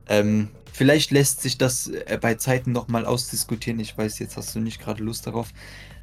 Ähm, 0.08 0.48
vielleicht 0.72 1.12
lässt 1.12 1.42
sich 1.42 1.58
das 1.58 1.88
äh, 1.88 2.18
bei 2.20 2.34
Zeiten 2.34 2.72
nochmal 2.72 3.06
ausdiskutieren. 3.06 3.78
Ich 3.78 3.96
weiß, 3.96 4.18
jetzt 4.18 4.36
hast 4.36 4.54
du 4.54 4.60
nicht 4.60 4.80
gerade 4.80 5.02
Lust 5.02 5.26
darauf. 5.26 5.52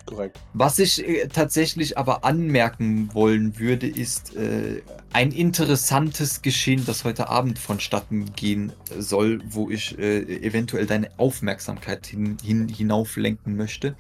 Korrekt. 0.06 0.40
Was 0.54 0.80
ich 0.80 1.08
äh, 1.08 1.28
tatsächlich 1.28 1.98
aber 1.98 2.24
anmerken 2.24 3.10
wollen 3.14 3.60
würde, 3.60 3.88
ist 3.88 4.36
äh, 4.36 4.82
ein 5.14 5.32
interessantes 5.32 6.42
Geschehen, 6.42 6.86
das 6.86 7.04
heute 7.04 7.30
Abend 7.30 7.60
vonstatten 7.60 8.34
gehen 8.36 8.74
soll, 8.98 9.42
wo 9.50 9.70
ich 9.70 9.98
äh, 10.00 10.20
eventuell 10.46 10.86
deine 10.86 11.10
Aufmerksamkeit 11.18 12.08
hin, 12.08 12.38
hin, 12.44 12.68
hinauflenken 12.68 13.56
möchte. 13.56 13.96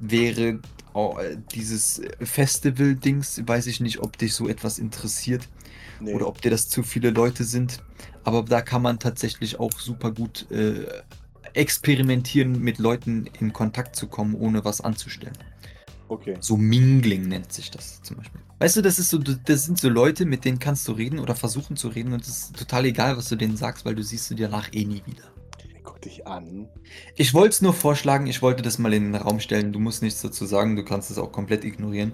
Wäre 0.00 0.60
oh, 0.94 1.16
äh, 1.18 1.36
dieses 1.54 2.02
Festival-Dings, 2.20 3.42
weiß 3.46 3.66
ich 3.66 3.80
nicht, 3.80 4.00
ob 4.00 4.18
dich 4.18 4.34
so 4.34 4.48
etwas 4.48 4.78
interessiert 4.78 5.48
Nee. 6.00 6.12
oder 6.14 6.26
ob 6.26 6.40
dir 6.40 6.50
das 6.50 6.68
zu 6.68 6.82
viele 6.82 7.10
Leute 7.10 7.44
sind. 7.44 7.82
Aber 8.24 8.42
da 8.42 8.62
kann 8.62 8.82
man 8.82 8.98
tatsächlich 8.98 9.60
auch 9.60 9.72
super 9.72 10.10
gut 10.10 10.50
äh, 10.50 10.86
experimentieren, 11.54 12.60
mit 12.60 12.78
Leuten 12.78 13.26
in 13.40 13.52
Kontakt 13.52 13.96
zu 13.96 14.08
kommen, 14.08 14.34
ohne 14.34 14.64
was 14.64 14.80
anzustellen. 14.80 15.38
Okay. 16.08 16.36
So 16.40 16.56
Mingling 16.56 17.28
nennt 17.28 17.52
sich 17.52 17.70
das 17.70 18.02
zum 18.02 18.18
Beispiel. 18.18 18.40
Weißt 18.58 18.76
du, 18.76 18.82
das 18.82 18.98
ist 18.98 19.10
so, 19.10 19.18
das 19.18 19.64
sind 19.64 19.78
so 19.78 19.88
Leute, 19.88 20.26
mit 20.26 20.44
denen 20.44 20.58
kannst 20.58 20.86
du 20.86 20.92
reden 20.92 21.18
oder 21.18 21.34
versuchen 21.34 21.76
zu 21.76 21.88
reden 21.88 22.12
und 22.12 22.22
es 22.22 22.28
ist 22.28 22.56
total 22.56 22.84
egal, 22.84 23.16
was 23.16 23.28
du 23.28 23.36
denen 23.36 23.56
sagst, 23.56 23.84
weil 23.84 23.94
du 23.94 24.02
siehst 24.02 24.30
du 24.30 24.34
dir 24.34 24.48
danach 24.48 24.68
eh 24.72 24.84
nie 24.84 25.02
wieder. 25.06 25.24
Guck 25.82 26.02
dich 26.02 26.26
an. 26.26 26.68
Ich 27.16 27.34
wollte 27.34 27.50
es 27.50 27.62
nur 27.62 27.72
vorschlagen, 27.72 28.26
ich 28.26 28.42
wollte 28.42 28.62
das 28.62 28.78
mal 28.78 28.92
in 28.92 29.12
den 29.12 29.14
Raum 29.20 29.40
stellen. 29.40 29.72
Du 29.72 29.80
musst 29.80 30.02
nichts 30.02 30.22
dazu 30.22 30.46
sagen, 30.46 30.76
du 30.76 30.84
kannst 30.84 31.10
es 31.10 31.18
auch 31.18 31.32
komplett 31.32 31.64
ignorieren. 31.64 32.12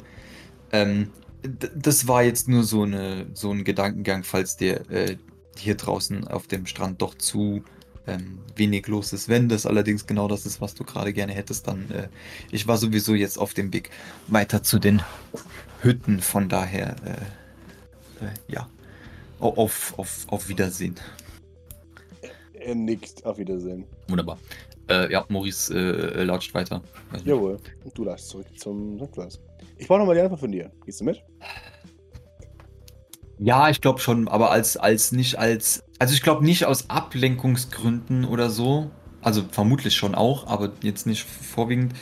Ähm, 0.72 1.10
das 1.42 2.06
war 2.06 2.22
jetzt 2.22 2.48
nur 2.48 2.64
so, 2.64 2.82
eine, 2.82 3.26
so 3.34 3.50
ein 3.50 3.64
Gedankengang, 3.64 4.24
falls 4.24 4.56
dir 4.56 4.88
äh, 4.90 5.16
hier 5.56 5.74
draußen 5.74 6.28
auf 6.28 6.46
dem 6.46 6.66
Strand 6.66 7.02
doch 7.02 7.14
zu 7.14 7.64
ähm, 8.06 8.38
wenig 8.56 8.86
los 8.86 9.12
ist. 9.12 9.28
Wenn 9.28 9.48
das 9.48 9.66
allerdings 9.66 10.06
genau 10.06 10.28
das 10.28 10.46
ist, 10.46 10.60
was 10.60 10.74
du 10.74 10.84
gerade 10.84 11.12
gerne 11.12 11.32
hättest, 11.32 11.66
dann 11.68 11.90
äh, 11.90 12.08
ich 12.50 12.66
war 12.66 12.76
sowieso 12.76 13.14
jetzt 13.14 13.38
auf 13.38 13.54
dem 13.54 13.72
Weg 13.72 13.90
weiter 14.28 14.62
zu 14.62 14.78
den 14.78 15.02
Hütten. 15.82 16.20
Von 16.20 16.48
daher, 16.48 16.96
äh, 17.04 18.24
äh, 18.24 18.28
ja, 18.48 18.68
Au- 19.38 19.56
auf, 19.56 19.94
auf, 19.98 20.26
auf 20.28 20.48
Wiedersehen. 20.48 20.96
Er 22.52 22.74
nickt. 22.74 23.24
Auf 23.24 23.38
Wiedersehen. 23.38 23.84
Wunderbar. 24.08 24.38
Äh, 24.88 25.10
ja, 25.10 25.24
Maurice 25.28 25.72
äh, 25.72 26.24
latscht 26.24 26.52
weiter. 26.52 26.82
Nicht. 27.12 27.26
Jawohl. 27.26 27.58
Und 27.84 27.96
du 27.96 28.04
lachst 28.04 28.28
zurück 28.28 28.46
zum 28.58 28.98
Rückglas. 28.98 29.40
Ich 29.78 29.86
brauche 29.88 30.00
nochmal 30.00 30.14
die 30.16 30.20
Antwort 30.20 30.40
von 30.40 30.52
dir. 30.52 30.70
Gehst 30.84 31.00
du 31.00 31.04
mit? 31.04 31.22
Ja, 33.38 33.70
ich 33.70 33.80
glaube 33.80 34.00
schon, 34.00 34.28
aber 34.28 34.50
als, 34.50 34.76
als 34.76 35.12
nicht 35.12 35.38
als. 35.38 35.82
Also 36.00 36.14
ich 36.14 36.22
glaube 36.22 36.44
nicht 36.44 36.64
aus 36.64 36.88
Ablenkungsgründen 36.88 38.24
oder 38.24 38.50
so. 38.50 38.90
Also 39.22 39.44
vermutlich 39.50 39.94
schon 39.94 40.14
auch, 40.14 40.46
aber 40.46 40.72
jetzt 40.80 41.06
nicht 41.06 41.24
vorwiegend, 41.24 41.92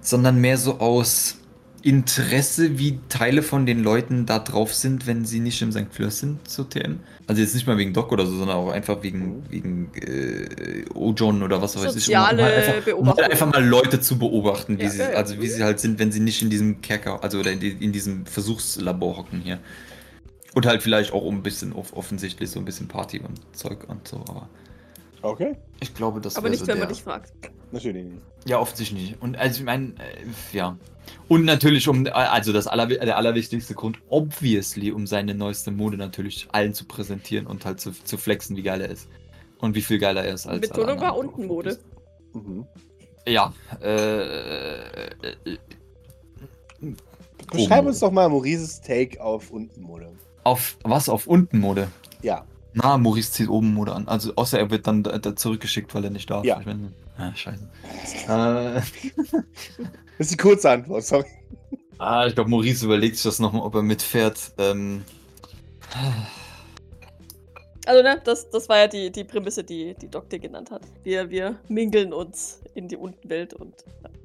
sondern 0.00 0.40
mehr 0.40 0.56
so 0.56 0.78
aus 0.78 1.38
Interesse, 1.82 2.78
wie 2.78 3.00
Teile 3.08 3.42
von 3.42 3.66
den 3.66 3.82
Leuten 3.82 4.26
da 4.26 4.38
drauf 4.38 4.72
sind, 4.74 5.08
wenn 5.08 5.24
sie 5.24 5.40
nicht 5.40 5.60
im 5.60 5.72
St. 5.72 5.86
Fleur 5.90 6.12
sind, 6.12 6.48
so 6.48 6.62
TM. 6.62 7.00
Also 7.26 7.42
jetzt 7.42 7.54
nicht 7.54 7.66
mal 7.66 7.76
wegen 7.78 7.92
Doc 7.92 8.12
oder 8.12 8.26
so, 8.26 8.36
sondern 8.36 8.56
auch 8.56 8.70
einfach 8.70 9.02
wegen, 9.02 9.42
wegen 9.50 9.90
äh, 9.94 10.84
Ojon 10.94 11.42
oder 11.42 11.60
was 11.60 11.76
weiß 11.76 11.96
ich. 11.96 12.08
um 12.08 12.14
mal 12.14 12.40
einfach, 12.40 12.92
um 12.94 13.08
halt 13.08 13.30
einfach 13.32 13.52
mal 13.52 13.64
Leute 13.64 14.00
zu 14.00 14.18
beobachten, 14.18 14.78
wie 14.78 14.84
Ja, 14.84 14.90
sie, 14.90 14.98
ja, 14.98 15.08
also 15.10 15.40
wie 15.40 15.48
sie 15.48 15.64
halt 15.64 15.80
sind, 15.80 15.98
wenn 15.98 16.12
sie 16.12 16.20
nicht 16.20 16.42
in 16.42 16.50
diesem 16.50 16.80
Kerker, 16.80 17.24
also 17.24 17.40
oder 17.40 17.50
in, 17.50 17.60
in 17.60 17.90
diesem 17.90 18.24
Versuchslabor 18.24 19.16
hocken 19.16 19.40
hier. 19.40 19.58
Und 20.58 20.66
halt 20.66 20.82
vielleicht 20.82 21.12
auch 21.12 21.22
um 21.22 21.36
ein 21.36 21.42
bisschen 21.44 21.72
off 21.72 21.92
offensichtlich 21.92 22.50
so 22.50 22.58
ein 22.58 22.64
bisschen 22.64 22.88
Party 22.88 23.20
und 23.20 23.40
Zeug 23.56 23.88
und 23.88 24.08
so, 24.08 24.16
aber 24.16 24.48
Okay. 25.22 25.54
ich 25.78 25.94
glaube, 25.94 26.20
das 26.20 26.34
Aber 26.34 26.48
nicht, 26.48 26.58
so 26.58 26.66
wenn 26.66 26.78
der, 26.78 26.86
man 26.86 26.92
dich 26.92 27.00
fragt. 27.00 27.32
Natürlich 27.70 28.06
nicht. 28.06 28.22
Ja, 28.44 28.58
offensichtlich 28.58 29.10
nicht. 29.10 29.22
Und 29.22 29.36
also 29.36 29.60
ich 29.60 29.64
meine, 29.64 29.90
äh, 30.00 30.26
ja. 30.52 30.76
Und 31.28 31.44
natürlich 31.44 31.86
um, 31.86 32.08
also 32.12 32.52
das 32.52 32.66
aller, 32.66 32.88
der 32.88 33.16
allerwichtigste 33.16 33.74
Grund, 33.74 34.00
obviously, 34.08 34.90
um 34.90 35.06
seine 35.06 35.32
neueste 35.32 35.70
Mode 35.70 35.96
natürlich 35.96 36.48
allen 36.50 36.74
zu 36.74 36.86
präsentieren 36.86 37.46
und 37.46 37.64
halt 37.64 37.78
zu, 37.78 37.92
zu 37.92 38.18
flexen, 38.18 38.56
wie 38.56 38.62
geil 38.62 38.80
er 38.80 38.88
ist. 38.88 39.06
Und 39.60 39.76
wie 39.76 39.82
viel 39.82 40.00
geiler 40.00 40.24
er 40.24 40.34
ist 40.34 40.48
als 40.48 40.48
alle 40.48 40.60
Betonung 40.60 41.00
war 41.00 41.10
anderen. 41.12 41.28
unten 41.28 41.46
Mode. 41.46 41.78
Mhm. 42.32 42.66
Ja, 43.28 43.54
äh, 43.80 44.22
äh, 44.22 45.10
äh, 45.44 45.58
Beschreib 47.52 47.78
Oben. 47.78 47.86
uns 47.90 48.00
doch 48.00 48.10
mal 48.10 48.28
Maurices 48.28 48.80
Take 48.80 49.22
auf 49.22 49.52
Untenmode. 49.52 50.10
Auf 50.44 50.76
was? 50.84 51.08
Auf 51.08 51.26
unten 51.26 51.60
Mode? 51.60 51.88
Ja. 52.22 52.44
Na, 52.74 52.96
Maurice 52.98 53.32
zieht 53.32 53.48
oben 53.48 53.74
Mode 53.74 53.92
an. 53.94 54.06
Also 54.08 54.32
außer 54.36 54.58
er 54.58 54.70
wird 54.70 54.86
dann 54.86 55.02
da, 55.02 55.18
da 55.18 55.34
zurückgeschickt, 55.34 55.94
weil 55.94 56.04
er 56.04 56.10
nicht 56.10 56.30
darf. 56.30 56.44
Ja. 56.44 56.60
Ich 56.60 56.66
mein, 56.66 56.92
ah, 57.16 57.34
scheiße. 57.34 57.68
Äh, 58.28 58.80
Das 60.18 60.26
ist 60.26 60.32
die 60.32 60.36
kurze 60.36 60.70
Antwort, 60.70 61.04
sorry. 61.04 61.26
ah, 61.98 62.26
ich 62.26 62.34
glaube, 62.34 62.50
Maurice 62.50 62.84
überlegt 62.84 63.14
sich 63.16 63.22
das 63.24 63.38
nochmal, 63.38 63.62
ob 63.62 63.74
er 63.76 63.82
mitfährt. 63.82 64.52
Ähm, 64.58 65.04
Also, 67.86 68.02
ne, 68.02 68.20
das, 68.24 68.50
das 68.50 68.68
war 68.68 68.78
ja 68.78 68.86
die, 68.88 69.10
die 69.10 69.24
Prämisse, 69.24 69.64
die, 69.64 69.94
die 69.94 70.08
Doc 70.08 70.28
dir 70.28 70.38
genannt 70.38 70.70
hat. 70.70 70.82
Wir, 71.04 71.30
wir 71.30 71.58
mingeln 71.68 72.12
uns 72.12 72.60
in 72.74 72.86
die 72.88 72.96
Untenwelt 72.96 73.54
und. 73.54 73.74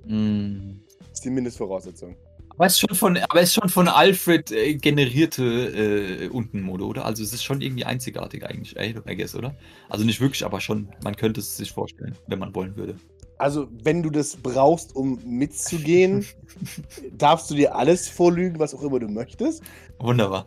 mh. 0.05 0.75
Das 0.99 1.19
ist 1.19 1.25
die 1.25 1.29
Mindestvoraussetzung. 1.29 2.15
Aber 2.55 2.65
es 2.67 2.73
ist 2.73 2.79
schon 2.81 2.95
von, 2.95 3.17
aber 3.17 3.41
es 3.41 3.49
ist 3.49 3.55
schon 3.55 3.69
von 3.69 3.87
Alfred 3.87 4.51
äh, 4.51 4.75
generierte 4.75 5.43
äh, 5.43 6.27
Untenmode, 6.29 6.85
oder? 6.85 7.05
Also 7.05 7.23
es 7.23 7.33
ist 7.33 7.43
schon 7.43 7.61
irgendwie 7.61 7.85
einzigartig 7.85 8.45
eigentlich, 8.45 8.77
ey, 8.77 8.95
I 9.07 9.15
guess, 9.15 9.35
oder? 9.35 9.55
Also 9.89 10.05
nicht 10.05 10.21
wirklich, 10.21 10.45
aber 10.45 10.61
schon, 10.61 10.89
man 11.03 11.15
könnte 11.15 11.39
es 11.39 11.57
sich 11.57 11.71
vorstellen, 11.71 12.15
wenn 12.27 12.39
man 12.39 12.53
wollen 12.53 12.75
würde. 12.75 12.95
Also, 13.39 13.67
wenn 13.83 14.03
du 14.03 14.09
das 14.09 14.37
brauchst, 14.37 14.95
um 14.95 15.19
mitzugehen, 15.25 16.25
darfst 17.17 17.49
du 17.49 17.55
dir 17.55 17.75
alles 17.75 18.07
vorlügen, 18.07 18.59
was 18.59 18.73
auch 18.75 18.83
immer 18.83 18.99
du 18.99 19.07
möchtest. 19.07 19.63
Wunderbar. 19.99 20.45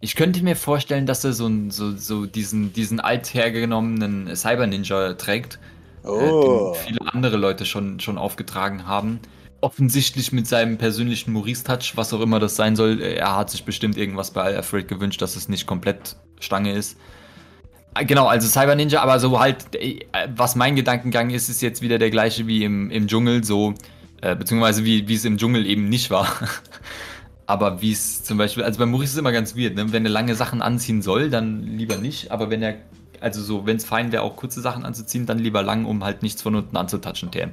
Ich 0.00 0.14
könnte 0.14 0.44
mir 0.44 0.54
vorstellen, 0.54 1.06
dass 1.06 1.24
er 1.24 1.32
so, 1.32 1.50
so, 1.70 1.96
so 1.96 2.26
diesen, 2.26 2.72
diesen 2.72 3.00
althergenommenen 3.00 4.36
Cyber-Ninja 4.36 5.14
trägt, 5.14 5.58
Oh. 6.04 6.72
äh, 6.74 6.76
den 6.76 6.86
viele 6.86 7.12
andere 7.12 7.36
Leute 7.36 7.66
schon, 7.66 7.98
schon 8.00 8.18
aufgetragen 8.18 8.86
haben. 8.86 9.18
Offensichtlich 9.60 10.32
mit 10.32 10.46
seinem 10.46 10.78
persönlichen 10.78 11.32
Maurice-Touch, 11.32 11.96
was 11.96 12.12
auch 12.12 12.20
immer 12.20 12.38
das 12.38 12.54
sein 12.56 12.76
soll. 12.76 13.00
Er 13.00 13.36
hat 13.36 13.50
sich 13.50 13.64
bestimmt 13.64 13.96
irgendwas 13.96 14.30
bei 14.30 14.42
Alfred 14.42 14.86
gewünscht, 14.86 15.20
dass 15.20 15.34
es 15.34 15.48
nicht 15.48 15.66
komplett 15.66 16.16
Stange 16.38 16.72
ist. 16.72 16.96
Äh, 17.94 18.04
Genau, 18.04 18.26
also 18.26 18.46
Cyber 18.46 18.74
Ninja, 18.74 19.02
aber 19.02 19.18
so 19.20 19.38
halt, 19.40 19.74
äh, 19.74 20.00
was 20.34 20.56
mein 20.56 20.76
Gedankengang 20.76 21.30
ist, 21.30 21.48
ist 21.48 21.60
jetzt 21.62 21.82
wieder 21.82 21.98
der 21.98 22.10
gleiche 22.10 22.46
wie 22.46 22.64
im, 22.64 22.90
im 22.90 23.08
Dschungel, 23.08 23.44
so, 23.44 23.74
äh, 24.20 24.36
beziehungsweise 24.36 24.84
wie, 24.84 25.08
wie 25.08 25.14
es 25.14 25.24
im 25.24 25.38
Dschungel 25.38 25.66
eben 25.66 25.88
nicht 25.88 26.10
war. 26.10 26.28
aber 27.46 27.80
wie 27.82 27.92
es 27.92 28.22
zum 28.24 28.38
Beispiel, 28.38 28.62
also 28.62 28.78
bei 28.78 28.86
Maurice 28.86 29.10
ist 29.10 29.12
es 29.14 29.18
immer 29.18 29.32
ganz 29.32 29.56
weird, 29.56 29.74
ne? 29.74 29.92
wenn 29.92 30.04
er 30.04 30.10
lange 30.10 30.34
Sachen 30.34 30.62
anziehen 30.62 31.02
soll, 31.02 31.30
dann 31.30 31.62
lieber 31.62 31.96
nicht, 31.96 32.30
aber 32.30 32.50
wenn 32.50 32.62
er, 32.62 32.76
also 33.20 33.42
so, 33.42 33.66
wenn 33.66 33.78
es 33.78 33.84
fein 33.84 34.12
wäre, 34.12 34.22
auch 34.22 34.36
kurze 34.36 34.60
Sachen 34.60 34.84
anzuziehen, 34.84 35.26
dann 35.26 35.38
lieber 35.38 35.62
lang, 35.62 35.84
um 35.84 36.04
halt 36.04 36.22
nichts 36.22 36.42
von 36.42 36.54
unten 36.54 36.76
anzutatschen, 36.76 37.30
TM. 37.30 37.50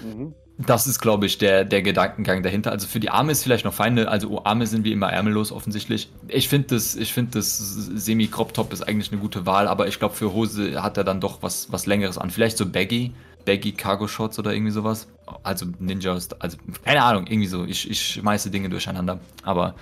Mhm. 0.00 0.34
Das 0.66 0.86
ist, 0.86 1.00
glaube 1.00 1.26
ich, 1.26 1.38
der, 1.38 1.64
der 1.64 1.82
Gedankengang 1.82 2.42
dahinter. 2.42 2.70
Also 2.70 2.86
für 2.86 3.00
die 3.00 3.10
Arme 3.10 3.32
ist 3.32 3.42
vielleicht 3.42 3.64
noch 3.64 3.74
fein, 3.74 3.94
ne? 3.94 4.08
also 4.08 4.28
oh, 4.28 4.40
Arme 4.44 4.66
sind 4.66 4.84
wie 4.84 4.92
immer 4.92 5.10
ärmellos 5.12 5.50
offensichtlich. 5.52 6.10
Ich 6.28 6.48
finde 6.48 6.68
das, 6.68 6.94
find 6.94 7.34
das 7.34 7.58
Semi-Crop-Top 7.58 8.72
ist 8.72 8.82
eigentlich 8.82 9.10
eine 9.12 9.20
gute 9.20 9.46
Wahl, 9.46 9.68
aber 9.68 9.88
ich 9.88 9.98
glaube 9.98 10.14
für 10.14 10.32
Hose 10.32 10.82
hat 10.82 10.96
er 10.96 11.04
dann 11.04 11.20
doch 11.20 11.42
was, 11.42 11.72
was 11.72 11.86
längeres 11.86 12.18
an. 12.18 12.30
Vielleicht 12.30 12.58
so 12.58 12.66
Baggy, 12.66 13.12
Baggy 13.44 13.72
Cargo 13.72 14.06
Shorts 14.06 14.38
oder 14.38 14.52
irgendwie 14.52 14.72
sowas. 14.72 15.08
Also 15.42 15.66
Ninjas, 15.78 16.28
also 16.40 16.58
keine 16.84 17.02
Ahnung, 17.02 17.26
irgendwie 17.26 17.48
so. 17.48 17.64
Ich, 17.64 17.90
ich 17.90 18.00
schmeiße 18.00 18.50
Dinge 18.50 18.68
durcheinander, 18.68 19.20
aber 19.42 19.74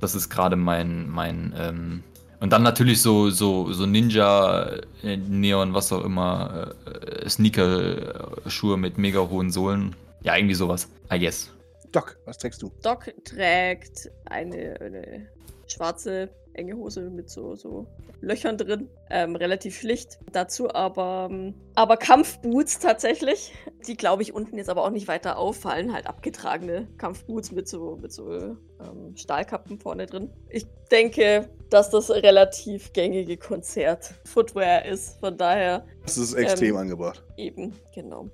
das 0.00 0.14
ist 0.14 0.28
gerade 0.28 0.56
mein, 0.56 1.08
mein, 1.08 1.54
ähm, 1.58 2.02
und 2.40 2.52
dann 2.52 2.62
natürlich 2.62 3.00
so, 3.00 3.30
so, 3.30 3.72
so 3.72 3.86
Ninja, 3.86 4.70
äh, 5.02 5.16
Neon, 5.16 5.74
was 5.74 5.92
auch 5.92 6.04
immer, 6.04 6.74
äh, 6.84 7.28
Sneaker-Schuhe 7.28 8.76
mit 8.76 8.98
mega 8.98 9.20
hohen 9.20 9.50
Sohlen. 9.50 9.94
Ja, 10.22 10.36
irgendwie 10.36 10.54
sowas. 10.54 10.88
I 11.12 11.18
guess. 11.18 11.50
Doc, 11.92 12.18
was 12.26 12.38
trägst 12.38 12.62
du? 12.62 12.70
Doc 12.82 13.12
trägt 13.24 14.10
eine, 14.26 14.78
eine 14.80 15.28
schwarze, 15.66 16.30
enge 16.54 16.76
Hose 16.76 17.10
mit 17.10 17.30
so, 17.30 17.54
so 17.54 17.86
Löchern 18.20 18.56
drin. 18.56 18.88
Ähm, 19.10 19.36
relativ 19.36 19.78
schlicht. 19.78 20.18
Dazu 20.32 20.72
aber, 20.74 21.28
ähm, 21.30 21.54
aber 21.74 21.96
Kampfboots 21.96 22.78
tatsächlich. 22.78 23.52
Die, 23.86 23.96
glaube 23.96 24.22
ich, 24.22 24.32
unten 24.34 24.56
jetzt 24.56 24.70
aber 24.70 24.84
auch 24.84 24.90
nicht 24.90 25.06
weiter 25.06 25.38
auffallen. 25.38 25.92
Halt 25.92 26.06
abgetragene 26.06 26.88
Kampfboots 26.98 27.52
mit 27.52 27.68
so, 27.68 27.96
mit 28.00 28.12
so 28.12 28.32
ähm, 28.32 29.14
Stahlkappen 29.16 29.78
vorne 29.78 30.06
drin. 30.06 30.32
Ich 30.48 30.66
denke, 30.90 31.48
dass 31.70 31.90
das 31.90 32.10
relativ 32.10 32.92
gängige 32.92 33.36
Konzert-Footwear 33.36 34.86
ist. 34.86 35.20
Von 35.20 35.36
daher 35.36 35.84
Das 36.04 36.16
ist 36.16 36.34
extrem 36.34 36.70
Ähm, 36.70 36.76
angebracht. 36.76 37.22
Eben, 37.36 37.74
genau. 37.94 38.30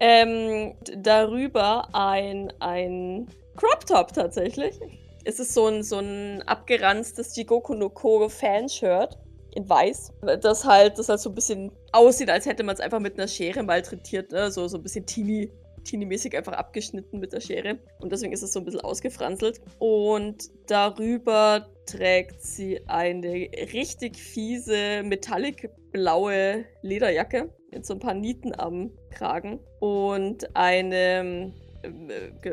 Ähm, 0.00 0.74
darüber 0.96 1.88
ein, 1.92 2.52
ein 2.60 3.26
Crop 3.56 3.84
Top 3.86 4.12
tatsächlich. 4.12 4.80
Es 5.24 5.40
ist 5.40 5.54
so 5.54 5.66
ein, 5.66 5.82
so 5.82 5.98
ein 5.98 6.42
abgeranztes 6.46 7.36
Jigoku 7.36 7.74
no 7.74 7.90
Ko 7.90 8.28
Fanshirt 8.28 9.18
in 9.54 9.68
weiß. 9.68 10.12
Das 10.42 10.64
halt, 10.64 10.98
das 10.98 11.08
halt 11.08 11.20
so 11.20 11.30
ein 11.30 11.34
bisschen 11.34 11.72
aussieht, 11.92 12.30
als 12.30 12.46
hätte 12.46 12.62
man 12.62 12.74
es 12.74 12.80
einfach 12.80 13.00
mit 13.00 13.18
einer 13.18 13.28
Schere 13.28 13.62
malträtiert, 13.62 14.30
ne? 14.30 14.50
So, 14.50 14.68
so 14.68 14.76
ein 14.76 14.82
bisschen 14.82 15.06
teeny, 15.06 15.50
teeny-mäßig 15.84 16.36
einfach 16.36 16.52
abgeschnitten 16.52 17.18
mit 17.18 17.32
der 17.32 17.40
Schere. 17.40 17.78
Und 18.00 18.12
deswegen 18.12 18.32
ist 18.32 18.42
es 18.42 18.52
so 18.52 18.60
ein 18.60 18.64
bisschen 18.64 18.82
ausgefranselt. 18.82 19.60
Und 19.78 20.50
darüber 20.66 21.66
trägt 21.86 22.42
sie 22.42 22.80
eine 22.88 23.32
richtig 23.72 24.16
fiese, 24.16 25.02
metallic 25.02 25.70
blaue 25.90 26.66
Lederjacke 26.82 27.50
mit 27.70 27.86
so 27.86 27.94
ein 27.94 28.00
paar 28.00 28.14
Nieten 28.14 28.52
am 28.58 28.90
Kragen 29.10 29.60
und 29.80 30.54
eine, 30.54 31.24
ge- 31.24 31.52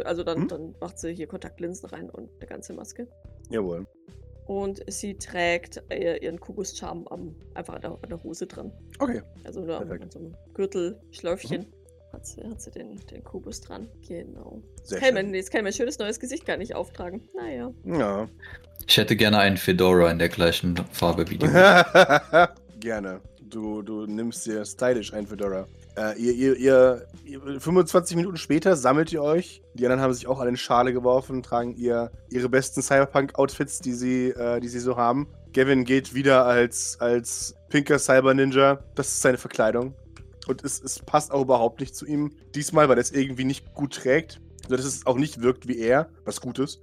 also 0.04 0.24
dann, 0.24 0.42
Hm? 0.42 0.48
dann 0.48 0.76
macht 0.80 1.00
sie 1.00 1.14
hier 1.14 1.28
Kontaktlinsen 1.28 1.90
rein 1.90 2.10
und 2.10 2.30
eine 2.40 2.48
ganze 2.48 2.74
Maske. 2.74 3.08
Jawohl. 3.50 3.86
und 4.48 4.82
sie 4.88 5.16
trägt 5.16 5.82
äh, 5.90 6.18
ihren 6.24 6.40
Kuckuckscharm 6.40 7.08
am, 7.08 7.36
einfach 7.56 7.76
an 7.76 7.82
der, 7.82 7.92
an 7.92 8.10
der 8.10 8.24
Hose 8.24 8.46
dran. 8.48 8.72
Okay. 9.00 9.22
Also 9.44 9.62
nur 9.62 9.78
an, 9.80 9.88
Perfekt. 9.88 10.04
an 10.04 10.12
so 10.12 10.20
einem 10.20 10.36
Gürtelschläufchen 10.54 11.66
hat 12.14 12.26
sie, 12.28 12.44
hat 12.44 12.62
sie 12.62 12.72
den, 12.72 12.96
den 13.12 13.24
Kubus 13.24 13.60
dran. 13.62 13.90
Genau. 14.08 14.62
Sehr 14.84 15.00
Kann 15.00 15.08
schön. 15.16 15.26
man, 15.28 15.34
jetzt 15.34 15.52
kann 15.52 15.60
ich 15.60 15.64
mein 15.64 15.74
schönes 15.74 15.98
neues 16.00 16.20
Gesicht 16.20 16.46
gar 16.46 16.58
nicht 16.58 16.76
auftragen. 16.76 17.28
Naja. 17.36 17.74
Ja. 17.86 18.30
Ich 18.88 18.98
hätte 18.98 19.16
gerne 19.16 19.40
einen 19.40 19.58
Fedora 19.58 20.12
in 20.12 20.20
der 20.20 20.30
gleichen 20.30 20.78
Farbe 20.92 21.28
wie 21.30 21.38
du. 21.40 21.48
Gerne. 22.80 23.20
Du, 23.50 23.82
du 23.82 24.06
nimmst 24.06 24.46
dir 24.46 24.64
stylisch 24.66 25.12
ein 25.14 25.26
Fedora. 25.28 25.68
Äh, 25.98 26.20
ihr, 26.20 26.34
ihr, 26.34 26.56
ihr, 26.58 27.08
ihr, 27.24 27.62
25 27.62 28.18
Minuten 28.18 28.38
später 28.38 28.76
sammelt 28.76 29.14
ihr 29.14 29.22
euch. 29.22 29.62
Die 29.74 29.86
anderen 29.86 30.02
haben 30.02 30.14
sich 30.14 30.28
auch 30.28 30.40
alle 30.40 30.50
in 30.50 30.58
Schale 30.58 30.92
geworfen, 30.92 31.42
tragen 31.42 31.76
ihr, 31.76 32.12
ihre 32.30 32.50
besten 32.50 32.82
Cyberpunk-Outfits, 32.82 33.80
die, 33.80 33.94
sie, 33.94 34.30
äh, 34.30 34.60
die 34.60 34.68
sie 34.68 34.80
so 34.80 34.98
haben. 34.98 35.28
Gavin 35.54 35.86
geht 35.86 36.14
wieder 36.14 36.46
als, 36.46 37.00
als 37.00 37.56
pinker 37.70 37.98
Cyber-Ninja. 37.98 38.80
Das 38.96 39.08
ist 39.08 39.22
seine 39.22 39.38
Verkleidung. 39.38 39.94
Und 40.48 40.64
es, 40.64 40.82
es 40.82 41.00
passt 41.00 41.32
auch 41.32 41.42
überhaupt 41.42 41.80
nicht 41.80 41.96
zu 41.96 42.06
ihm. 42.06 42.34
Diesmal, 42.54 42.90
weil 42.90 42.98
er 42.98 43.02
es 43.02 43.12
irgendwie 43.12 43.46
nicht 43.46 43.74
gut 43.74 43.96
trägt. 43.96 44.42
So 44.68 44.76
dass 44.76 44.86
es 44.86 45.06
auch 45.06 45.18
nicht 45.18 45.42
wirkt 45.42 45.68
wie 45.68 45.80
er, 45.80 46.10
was 46.26 46.42
gut 46.42 46.60
ist. 46.60 46.82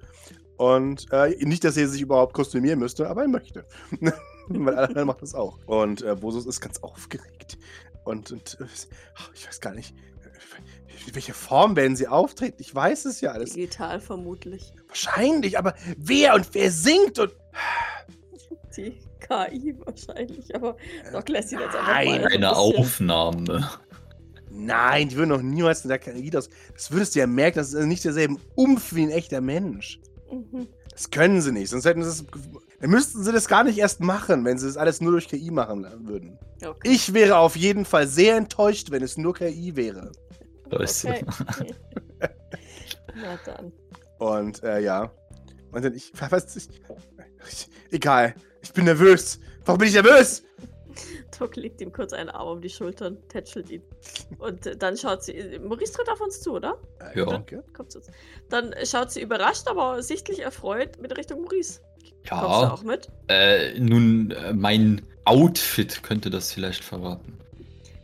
Und 0.56 1.06
äh, 1.10 1.34
nicht, 1.44 1.64
dass 1.64 1.76
er 1.76 1.88
sich 1.88 2.00
überhaupt 2.00 2.34
kostümieren 2.34 2.78
müsste, 2.78 3.08
aber 3.08 3.22
er 3.22 3.28
möchte. 3.28 3.64
Weil 4.48 4.74
alle 4.74 4.88
anderen 4.88 5.06
machen 5.06 5.20
das 5.20 5.34
auch. 5.34 5.58
Und 5.66 6.02
äh, 6.02 6.14
Bosus 6.14 6.46
ist 6.46 6.60
ganz 6.60 6.78
aufgeregt. 6.82 7.58
Und, 8.04 8.32
und 8.32 8.58
äh, 8.60 8.64
ich 9.34 9.46
weiß 9.46 9.60
gar 9.60 9.74
nicht, 9.74 9.94
äh, 9.94 11.14
welche 11.14 11.34
Form 11.34 11.76
werden 11.76 11.96
sie 11.96 12.08
auftreten? 12.08 12.56
Ich 12.58 12.74
weiß 12.74 13.04
es 13.06 13.20
ja 13.20 13.32
alles. 13.32 13.52
Digital 13.52 14.00
vermutlich. 14.00 14.72
Wahrscheinlich, 14.88 15.58
aber 15.58 15.74
wer 15.96 16.34
und 16.34 16.48
wer 16.52 16.70
singt 16.70 17.18
und. 17.18 17.34
Die 18.76 18.98
KI 19.20 19.76
wahrscheinlich, 19.84 20.54
aber 20.54 20.76
Doc 21.12 21.28
lässt 21.28 21.50
sie 21.50 21.56
jetzt 21.56 21.76
einfach 21.76 21.88
Nein, 21.88 22.24
ein 22.24 22.26
Eine 22.26 22.56
Aufnahme. 22.56 23.70
Nein, 24.50 25.08
die 25.08 25.16
würden 25.16 25.30
noch 25.30 25.42
niemals 25.42 25.82
in 25.82 25.88
der 25.88 25.98
KI 25.98 26.30
das. 26.30 26.48
Das 26.74 26.90
würdest 26.90 27.14
du 27.14 27.20
ja 27.20 27.26
merken, 27.26 27.58
das 27.58 27.72
ist 27.72 27.86
nicht 27.86 28.04
derselben 28.04 28.38
Umf 28.54 28.94
wie 28.94 29.02
ein 29.02 29.10
echter 29.10 29.40
Mensch. 29.40 30.00
Mhm. 30.30 30.68
Das 30.90 31.10
können 31.10 31.40
sie 31.40 31.52
nicht, 31.52 31.70
sonst 31.70 31.84
hätten 31.84 32.02
sie 32.02 32.10
es. 32.10 32.24
Dann 32.82 32.90
müssten 32.90 33.22
sie 33.22 33.30
das 33.32 33.46
gar 33.46 33.62
nicht 33.62 33.78
erst 33.78 34.00
machen, 34.00 34.44
wenn 34.44 34.58
sie 34.58 34.66
das 34.66 34.76
alles 34.76 35.00
nur 35.00 35.12
durch 35.12 35.28
KI 35.28 35.52
machen 35.52 35.86
würden. 36.00 36.36
Okay. 36.66 36.90
Ich 36.90 37.14
wäre 37.14 37.36
auf 37.36 37.54
jeden 37.54 37.84
Fall 37.84 38.08
sehr 38.08 38.36
enttäuscht, 38.36 38.90
wenn 38.90 39.04
es 39.04 39.16
nur 39.16 39.34
KI 39.34 39.76
wäre. 39.76 40.10
Okay. 40.66 41.24
Na 43.14 43.38
dann. 43.46 43.72
Und 44.18 44.64
äh, 44.64 44.80
ja. 44.80 45.12
Und 45.70 45.84
dann, 45.84 45.94
ich 45.94 46.12
weiß 46.20 46.56
nicht. 46.56 46.80
Ich, 47.48 47.68
egal. 47.92 48.34
Ich 48.62 48.72
bin 48.72 48.86
nervös. 48.86 49.38
Warum 49.64 49.78
bin 49.78 49.86
ich 49.88 49.94
nervös? 49.94 50.42
Doc 51.38 51.54
legt 51.54 51.80
ihm 51.80 51.92
kurz 51.92 52.12
einen 52.12 52.30
Arm 52.30 52.48
um 52.48 52.60
die 52.60 52.68
Schultern, 52.68 53.16
tätschelt 53.28 53.70
ihn. 53.70 53.82
Und 54.38 54.66
äh, 54.66 54.76
dann 54.76 54.96
schaut 54.96 55.22
sie. 55.22 55.60
Maurice 55.62 55.92
tritt 55.92 56.08
auf 56.08 56.20
uns 56.20 56.40
zu, 56.40 56.54
oder? 56.54 56.76
Äh, 56.98 57.20
Ja. 57.20 57.26
Danke. 57.26 57.62
Kommt 57.74 57.92
zu 57.92 57.98
uns. 57.98 58.08
Dann 58.48 58.74
schaut 58.84 59.12
sie 59.12 59.22
überrascht, 59.22 59.68
aber 59.68 60.02
sichtlich 60.02 60.40
erfreut 60.40 61.00
mit 61.00 61.16
Richtung 61.16 61.42
Maurice. 61.42 61.80
Kommst 62.28 62.44
du 62.44 62.48
Ja, 62.48 62.72
auch 62.72 62.82
mit? 62.82 63.08
äh, 63.28 63.78
nun, 63.78 64.30
äh, 64.30 64.52
mein 64.52 65.02
Outfit 65.24 66.02
könnte 66.02 66.30
das 66.30 66.52
vielleicht 66.52 66.82
verraten. 66.84 67.38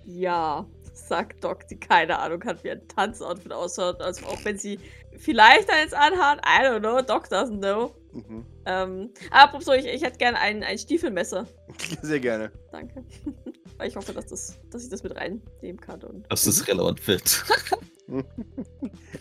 Ja, 0.07 0.67
sagt 0.93 1.43
Doc, 1.45 1.67
die 1.69 1.79
keine 1.79 2.19
Ahnung 2.19 2.43
hat, 2.45 2.63
wie 2.65 2.71
ein 2.71 2.87
Tanzoutfit 2.89 3.53
ausschaut. 3.53 4.01
Also 4.01 4.27
auch 4.27 4.45
wenn 4.45 4.59
sie 4.59 4.79
vielleicht 5.19 5.71
eins 5.71 5.93
anhat. 5.93 6.41
I 6.47 6.65
don't 6.65 6.81
know. 6.81 7.01
Doc 7.03 7.27
doesn't 7.29 7.59
know. 7.59 7.95
Mhm. 8.13 8.45
Ähm, 8.67 9.11
apropos, 9.31 9.69
ich, 9.77 9.87
ich 9.87 10.03
hätte 10.03 10.19
gerne 10.19 10.39
ein, 10.39 10.63
ein 10.63 10.79
Stiefelmesser. 10.79 11.47
Sehr 12.03 12.21
gerne. 12.21 12.51
Danke. 12.73 13.05
Weil 13.77 13.89
ich 13.89 13.97
hoffe, 13.97 14.13
dass, 14.13 14.27
das, 14.27 14.59
dass 14.71 14.85
ich 14.85 14.91
das 14.91 15.03
mit 15.03 15.15
reinnehmen 15.17 15.81
kann. 15.81 16.03
Und 16.03 16.31
Dass 16.31 16.45
das 16.45 16.67
relevant 16.67 17.07
wird. 17.07 17.45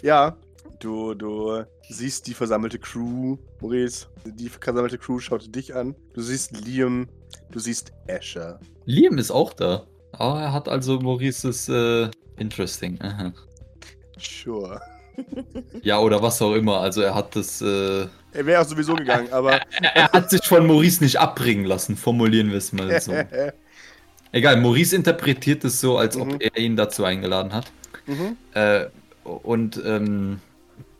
Ja, 0.01 0.37
du, 0.79 1.13
du 1.13 1.63
siehst 1.89 2.27
die 2.27 2.33
versammelte 2.33 2.79
Crew, 2.79 3.37
Maurice. 3.61 4.07
Die 4.25 4.49
versammelte 4.49 4.97
Crew 4.97 5.19
schaut 5.19 5.53
dich 5.55 5.75
an. 5.75 5.95
Du 6.13 6.21
siehst 6.21 6.51
Liam. 6.65 7.07
Du 7.51 7.59
siehst 7.59 7.91
Asher. 8.09 8.59
Liam 8.85 9.17
ist 9.17 9.31
auch 9.31 9.53
da. 9.53 9.85
Aber 10.13 10.41
er 10.41 10.53
hat 10.53 10.67
also 10.69 10.99
Maurices 10.99 11.67
äh, 11.69 12.09
Interesting. 12.37 12.99
Aha. 13.01 13.33
Sure. 14.19 14.81
Ja, 15.81 15.97
oder 15.99 16.21
was 16.21 16.39
auch 16.43 16.53
immer. 16.53 16.79
Also 16.79 17.01
er 17.01 17.15
hat 17.15 17.35
das. 17.35 17.59
Äh, 17.59 18.01
Er 18.33 18.45
wäre 18.45 18.61
auch 18.61 18.65
sowieso 18.67 18.93
gegangen, 18.93 19.33
aber. 19.33 19.53
er, 19.81 19.95
er 19.95 20.11
hat 20.11 20.29
sich 20.29 20.45
von 20.45 20.67
Maurice 20.67 21.03
nicht 21.03 21.19
abbringen 21.19 21.65
lassen, 21.65 21.97
formulieren 21.97 22.51
wir 22.51 22.57
es 22.57 22.71
mal 22.71 23.01
so. 23.01 23.13
Egal, 24.31 24.57
Maurice 24.61 24.95
interpretiert 24.95 25.63
es 25.63 25.81
so, 25.81 25.97
als 25.97 26.17
ob 26.17 26.27
Mhm. 26.27 26.37
er 26.39 26.57
ihn 26.57 26.75
dazu 26.75 27.03
eingeladen 27.03 27.51
hat. 27.53 27.71
mhm. 28.05 28.37
Äh, 28.53 28.85
und 29.23 29.81
ähm, 29.83 30.39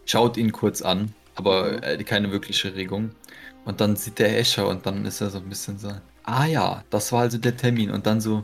schaut 0.08 0.38
ihn 0.38 0.52
kurz 0.52 0.82
an, 0.82 1.14
aber 1.36 1.74
Mhm. 1.74 1.84
äh, 1.84 2.04
keine 2.04 2.32
wirkliche 2.32 2.74
Regung. 2.76 3.12
Und 3.66 3.82
dann 3.82 3.96
sieht 3.96 4.18
der 4.20 4.40
Escher 4.40 4.68
und 4.68 4.86
dann 4.86 5.06
ist 5.06 5.22
er 5.22 5.30
so 5.30 5.38
ein 5.40 5.50
bisschen 5.50 5.78
so, 5.78 5.92
ah 6.24 6.46
ja, 6.46 6.84
das 6.90 7.12
war 7.12 7.22
also 7.22 7.38
der 7.38 7.56
Termin. 7.56 7.92
Und 7.92 8.08
dann 8.08 8.22
so, 8.22 8.44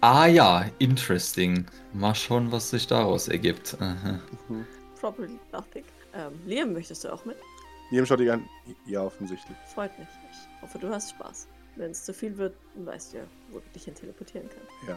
ah 0.00 0.26
ja, 0.26 0.64
interesting. 0.78 1.66
Mal 1.92 2.14
schauen, 2.14 2.50
was 2.52 2.70
sich 2.70 2.86
daraus 2.86 3.28
ergibt. 3.28 3.76
Mhm. 3.80 4.64
probably 5.00 5.28
nothing. 5.52 5.84
Ähm, 6.14 6.32
Liam, 6.46 6.72
möchtest 6.72 7.04
du 7.04 7.12
auch 7.12 7.24
mit? 7.24 7.36
Liam 7.90 8.06
schaut 8.06 8.20
dich 8.20 8.30
an. 8.30 8.44
Ja, 8.86 9.02
offensichtlich. 9.02 9.56
Freut 9.74 9.96
mich. 9.98 10.08
Ich 10.30 10.62
hoffe, 10.62 10.78
du 10.78 10.88
hast 10.88 11.10
Spaß. 11.10 11.48
Wenn 11.76 11.90
es 11.92 12.04
zu 12.04 12.12
viel 12.12 12.36
wird, 12.36 12.54
dann 12.74 12.86
weißt 12.86 13.12
du 13.12 13.18
ja, 13.18 13.24
wo 13.50 13.58
du 13.58 13.64
dich 13.74 13.84
hin 13.84 13.94
teleportieren 13.94 14.48
kannst. 14.48 14.88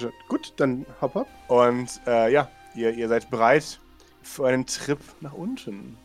Ja. 0.00 0.10
Gut, 0.28 0.52
dann 0.56 0.84
hopp 1.00 1.14
hopp. 1.14 1.28
Und 1.48 1.88
äh, 2.06 2.32
ja, 2.32 2.50
ihr, 2.74 2.90
ihr 2.92 3.08
seid 3.08 3.30
bereit 3.30 3.78
für 4.24 4.46
einen 4.46 4.66
Trip 4.66 4.98
nach 5.20 5.32
unten. 5.32 5.96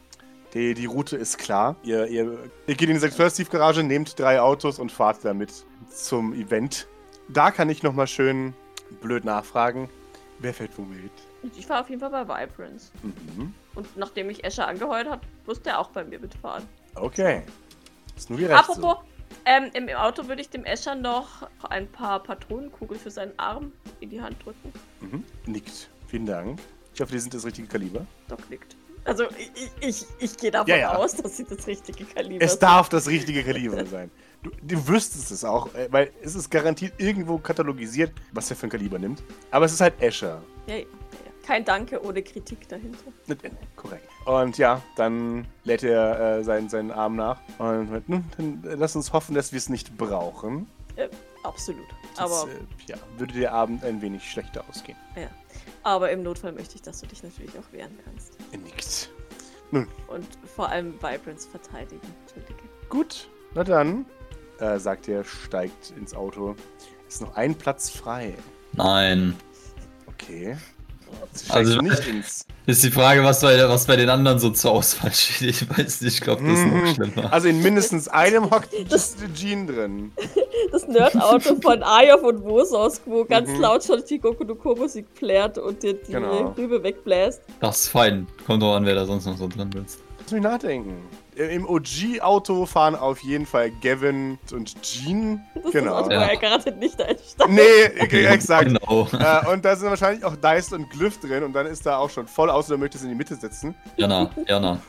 Die, 0.54 0.74
die 0.74 0.86
Route 0.86 1.16
ist 1.16 1.38
klar. 1.38 1.76
Ihr, 1.84 2.08
ihr, 2.08 2.50
ihr 2.66 2.76
geht 2.76 2.90
in 2.90 2.96
die 2.96 3.00
6 3.00 3.16
First 3.16 3.36
Steve 3.36 3.50
Garage, 3.50 3.84
nehmt 3.84 4.20
drei 4.20 4.42
Autos 4.42 4.80
und 4.80 4.92
fahrt 4.92 5.24
damit 5.24 5.66
zum 5.90 6.34
Event. 6.34 6.88
Da 7.28 7.52
kann 7.52 7.70
ich 7.70 7.84
nochmal 7.84 8.08
schön 8.08 8.54
blöd 9.02 9.26
nachfragen. 9.26 9.90
Wer 10.40 10.54
fährt 10.54 10.72
wo 10.78 10.82
mit? 10.84 11.12
Ich 11.56 11.70
war 11.70 11.82
auf 11.82 11.90
jeden 11.90 12.00
Fall 12.00 12.10
bei 12.10 12.24
Vibrance. 12.24 12.92
Mhm. 13.04 13.54
Und 13.76 13.98
nachdem 13.98 14.28
mich 14.28 14.44
Escher 14.44 14.68
angeheuert 14.68 15.10
hat, 15.10 15.22
musste 15.46 15.70
er 15.70 15.80
auch 15.80 15.90
bei 15.90 16.04
mir 16.04 16.20
mitfahren. 16.20 16.64
Okay. 16.96 17.44
Ist 18.16 18.30
nur 18.30 18.40
die 18.40 18.46
Rechte. 18.46 18.72
Apropos, 18.72 18.98
ähm, 19.46 19.70
im 19.74 19.90
Auto 19.96 20.28
würde 20.28 20.42
ich 20.42 20.50
dem 20.50 20.66
Escher 20.66 20.96
noch 20.96 21.48
ein 21.70 21.88
paar 21.88 22.22
Patronenkugeln 22.24 23.00
für 23.00 23.12
seinen 23.12 23.38
Arm 23.38 23.72
in 24.00 24.10
die 24.10 24.22
Hand 24.22 24.44
drücken. 24.44 24.74
Mhm. 25.02 25.24
Nickt. 25.46 25.90
Vielen 26.08 26.26
Dank. 26.26 26.60
Ich 27.00 27.02
hoffe, 27.02 27.14
die 27.14 27.20
sind 27.20 27.34
das 27.34 27.46
richtige 27.46 27.66
Kaliber. 27.66 28.06
Doc 28.28 28.50
nickt. 28.50 28.76
Also 29.06 29.24
ich, 29.56 29.72
ich, 29.80 30.06
ich 30.20 30.36
gehe 30.36 30.52
davon 30.52 30.68
Ja, 30.68 30.76
ja. 30.76 30.96
aus, 30.96 31.16
dass 31.16 31.38
sie 31.38 31.46
das 31.46 31.66
richtige 31.66 32.04
Kaliber 32.04 32.44
Es 32.44 32.52
sind. 32.52 32.64
darf 32.64 32.90
das 32.90 33.08
richtige 33.08 33.42
Kaliber 33.42 33.86
sein. 33.90 34.12
Du, 34.44 34.52
du 34.62 34.86
wüsstest 34.86 35.32
es 35.32 35.46
auch, 35.46 35.74
äh, 35.76 35.88
weil 35.92 36.12
es 36.22 36.36
ist 36.36 36.50
garantiert 36.52 36.92
irgendwo 36.98 37.38
katalogisiert, 37.38 38.12
was 38.34 38.50
er 38.50 38.58
für 38.58 38.68
ein 38.68 38.70
Kaliber 38.70 39.00
nimmt. 39.00 39.24
Aber 39.50 39.64
es 39.64 39.72
ist 39.72 39.80
halt 39.80 39.94
Escher. 40.02 40.42
Ja, 40.68 40.74
ja, 40.76 40.80
ja. 40.82 40.88
Kein 41.48 41.64
Danke 41.64 42.04
ohne 42.04 42.22
Kritik 42.22 42.68
dahinter. 42.68 42.98
Nicht 43.28 43.46
Ende. 43.46 43.58
Korrekt. 43.78 44.10
Und 44.26 44.58
ja, 44.58 44.82
dann 44.98 45.48
lädt 45.64 45.84
er 45.84 46.40
äh, 46.40 46.44
seinen, 46.44 46.68
seinen 46.68 46.92
Arm 46.92 47.16
nach. 47.16 47.40
Und 47.60 47.92
meint, 47.92 48.10
nun, 48.10 48.26
dann 48.36 48.62
äh, 48.70 48.76
lass 48.76 48.94
uns 48.98 49.14
hoffen, 49.14 49.36
dass 49.36 49.54
wir 49.54 49.58
es 49.58 49.70
nicht 49.70 49.96
brauchen. 49.98 50.68
Absolut. 51.44 51.88
Sonst, 52.14 52.20
Aber, 52.20 52.52
äh, 52.52 52.56
ja, 52.92 52.98
würde 53.18 53.34
der 53.36 53.54
Abend 53.54 53.86
ein 53.86 54.02
wenig 54.02 54.30
schlechter 54.30 54.66
ausgehen. 54.70 54.98
Aber 55.84 56.12
im 56.12 56.24
Notfall 56.24 56.52
möchte 56.52 56.76
ich, 56.76 56.82
dass 56.82 57.02
du 57.02 57.08
dich 57.08 57.24
natürlich 57.24 57.58
auch 57.58 57.72
wehren 57.72 57.98
kannst. 58.06 58.38
Er 58.52 58.60
nickt. 58.60 59.10
Und 60.08 60.28
vor 60.56 60.70
allem 60.70 60.94
Vibrance 60.96 61.48
verteidigen. 61.48 62.08
Entschuldige. 62.22 62.60
Gut, 62.90 63.30
na 63.54 63.64
dann, 63.64 64.06
äh, 64.60 64.80
sagt 64.80 65.08
er, 65.08 65.24
steigt 65.24 65.92
ins 65.96 66.14
Auto. 66.14 66.56
Ist 67.08 67.22
noch 67.22 67.36
ein 67.36 67.56
Platz 67.56 67.90
frei. 67.90 68.36
Nein. 68.74 69.36
Okay. 70.08 70.58
Also- 71.50 71.78
nicht 71.80 72.08
ins. 72.08 72.46
Ist 72.66 72.84
die 72.84 72.92
Frage, 72.92 73.24
was 73.24 73.42
bei, 73.42 73.68
was 73.68 73.88
bei 73.88 73.96
den 73.96 74.10
anderen 74.10 74.38
so 74.38 74.52
zur 74.52 74.72
Auswahl 74.72 75.12
steht. 75.12 75.50
Ich 75.50 75.70
weiß 75.70 76.02
nicht, 76.02 76.14
ich 76.16 76.22
glaube, 76.22 76.44
das 76.44 76.60
ist 76.60 76.66
noch 76.68 76.74
Mhm. 76.74 76.94
schlimmer. 76.94 77.34
Also 77.34 77.48
in 77.48 77.64
mindestens 77.64 78.08
einem 78.08 78.52
hockt 78.52 78.70
Das- 78.92 79.16
Jean 79.34 79.66
drin. 79.66 80.12
Das 80.72 80.88
Nerd-Auto 80.88 81.56
von 81.62 81.82
Ayov 81.82 82.22
und 82.22 82.44
Wosos, 82.44 83.02
wo 83.06 83.26
ganz 83.26 83.50
Mhm. 83.50 83.60
laut 83.62 83.84
schon 83.84 84.04
die 84.08 84.20
Goku 84.20 84.44
no 84.44 84.54
Ko 84.54 84.76
Musik 84.76 85.12
plärt 85.16 85.58
und 85.58 85.82
dir 85.82 85.96
die 85.96 86.12
Genau. 86.12 86.54
Rübe 86.56 86.84
wegbläst. 86.84 87.42
Das 87.60 87.82
ist 87.82 87.88
fein. 87.90 88.28
Kommt 88.46 88.62
drauf 88.62 88.76
an, 88.76 88.86
wer 88.86 88.94
da 88.94 89.06
sonst 89.06 89.26
noch 89.26 89.38
so 89.38 89.48
drin 89.48 89.72
ist. 89.84 90.00
Lass 90.22 90.32
mich 90.32 90.44
nachdenken. 90.44 90.94
Im 91.40 91.66
OG-Auto 91.66 92.66
fahren 92.66 92.96
auf 92.96 93.20
jeden 93.24 93.46
Fall 93.46 93.72
Gavin 93.82 94.38
und 94.52 94.82
Jean. 94.82 95.42
Das 95.56 95.66
ist 95.66 95.72
Genau. 95.72 95.92
das 95.96 96.04
Auto, 96.04 96.12
Ja. 96.14 96.22
er 96.24 96.36
garantiert 96.38 96.78
nicht 96.78 97.02
einsteigt. 97.02 97.50
Nee, 97.50 97.84
exakt. 98.26 98.66
Genau. 98.68 99.08
äh, 99.14 99.48
und 99.54 99.64
da 99.64 99.74
sind 99.78 99.90
wahrscheinlich 99.90 100.26
auch 100.26 100.36
Dice 100.36 100.74
und 100.74 100.90
Glyph 100.90 101.18
drin 101.22 101.44
und 101.44 101.54
dann 101.54 101.66
ist 101.66 101.86
da 101.86 101.98
auch 101.98 102.10
schon 102.10 102.28
voll 102.28 102.50
aus, 102.50 102.68
oder 102.70 102.78
möchtest 102.78 103.06
in 103.06 103.10
die 103.12 103.16
Mitte 103.16 103.36
sitzen. 103.36 103.74
Jana, 103.96 104.30
Jana. 104.48 104.82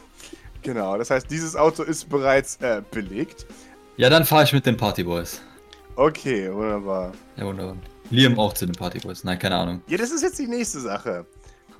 Genau, 0.63 0.99
das 0.99 1.11
heißt, 1.11 1.31
dieses 1.31 1.55
Auto 1.55 1.85
ist 1.85 2.09
bereits 2.09 2.57
äh, 2.57 2.83
belegt. 2.91 3.47
Ja, 3.97 4.11
dann 4.11 4.25
fahre 4.25 4.43
ich 4.43 4.53
mit 4.53 4.67
den 4.67 4.77
Partyboys. 4.77 5.41
Okay, 5.95 6.53
wunderbar. 6.53 7.13
Ja, 7.37 7.45
wunderbar. 7.47 7.77
Liam 8.11 8.37
auch 8.41 8.55
zu 8.55 8.67
den 8.67 8.75
Partyboys. 8.75 9.23
Nein, 9.23 9.39
keine 9.39 9.55
Ahnung. 9.55 9.83
Ja, 9.87 9.99
das 9.99 10.11
ist 10.11 10.23
jetzt 10.23 10.39
die 10.41 10.49
nächste 10.49 10.81
Sache. 10.81 11.27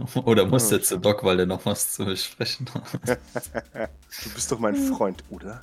Oder 0.25 0.47
muss 0.47 0.71
jetzt 0.71 0.89
zu 0.89 0.99
Doc, 0.99 1.25
weil 1.25 1.37
der 1.37 1.47
noch 1.47 1.65
was 1.67 1.93
zu 1.93 2.05
besprechen 2.05 2.67
hat. 2.75 3.19
Du 4.25 4.31
bist 4.35 4.51
doch 4.51 4.59
mein 4.59 4.75
Freund, 4.75 5.23
oder? 5.31 5.63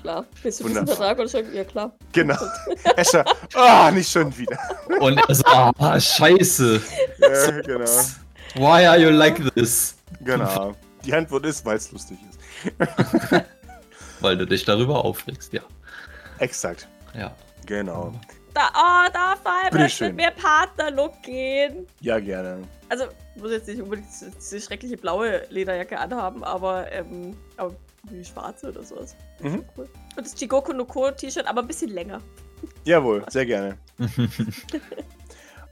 Klar. 0.00 0.26
Bist 0.42 0.60
du 0.60 0.64
diesen 0.64 0.80
Wunderbar. 0.80 0.96
Vertrag 0.96 1.18
oder 1.18 1.28
schon? 1.28 1.54
Ja, 1.54 1.64
klar. 1.64 1.96
Genau. 2.12 2.36
Escher. 2.96 3.24
Ah, 3.54 3.90
nicht 3.90 4.10
schon 4.10 4.36
wieder. 4.36 4.58
Und 5.00 5.18
er 5.28 5.34
so, 5.34 5.42
ah, 5.46 5.98
scheiße. 5.98 6.80
Ja, 7.18 7.60
genau. 7.62 7.84
Why 8.54 8.86
are 8.86 8.98
you 8.98 9.08
like 9.08 9.42
this? 9.54 9.96
Genau. 10.20 10.74
Die 11.04 11.14
Antwort 11.14 11.46
ist, 11.46 11.64
weil 11.64 11.78
es 11.78 11.90
lustig 11.90 12.18
ist. 12.30 13.44
Weil 14.20 14.36
du 14.36 14.46
dich 14.46 14.64
darüber 14.64 15.04
aufregst, 15.04 15.52
ja. 15.52 15.62
Exakt. 16.38 16.86
Ja. 17.14 17.34
Genau. 17.64 18.12
Da, 18.56 18.70
oh, 18.74 19.12
darf 19.12 19.40
Bitteschön. 19.70 20.16
mit 20.16 20.16
mir 20.16 20.30
Partnerlook 20.30 21.22
gehen? 21.22 21.86
Ja, 22.00 22.18
gerne. 22.18 22.62
Also, 22.88 23.04
ich 23.34 23.42
muss 23.42 23.50
jetzt 23.50 23.68
nicht 23.68 23.82
unbedingt 23.82 24.08
diese 24.34 24.60
schreckliche 24.62 24.96
blaue 24.96 25.42
Lederjacke 25.50 25.98
anhaben, 25.98 26.42
aber, 26.42 26.90
ähm, 26.90 27.36
aber 27.58 27.74
die 28.04 28.24
schwarze 28.24 28.70
oder 28.70 28.82
sowas. 28.82 29.14
Mhm. 29.40 29.62
Cool. 29.76 29.86
Und 30.16 30.26
das 30.26 30.34
Chigoku 30.34 30.72
no 30.72 30.86
Ko 30.86 31.10
T-Shirt, 31.10 31.46
aber 31.46 31.60
ein 31.60 31.66
bisschen 31.66 31.90
länger. 31.90 32.22
Jawohl, 32.84 33.24
sehr 33.28 33.44
gerne. 33.44 33.76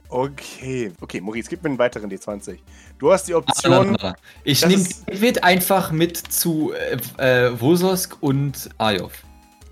Okay. 0.07 0.91
Okay, 1.01 1.19
Maurice, 1.19 1.49
gib 1.49 1.63
mir 1.63 1.69
einen 1.69 1.79
weiteren 1.79 2.11
D20. 2.11 2.59
Du 2.99 3.11
hast 3.11 3.27
die 3.27 3.33
Option. 3.33 3.97
Ah, 3.99 4.15
Ich 4.43 4.61
Das 4.61 4.69
nehme 4.69 4.87
David 5.07 5.43
einfach 5.43 5.91
mit 5.91 6.15
zu 6.15 6.73
äh, 6.73 7.47
äh, 7.47 7.59
Vososk 7.59 8.15
und 8.21 8.69
Ayov. 8.77 9.23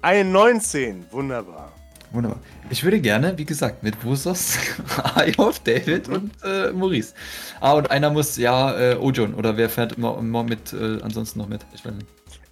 Eine 0.01 0.27
19. 0.27 1.05
Wunderbar. 1.11 1.72
Wunderbar. 2.13 2.39
Ich 2.69 2.83
würde 2.83 3.01
gerne, 3.01 3.35
wie 3.39 3.45
gesagt, 3.45 3.81
mit 3.81 4.05
Vosos, 4.05 4.59
Ayov, 5.15 5.59
David 5.59 6.07
und 6.09 6.31
äh, 6.43 6.71
Maurice. 6.71 7.15
Ah, 7.59 7.73
und 7.73 7.89
einer 7.89 8.11
muss, 8.11 8.37
ja, 8.37 8.91
äh, 8.91 8.95
Ojon. 8.95 9.33
Oder 9.33 9.57
wer 9.57 9.67
fährt 9.67 9.93
immer, 9.93 10.19
immer 10.19 10.43
mit, 10.43 10.73
äh, 10.73 10.99
ansonsten 11.01 11.39
noch 11.39 11.47
mit? 11.47 11.65
Ich. 11.73 11.83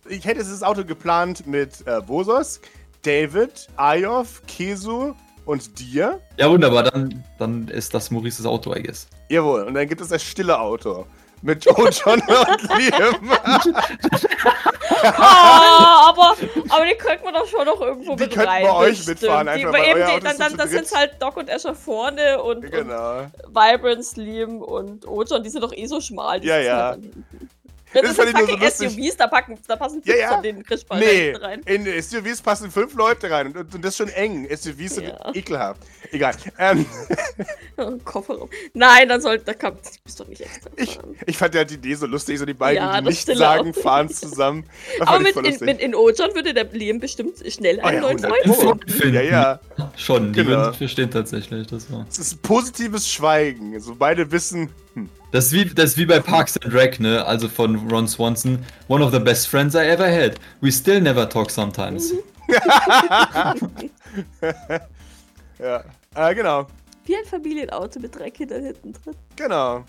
Ich 0.09 0.25
hätte 0.25 0.39
das 0.39 0.63
Auto 0.63 0.83
geplant 0.83 1.45
mit 1.45 1.85
äh, 1.85 2.01
Bosos, 2.01 2.59
David, 3.03 3.67
Ayov, 3.75 4.41
Kesu 4.47 5.13
und 5.45 5.79
dir. 5.79 6.19
Ja, 6.37 6.49
wunderbar. 6.49 6.83
Dann, 6.83 7.23
dann 7.37 7.67
ist 7.67 7.93
das 7.93 8.09
Maurices 8.09 8.47
Auto, 8.47 8.75
I 8.75 8.81
guess. 8.81 9.07
Jawohl, 9.29 9.63
und 9.63 9.75
dann 9.75 9.87
gibt 9.87 10.01
es 10.01 10.07
das 10.07 10.23
stille 10.23 10.59
Auto. 10.59 11.05
Mit 11.41 11.65
Ojon 11.67 12.21
und 12.21 12.77
Liam. 12.77 13.31
Ah, 15.03 16.09
aber, 16.09 16.35
aber 16.69 16.85
die 16.85 16.95
könnten 16.95 17.25
wir 17.25 17.31
doch 17.33 17.47
schon 17.47 17.65
noch 17.65 17.81
irgendwo 17.81 18.15
Die 18.15 18.23
mit 18.23 18.37
rein. 18.37 18.63
bei 18.63 18.71
euch 18.73 18.97
bestimmt. 18.97 19.21
mitfahren, 19.21 19.47
Die, 19.47 19.65
einfach, 19.65 19.87
eben 19.87 19.99
die, 20.15 20.19
dann 20.23 20.37
dann, 20.37 20.57
dritt. 20.57 20.69
sind 20.87 20.91
halt 20.99 21.21
Doc 21.21 21.37
und 21.37 21.49
Escher 21.49 21.73
vorne 21.73 22.41
und, 22.43 22.63
und 22.65 22.71
genau. 22.71 23.25
Vibrance, 23.47 24.21
Liam 24.21 24.61
und 24.61 25.07
Ojon, 25.07 25.41
die 25.43 25.49
sind 25.49 25.63
doch 25.63 25.73
eh 25.73 25.85
so 25.87 25.99
schmal. 26.01 26.39
Die 26.39 26.47
Ja, 26.47 26.93
sitzen 26.93 27.13
ja. 27.93 28.01
Das, 28.01 28.15
Das 28.15 28.25
sind 28.25 28.37
so 28.37 28.45
fucking 28.45 28.59
lustig. 28.61 28.89
SUVs, 28.91 29.17
da, 29.17 29.27
packen, 29.27 29.57
da 29.67 29.75
passen 29.75 30.01
Ja, 30.05 30.13
fünf 30.13 30.21
ja. 30.23 30.33
von 30.33 30.43
den 30.43 30.63
Krischball 30.63 30.99
Nee, 30.99 31.33
rein. 31.39 31.61
in 31.65 31.85
SUVs 32.01 32.41
passen 32.41 32.71
fünf 32.71 32.93
Leute 32.95 33.29
rein 33.29 33.47
und, 33.47 33.73
und 33.73 33.83
das 33.83 33.91
ist 33.91 33.97
schon 33.97 34.09
eng. 34.09 34.47
SUVs 34.49 34.95
sind 34.95 35.07
Ja. 35.07 35.31
ekelhaft. 35.33 35.81
Egal. 36.11 36.35
Ähm, 36.57 36.85
Kofferraum. 38.05 38.49
Nein, 38.73 39.07
dann 39.09 39.21
sollte, 39.21 39.45
da 39.45 39.53
kann, 39.53 39.77
das 39.81 39.97
bist 39.99 40.19
doch 40.19 40.27
nicht 40.27 40.41
extra 40.41 40.69
ich, 40.75 40.99
ich 41.25 41.37
fand 41.37 41.55
ja 41.55 41.63
die 41.63 41.75
Idee 41.75 41.95
so 41.95 42.05
lustig, 42.05 42.37
so 42.39 42.45
die 42.45 42.53
beiden, 42.53 42.77
Ja, 42.83 42.99
die 43.01 43.07
nicht 43.07 43.25
sagen, 43.25 43.73
fahren 43.73 44.09
zusammen. 44.09 44.65
Das 44.99 45.07
Aber 45.07 45.19
mit, 45.19 45.35
in, 45.35 45.65
mit 45.65 45.79
in 45.79 45.95
Ojon 45.95 46.35
würde 46.35 46.53
der 46.53 46.65
Liam 46.65 46.99
bestimmt 46.99 47.37
schnell 47.47 47.77
Oh 47.77 47.81
ja, 47.83 47.87
einen 47.87 48.01
neuen 48.01 48.23
100 48.25 48.55
Freund 48.55 48.91
finden. 48.91 49.15
Ja, 49.15 49.21
ja. 49.21 49.59
Schon, 49.95 50.33
die 50.33 50.43
Genau. 50.43 50.71
verstehen 50.73 51.09
tatsächlich. 51.09 51.67
Das, 51.67 51.91
war. 51.91 52.05
Es 52.09 52.19
ist 52.19 52.41
positives 52.41 53.09
Schweigen. 53.09 53.73
Also 53.73 53.95
beide 53.95 54.31
wissen, 54.31 54.69
Das, 55.31 55.45
ist 55.47 55.53
wie, 55.53 55.65
das 55.65 55.91
ist 55.91 55.97
wie 55.97 56.05
bei 56.05 56.19
Parks 56.19 56.57
and 56.57 56.73
Rec, 56.73 56.99
ne? 56.99 57.25
Also 57.25 57.47
von 57.47 57.89
Ron 57.89 58.07
Swanson. 58.07 58.65
One 58.87 59.03
of 59.03 59.11
the 59.13 59.19
best 59.19 59.47
friends 59.47 59.75
I 59.75 59.87
ever 59.87 60.07
had. 60.07 60.39
We 60.59 60.71
still 60.71 60.99
never 60.99 61.27
talk 61.29 61.49
sometimes. 61.49 62.13
ja. 65.59 65.83
Äh, 66.15 66.35
genau. 66.35 66.67
Wie 67.05 67.15
ein 67.15 67.25
Familienauto 67.25 67.99
mit 67.99 68.17
drei 68.17 68.29
Kindern 68.29 68.63
hinten 68.65 68.93
drin. 68.93 69.15
Genau. 69.37 69.85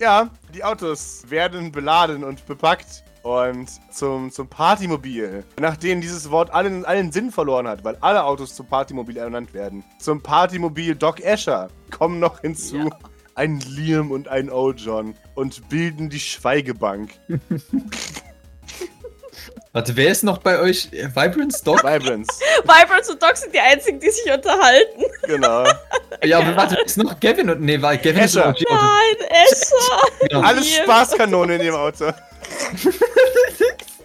Ja, 0.00 0.30
die 0.54 0.62
Autos 0.62 1.24
werden 1.28 1.72
beladen 1.72 2.24
und 2.24 2.46
bepackt 2.46 3.04
und 3.22 3.68
zum, 3.90 4.30
zum 4.30 4.48
Partymobil. 4.48 5.44
Nachdem 5.58 6.00
dieses 6.00 6.30
Wort 6.30 6.52
allen, 6.52 6.84
allen 6.84 7.10
Sinn 7.10 7.30
verloren 7.30 7.66
hat, 7.66 7.82
weil 7.84 7.96
alle 8.00 8.22
Autos 8.22 8.54
zum 8.54 8.66
Partymobil 8.66 9.16
ernannt 9.16 9.54
werden. 9.54 9.82
Zum 9.98 10.20
Partymobil 10.20 10.94
Doc 10.94 11.20
Escher 11.20 11.68
kommen 11.90 12.20
noch 12.20 12.40
hinzu 12.40 12.76
Ja. 12.76 12.98
Ein 13.34 13.60
Liam 13.60 14.10
und 14.10 14.28
ein 14.28 14.50
Ojon 14.50 15.14
und 15.34 15.68
bilden 15.68 16.10
die 16.10 16.20
Schweigebank. 16.20 17.10
Warte, 19.72 19.96
wer 19.96 20.12
ist 20.12 20.22
noch 20.22 20.38
bei 20.38 20.60
euch? 20.60 20.92
Vibrance 20.92 21.64
Dog? 21.64 21.82
Vibrance. 21.82 22.30
Vibrance 22.62 23.10
und 23.10 23.20
Doc 23.20 23.36
sind 23.36 23.52
die 23.52 23.58
einzigen, 23.58 23.98
die 23.98 24.08
sich 24.08 24.32
unterhalten. 24.32 25.02
genau. 25.26 25.64
ja, 26.24 26.38
aber 26.38 26.54
warte, 26.54 26.78
ist 26.84 26.96
noch 26.96 27.18
Kevin 27.18 27.50
und. 27.50 27.60
Nee, 27.60 27.78
Kevin 27.78 28.22
ist 28.22 28.36
Escher. 28.36 28.50
Auto. 28.50 28.62
Nein, 28.70 29.16
Escher. 29.30 30.28
Genau. 30.28 30.42
Alles. 30.42 30.76
Spaßkanone 30.76 31.56
in 31.56 31.62
dem 31.62 31.74
Auto. 31.74 32.12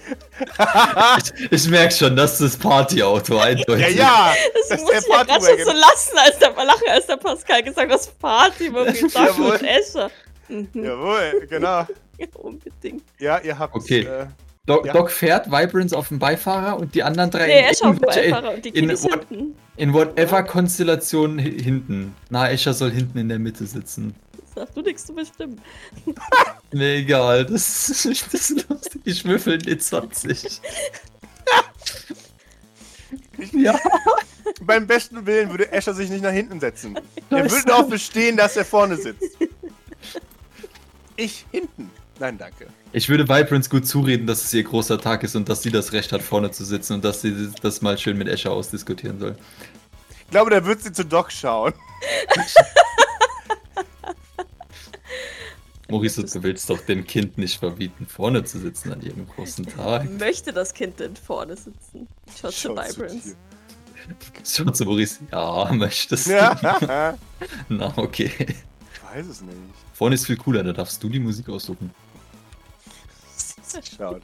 Ich, 1.42 1.52
ich 1.52 1.70
merke 1.70 1.94
schon, 1.94 2.16
das 2.16 2.40
ist 2.40 2.56
das 2.56 2.58
Partyauto, 2.58 3.38
eindeutig. 3.40 3.96
Ja, 3.96 4.04
ja. 4.04 4.34
Das, 4.54 4.68
Das 4.70 4.78
ist 4.80 4.82
muss 4.84 4.92
der 4.92 5.00
ich 5.00 5.08
ja 5.08 5.24
gerade 5.24 5.46
schon 5.46 5.66
so 5.66 5.72
lassen, 5.72 6.18
als 6.18 6.40
der 6.40 6.50
lachen, 6.66 6.88
als 6.90 7.06
der 7.08 7.18
Pascal 7.18 7.64
gesagt 7.64 7.92
hat, 7.92 8.00
das 8.00 8.08
Party 8.08 8.70
mit 8.70 9.02
Doc 9.02 9.14
Jawohl. 9.14 9.52
und 9.52 9.64
Escher. 9.64 10.12
Mhm. 10.48 10.68
Jawohl, 10.74 11.48
genau. 11.50 11.86
Ja, 12.20 12.28
unbedingt. 12.34 13.04
Ja, 13.18 13.38
ihr 13.40 13.58
habt. 13.58 13.74
Okay. 13.74 14.02
Äh, 14.02 14.26
Doc, 14.66 14.86
Ja. 14.86 14.92
Doc 14.92 15.10
fährt 15.10 15.50
Vibrance 15.50 15.96
auf 15.98 16.10
dem 16.10 16.20
Beifahrer 16.20 16.78
und 16.78 16.94
die 16.94 17.02
anderen 17.02 17.32
drei 17.32 17.48
Nee, 17.48 17.62
Escher 17.70 17.88
auf 17.88 17.96
dem 17.98 18.02
Beifahrer 18.06 18.54
und 18.56 18.66
die 18.66 18.70
in, 18.70 18.76
Kiddies 18.90 19.04
what, 19.06 19.26
hinten. 19.30 19.56
in 19.78 19.94
whatever 19.94 20.44
Konstellation 20.44 21.40
hi- 21.40 21.58
hinten. 21.64 22.14
Na, 22.30 22.50
Escher 22.52 22.74
soll 22.74 22.92
hinten 22.92 23.18
in 23.20 23.30
der 23.30 23.40
Mitte 23.40 23.66
sitzen. 23.66 24.14
Sag 24.56 24.74
du 24.74 24.82
nichts 24.82 25.06
zu 25.06 25.14
bestimmen. 25.14 25.62
Mir 26.72 26.96
egal, 26.96 27.46
das 27.46 27.90
ist 27.90 28.06
nicht 28.06 28.34
das 28.34 28.50
lustig. 28.50 29.02
Ich 29.06 29.26
würfel 29.26 29.58
die 29.58 29.78
20. 29.78 30.62
ja, 33.54 33.80
beim 34.62 34.88
besten 34.88 35.26
Willen 35.26 35.50
würde 35.50 35.72
Escher 35.72 35.94
sich 35.94 36.10
nicht 36.10 36.24
nach 36.24 36.32
hinten 36.32 36.60
setzen. 36.60 37.00
Er 37.30 37.50
würde 37.50 37.66
darauf 37.66 37.90
bestehen, 37.90 38.38
dass 38.38 38.58
er 38.58 38.66
vorne 38.66 38.98
sitzt. 38.98 39.38
Ich 41.16 41.46
hinten. 41.52 41.92
Nein, 42.20 42.38
danke. 42.38 42.68
ich 42.92 43.08
würde 43.08 43.30
Vibrance 43.30 43.70
gut 43.70 43.88
zureden, 43.88 44.28
dass 44.28 44.44
es 44.44 44.54
ihr 44.54 44.64
großer 44.64 45.00
Tag 45.00 45.24
ist 45.24 45.36
und 45.38 45.48
dass 45.48 45.62
sie 45.64 45.72
das 45.72 45.94
Recht 45.94 46.12
hat, 46.12 46.22
vorne 46.22 46.52
zu 46.52 46.66
sitzen 46.66 46.96
und 46.96 47.06
dass 47.06 47.22
sie 47.22 47.50
das 47.62 47.82
mal 47.82 47.98
schön 47.98 48.18
mit 48.18 48.28
Escher 48.28 48.52
ausdiskutieren 48.52 49.20
soll. 49.20 49.38
Ich 50.26 50.32
glaube, 50.32 50.52
da 50.52 50.66
wird 50.66 50.82
sie 50.82 50.92
zu 50.92 51.06
Doc 51.06 51.32
schauen. 51.32 51.74
Maurice, 55.90 56.24
du 56.24 56.44
willst 56.44 56.70
doch 56.70 56.80
dem 56.82 57.06
Kind 57.06 57.38
nicht 57.38 57.60
verbieten, 57.60 58.06
vorne 58.06 58.44
zu 58.44 58.60
sitzen 58.60 58.94
an 58.94 59.02
ihrem 59.02 59.28
großen 59.28 59.66
Tag. 59.66 60.10
Möchte 60.20 60.54
das 60.54 60.74
Kind 60.74 61.00
denn 61.00 61.16
vorne 61.16 61.56
sitzen? 61.56 62.08
Schaut 62.40 62.54
zu 62.54 62.70
Schaut 62.70 62.90
zu 62.90 62.98
Vibrance. 62.98 63.36
Schau 64.44 64.72
zu 64.72 64.86
Maurice. 64.86 65.20
Ja, 65.32 65.70
möchtest 65.72 66.28
du? 66.28 66.32
Ja. 66.32 67.18
Na, 67.70 67.94
okay. 67.98 68.32
Ich 68.94 69.16
weiß 69.16 69.28
es 69.28 69.42
nicht. 69.42 69.56
Vorne 69.94 70.16
ist 70.16 70.26
viel 70.26 70.38
cooler, 70.38 70.64
da 70.64 70.74
darfst 70.74 71.04
du 71.04 71.10
die 71.10 71.20
Musik 71.20 71.50
aussuchen. 71.50 71.92
Schaut. 73.98 74.22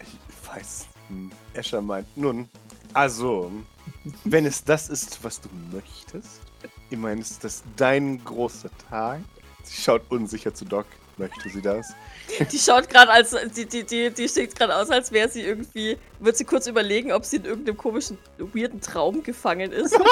Ich 0.00 0.48
weiß. 0.48 0.86
Hm, 1.08 1.30
Escher 1.54 1.80
meint. 1.80 2.06
Nun, 2.16 2.48
also, 2.92 3.50
wenn 4.24 4.46
es 4.46 4.64
das 4.64 4.88
ist, 4.88 5.22
was 5.22 5.40
du 5.40 5.48
möchtest, 5.72 6.40
ich 6.90 6.98
meine, 6.98 7.20
ist 7.20 7.44
das 7.44 7.62
dein 7.76 8.22
großer 8.24 8.70
Tag? 8.88 9.20
Sie 9.64 9.80
schaut 9.82 10.02
unsicher 10.10 10.54
zu 10.54 10.64
Doc. 10.64 10.86
Möchte 11.16 11.50
sie 11.50 11.60
das? 11.60 11.92
Die 12.50 12.58
schaut 12.58 12.88
gerade 12.88 13.10
als, 13.10 13.36
die, 13.54 13.66
die, 13.66 13.84
die, 13.84 14.10
die 14.10 14.26
sieht 14.28 14.56
gerade 14.56 14.74
aus, 14.74 14.88
als 14.88 15.12
wäre 15.12 15.28
sie 15.28 15.42
irgendwie, 15.42 15.98
wird 16.18 16.36
sie 16.36 16.44
kurz 16.44 16.66
überlegen, 16.66 17.12
ob 17.12 17.26
sie 17.26 17.36
in 17.36 17.44
irgendeinem 17.44 17.76
komischen, 17.76 18.16
weirden 18.38 18.80
Traum 18.80 19.22
gefangen 19.22 19.72
ist. 19.72 19.96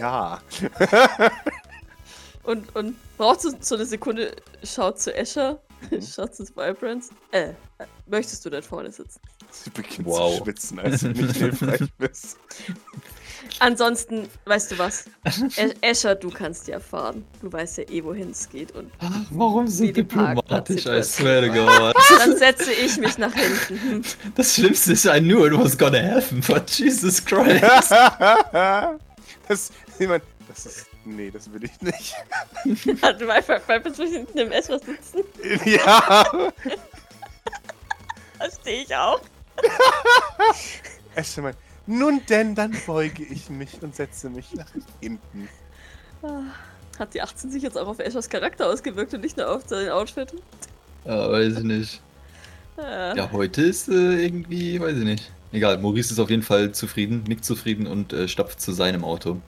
Ja. 0.00 0.40
und, 2.42 2.74
und 2.74 2.96
braucht 3.16 3.40
so, 3.40 3.50
so 3.60 3.74
eine 3.74 3.84
Sekunde, 3.84 4.34
schaut 4.64 5.00
zu 5.00 5.14
Escher, 5.14 5.60
Mhm. 5.90 6.02
schaut 6.14 6.34
zu 6.34 6.44
Vibrance. 6.56 7.10
Äh, 7.30 7.50
äh, 7.50 7.54
möchtest 8.06 8.44
du 8.44 8.50
denn 8.50 8.62
vorne 8.62 8.90
sitzen? 8.90 9.20
Sie 9.50 9.70
beginnt 9.70 10.06
Wow. 10.06 10.38
zu 10.38 10.44
schwitzen, 10.44 10.78
als 10.78 11.00
du 11.00 11.08
nicht 11.08 11.36
hilfreich 11.36 11.88
bist. 11.98 12.36
Ansonsten, 13.60 14.28
weißt 14.44 14.72
du 14.72 14.78
was? 14.78 15.04
Escher, 15.80 16.14
du 16.14 16.30
kannst 16.30 16.68
ja 16.68 16.80
fahren. 16.80 17.24
Du 17.40 17.52
weißt 17.52 17.78
ja 17.78 17.84
eh, 17.84 18.04
wohin 18.04 18.30
es 18.30 18.48
geht. 18.48 18.72
Und 18.72 18.90
Ach, 19.00 19.10
warum 19.30 19.66
so 19.66 19.90
diplomatisch? 19.90 20.86
I 20.86 21.02
swear 21.02 21.42
to 21.42 21.52
God. 21.52 21.94
dann 22.18 22.36
setze 22.36 22.72
ich 22.72 22.96
mich 22.98 23.18
nach 23.18 23.32
hinten. 23.32 23.90
Hm. 23.90 24.02
Das 24.34 24.54
Schlimmste 24.54 24.92
ist, 24.92 25.04
I 25.04 25.20
knew 25.20 25.46
it 25.46 25.52
was 25.52 25.76
gonna 25.76 26.00
happen, 26.00 26.40
but 26.46 26.68
Jesus 26.70 27.24
Christ. 27.24 27.62
das, 29.48 29.70
jemand, 29.98 30.24
das 30.48 30.66
ist, 30.66 30.86
nee, 31.04 31.30
das 31.30 31.52
will 31.52 31.64
ich 31.64 31.80
nicht. 31.80 32.14
Du 32.64 32.94
bleibst 32.94 33.66
bleibst 33.66 33.96
hinten 33.96 34.38
im 34.38 34.52
Escher 34.52 34.78
sitzen. 34.78 35.24
ja. 35.64 36.50
Da 38.38 38.50
stehe 38.60 38.82
ich 38.82 38.94
auch. 38.94 39.20
Eschermann, 41.14 41.54
nun 41.88 42.20
denn, 42.28 42.54
dann 42.54 42.76
beuge 42.86 43.24
ich 43.24 43.50
mich 43.50 43.82
und 43.82 43.94
setze 43.96 44.30
mich 44.30 44.54
nach 44.54 44.70
hinten. 45.00 45.48
Ah, 46.22 46.42
Hat 46.98 47.14
die 47.14 47.22
18 47.22 47.50
sich 47.50 47.62
jetzt 47.62 47.76
auch 47.78 47.88
auf 47.88 47.98
Eschers 47.98 48.28
Charakter 48.28 48.66
ausgewirkt 48.68 49.14
und 49.14 49.22
nicht 49.22 49.36
nur 49.36 49.50
auf 49.50 49.62
sein 49.66 49.88
Outfit? 49.90 50.32
Ja, 51.04 51.30
weiß 51.30 51.58
ich 51.58 51.64
nicht. 51.64 52.00
Ja. 52.76 53.16
Ja, 53.16 53.32
heute 53.32 53.62
ist 53.62 53.88
äh, 53.88 54.24
irgendwie, 54.24 54.80
weiß 54.80 54.98
ich 54.98 55.04
nicht. 55.04 55.32
Egal, 55.50 55.78
Maurice 55.78 56.12
ist 56.12 56.18
auf 56.18 56.30
jeden 56.30 56.42
Fall 56.42 56.72
zufrieden, 56.72 57.24
nickt 57.26 57.44
zufrieden 57.44 57.86
und 57.86 58.12
äh, 58.12 58.28
stapft 58.28 58.60
zu 58.60 58.72
seinem 58.72 59.02
Auto. 59.04 59.40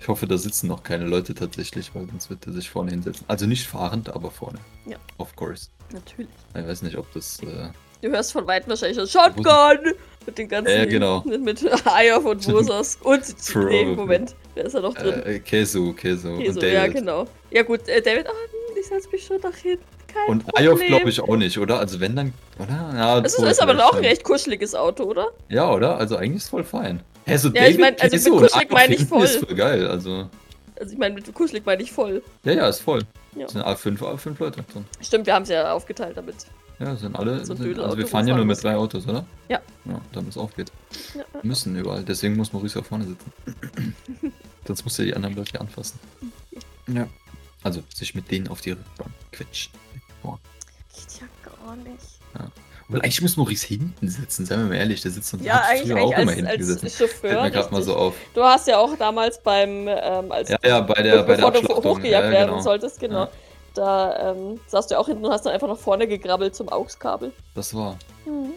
Ich 0.00 0.08
hoffe, 0.08 0.26
da 0.26 0.38
sitzen 0.38 0.68
noch 0.68 0.82
keine 0.82 1.06
Leute 1.06 1.34
tatsächlich, 1.34 1.94
weil 1.94 2.06
sonst 2.06 2.30
wird 2.30 2.46
er 2.46 2.52
sich 2.52 2.70
vorne 2.70 2.90
hinsetzen. 2.90 3.24
Also 3.28 3.46
nicht 3.46 3.66
fahrend, 3.66 4.08
aber 4.10 4.30
vorne. 4.30 4.58
Ja. 4.86 4.96
Of 5.18 5.34
course. 5.36 5.68
Natürlich. 5.92 6.30
Ich 6.54 6.66
weiß 6.66 6.82
nicht, 6.82 6.96
ob 6.96 7.12
das. 7.12 7.40
Äh, 7.40 7.70
Du 8.02 8.08
hörst 8.08 8.32
von 8.32 8.46
Weitem 8.46 8.70
wahrscheinlich 8.70 8.96
schon 8.96 9.06
Shotgun! 9.06 9.92
Mit 10.26 10.38
den 10.38 10.48
ganzen. 10.48 10.76
Ja, 10.76 10.84
genau. 10.84 11.22
Mit, 11.26 11.40
mit 11.42 11.86
Ayov 11.86 12.24
und 12.26 12.46
Wusos. 12.48 12.98
Und. 13.02 13.22
Nee. 13.54 13.84
Moment. 13.86 14.34
Wer 14.54 14.66
ist 14.66 14.74
da 14.74 14.80
noch 14.80 14.94
drin? 14.94 15.22
äh, 15.24 15.38
Kesu, 15.38 15.92
Kesu 15.94 16.28
und 16.28 16.46
David. 16.56 16.62
ja, 16.72 16.86
genau. 16.88 17.26
Ja, 17.50 17.62
gut, 17.62 17.88
äh, 17.88 18.02
David, 18.02 18.26
hm, 18.26 18.34
ich 18.78 18.86
setze 18.86 19.08
mich 19.10 19.24
schon 19.24 19.40
nach 19.40 19.54
hinten. 19.56 19.82
Kein 20.12 20.28
Und 20.28 20.44
Problem. 20.44 20.68
Ayov 20.68 20.80
glaube 20.84 21.08
ich 21.08 21.20
auch 21.20 21.36
nicht, 21.36 21.56
oder? 21.58 21.78
Also 21.78 22.00
wenn 22.00 22.16
dann, 22.16 22.32
oder? 22.58 22.90
Ja, 22.94 23.18
Es 23.20 23.34
ist, 23.38 23.44
ist 23.44 23.62
aber 23.62 23.78
auch 23.84 23.94
ein 23.94 24.04
recht 24.04 24.24
kuscheliges 24.24 24.74
Auto, 24.74 25.04
oder? 25.04 25.28
Ja, 25.48 25.72
oder? 25.72 25.96
Also 25.98 26.16
eigentlich 26.16 26.42
ist 26.42 26.48
voll 26.48 26.64
fein. 26.64 27.00
Hä, 27.26 27.36
so 27.36 27.48
Ja, 27.50 27.54
ich 27.66 27.76
David, 27.76 27.80
mein, 27.80 27.94
also 28.00 28.16
Kesu 28.16 28.30
mit 28.40 28.50
kuschelig 28.50 28.70
meine 28.72 28.94
ich 28.94 29.00
hinten 29.00 29.22
ist 29.22 29.36
voll. 29.36 29.46
voll 29.46 29.56
geil, 29.56 29.86
also. 29.86 30.28
Also 30.80 30.92
ich 30.92 30.98
meine, 30.98 31.14
mit 31.14 31.32
kuschelig 31.32 31.64
meine 31.64 31.82
ich 31.82 31.92
voll. 31.92 32.22
Ja, 32.42 32.52
ja, 32.52 32.68
ist 32.68 32.80
voll. 32.80 33.02
Ja. 33.36 33.46
Es 33.46 33.52
sind 33.52 33.62
A5, 33.62 33.98
A5 34.00 34.34
Leute 34.40 34.62
drin. 34.72 34.84
Stimmt, 35.00 35.26
wir 35.26 35.34
haben 35.34 35.42
es 35.44 35.48
ja 35.50 35.72
aufgeteilt 35.72 36.16
damit. 36.16 36.34
Ja, 36.80 36.96
sind 36.96 37.14
alle. 37.16 37.44
So 37.44 37.54
sind, 37.54 37.78
also 37.78 37.98
wir 37.98 38.06
fahren 38.06 38.26
ja 38.26 38.34
nur 38.34 38.46
mit 38.46 38.62
drei 38.62 38.74
Autos, 38.74 39.06
oder? 39.06 39.24
Ja. 39.48 39.60
Ja, 39.84 40.00
damit 40.12 40.30
es 40.30 40.38
aufgeht. 40.38 40.72
Ja, 41.14 41.24
Wir 41.32 41.40
müssen 41.42 41.76
überall. 41.76 42.02
Deswegen 42.02 42.36
muss 42.36 42.52
Maurice 42.52 42.78
ja 42.78 42.84
vorne 42.84 43.04
sitzen. 43.04 43.32
Sonst 44.66 44.84
muss 44.84 44.98
er 44.98 45.04
die 45.04 45.14
anderen 45.14 45.36
Leute 45.36 45.60
anfassen. 45.60 45.98
Ja. 46.88 47.06
Also 47.62 47.82
sich 47.94 48.14
mit 48.14 48.30
denen 48.30 48.48
auf 48.48 48.62
die 48.62 48.70
Rückbank 48.70 49.10
quetschen. 49.32 49.72
Boah. 50.22 50.38
Geht 50.94 51.20
ja 51.20 51.26
gar 51.44 51.76
nicht. 51.76 52.20
Weil 52.90 53.02
eigentlich 53.02 53.22
muss 53.22 53.36
Maurice 53.36 53.66
hinten 53.68 54.08
sitzen, 54.08 54.46
seien 54.46 54.60
wir 54.60 54.66
mal 54.66 54.74
ehrlich. 54.74 55.00
Der 55.02 55.12
sitzt 55.12 55.32
und 55.32 55.44
Ja, 55.44 55.60
eigentlich, 55.60 55.92
eigentlich 55.92 56.02
auch 56.02 56.18
immer 56.18 56.30
als, 56.30 56.32
hinten 56.32 56.46
als 56.50 56.58
gesessen. 56.58 56.90
Chauffeur. 56.90 57.42
Mir 57.42 57.50
gerade 57.52 57.72
mal 57.72 57.82
so 57.82 57.94
auf. 57.94 58.14
Du 58.34 58.42
hast 58.42 58.66
ja 58.66 58.78
auch 58.78 58.96
damals 58.98 59.40
beim, 59.40 59.86
ähm, 59.86 60.32
als 60.32 60.48
Ja, 60.48 60.58
ja, 60.64 60.80
bei 60.80 61.00
der, 61.00 61.22
bei 61.22 61.36
der 61.36 61.50
bevor 61.52 61.80
du 61.80 61.88
hochgejagt 61.88 62.24
ja, 62.24 62.30
werden 62.32 62.50
genau. 62.50 62.62
solltest, 62.62 62.98
genau. 62.98 63.24
Ja. 63.24 63.30
Da 63.74 64.32
ähm, 64.32 64.60
saßt 64.66 64.90
du 64.90 64.94
ja 64.94 65.00
auch 65.00 65.06
hinten 65.06 65.24
und 65.24 65.32
hast 65.32 65.46
dann 65.46 65.52
einfach 65.52 65.68
nach 65.68 65.78
vorne 65.78 66.06
gegrabbelt 66.08 66.54
zum 66.54 66.68
AUX-Kabel. 66.68 67.32
Das 67.54 67.74
war. 67.74 67.96
Mhm. 68.26 68.52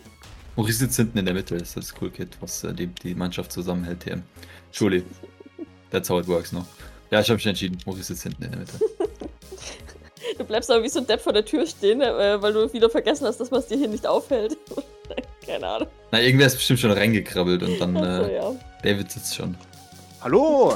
Maurice 0.56 0.80
sitzt 0.80 0.98
hinten 0.98 1.18
in 1.18 1.26
der 1.26 1.34
Mitte, 1.34 1.58
das 1.58 1.70
ist 1.70 1.78
das 1.78 1.94
Cool 2.00 2.12
Kid, 2.12 2.38
was 2.40 2.64
äh, 2.64 2.74
die, 2.74 2.88
die 2.88 3.16
Mannschaft 3.16 3.52
zusammenhält, 3.52 4.02
TM. 4.02 4.22
Entschuldigung. 4.68 5.10
That's 5.90 6.10
how 6.10 6.20
it 6.20 6.28
works, 6.28 6.52
no? 6.52 6.66
Ja, 7.12 7.22
ich 7.22 7.28
habe 7.28 7.36
mich 7.36 7.46
entschieden. 7.46 7.78
Maurice 7.86 8.08
sitzt 8.08 8.24
hinten 8.24 8.44
in 8.44 8.52
der 8.52 8.60
Mitte. 8.60 8.80
Du 10.38 10.44
bleibst 10.44 10.72
aber 10.72 10.84
wie 10.84 10.90
so 10.90 11.00
ein 11.00 11.06
Depp 11.06 11.22
vor 11.22 11.34
der 11.34 11.46
Tür 11.46 11.66
stehen, 11.68 12.02
äh, 12.02 12.42
weil 12.42 12.54
du 12.54 12.72
wieder 12.74 12.90
vergessen 12.90 13.28
hast, 13.28 13.40
dass 13.40 13.52
man 13.52 13.60
es 13.60 13.68
dir 13.68 13.78
hier 13.78 13.88
nicht 13.88 14.08
aufhält. 14.08 14.58
Keine 15.46 15.68
Ahnung. 15.68 15.88
Na, 16.12 16.22
irgendwer 16.22 16.48
ist 16.48 16.56
bestimmt 16.56 16.80
schon 16.80 16.92
reingekrabbelt 16.92 17.62
und 17.62 17.80
dann 17.80 17.96
äh, 17.96 18.36
ja. 18.36 18.52
David 18.82 19.12
sitzt 19.12 19.36
schon. 19.36 19.56
Hallo. 20.22 20.74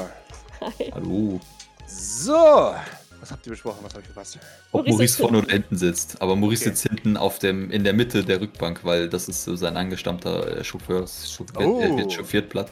Hi. 0.60 0.92
Hallo. 0.94 1.40
So. 1.86 2.74
Was 3.20 3.30
habt 3.32 3.46
ihr 3.46 3.50
besprochen? 3.50 3.78
Was 3.82 3.92
habe 3.92 4.02
ich 4.02 4.06
verpasst? 4.08 4.38
Ob 4.72 4.80
Maurice 4.86 4.92
Maurice 4.92 5.16
vorne 5.18 5.38
oder 5.38 5.52
hinten 5.52 5.76
sitzt. 5.76 6.20
Aber 6.22 6.36
Maurice 6.36 6.64
Okay. 6.64 6.70
sitzt 6.76 6.88
hinten 6.88 7.16
auf 7.16 7.38
dem, 7.38 7.70
in 7.70 7.84
der 7.84 7.92
Mitte 7.92 8.24
der 8.24 8.40
Rückbank, 8.40 8.84
weil 8.84 9.08
das 9.08 9.28
ist 9.28 9.44
so 9.44 9.56
sein 9.56 9.76
angestammter 9.76 10.58
äh, 10.58 10.64
Chauffeur. 10.64 11.06
Chauffiert, 11.06 11.56
Oh. 11.58 11.80
Er 11.80 11.96
wird 11.96 12.12
chauffiert 12.12 12.48
platt. 12.48 12.70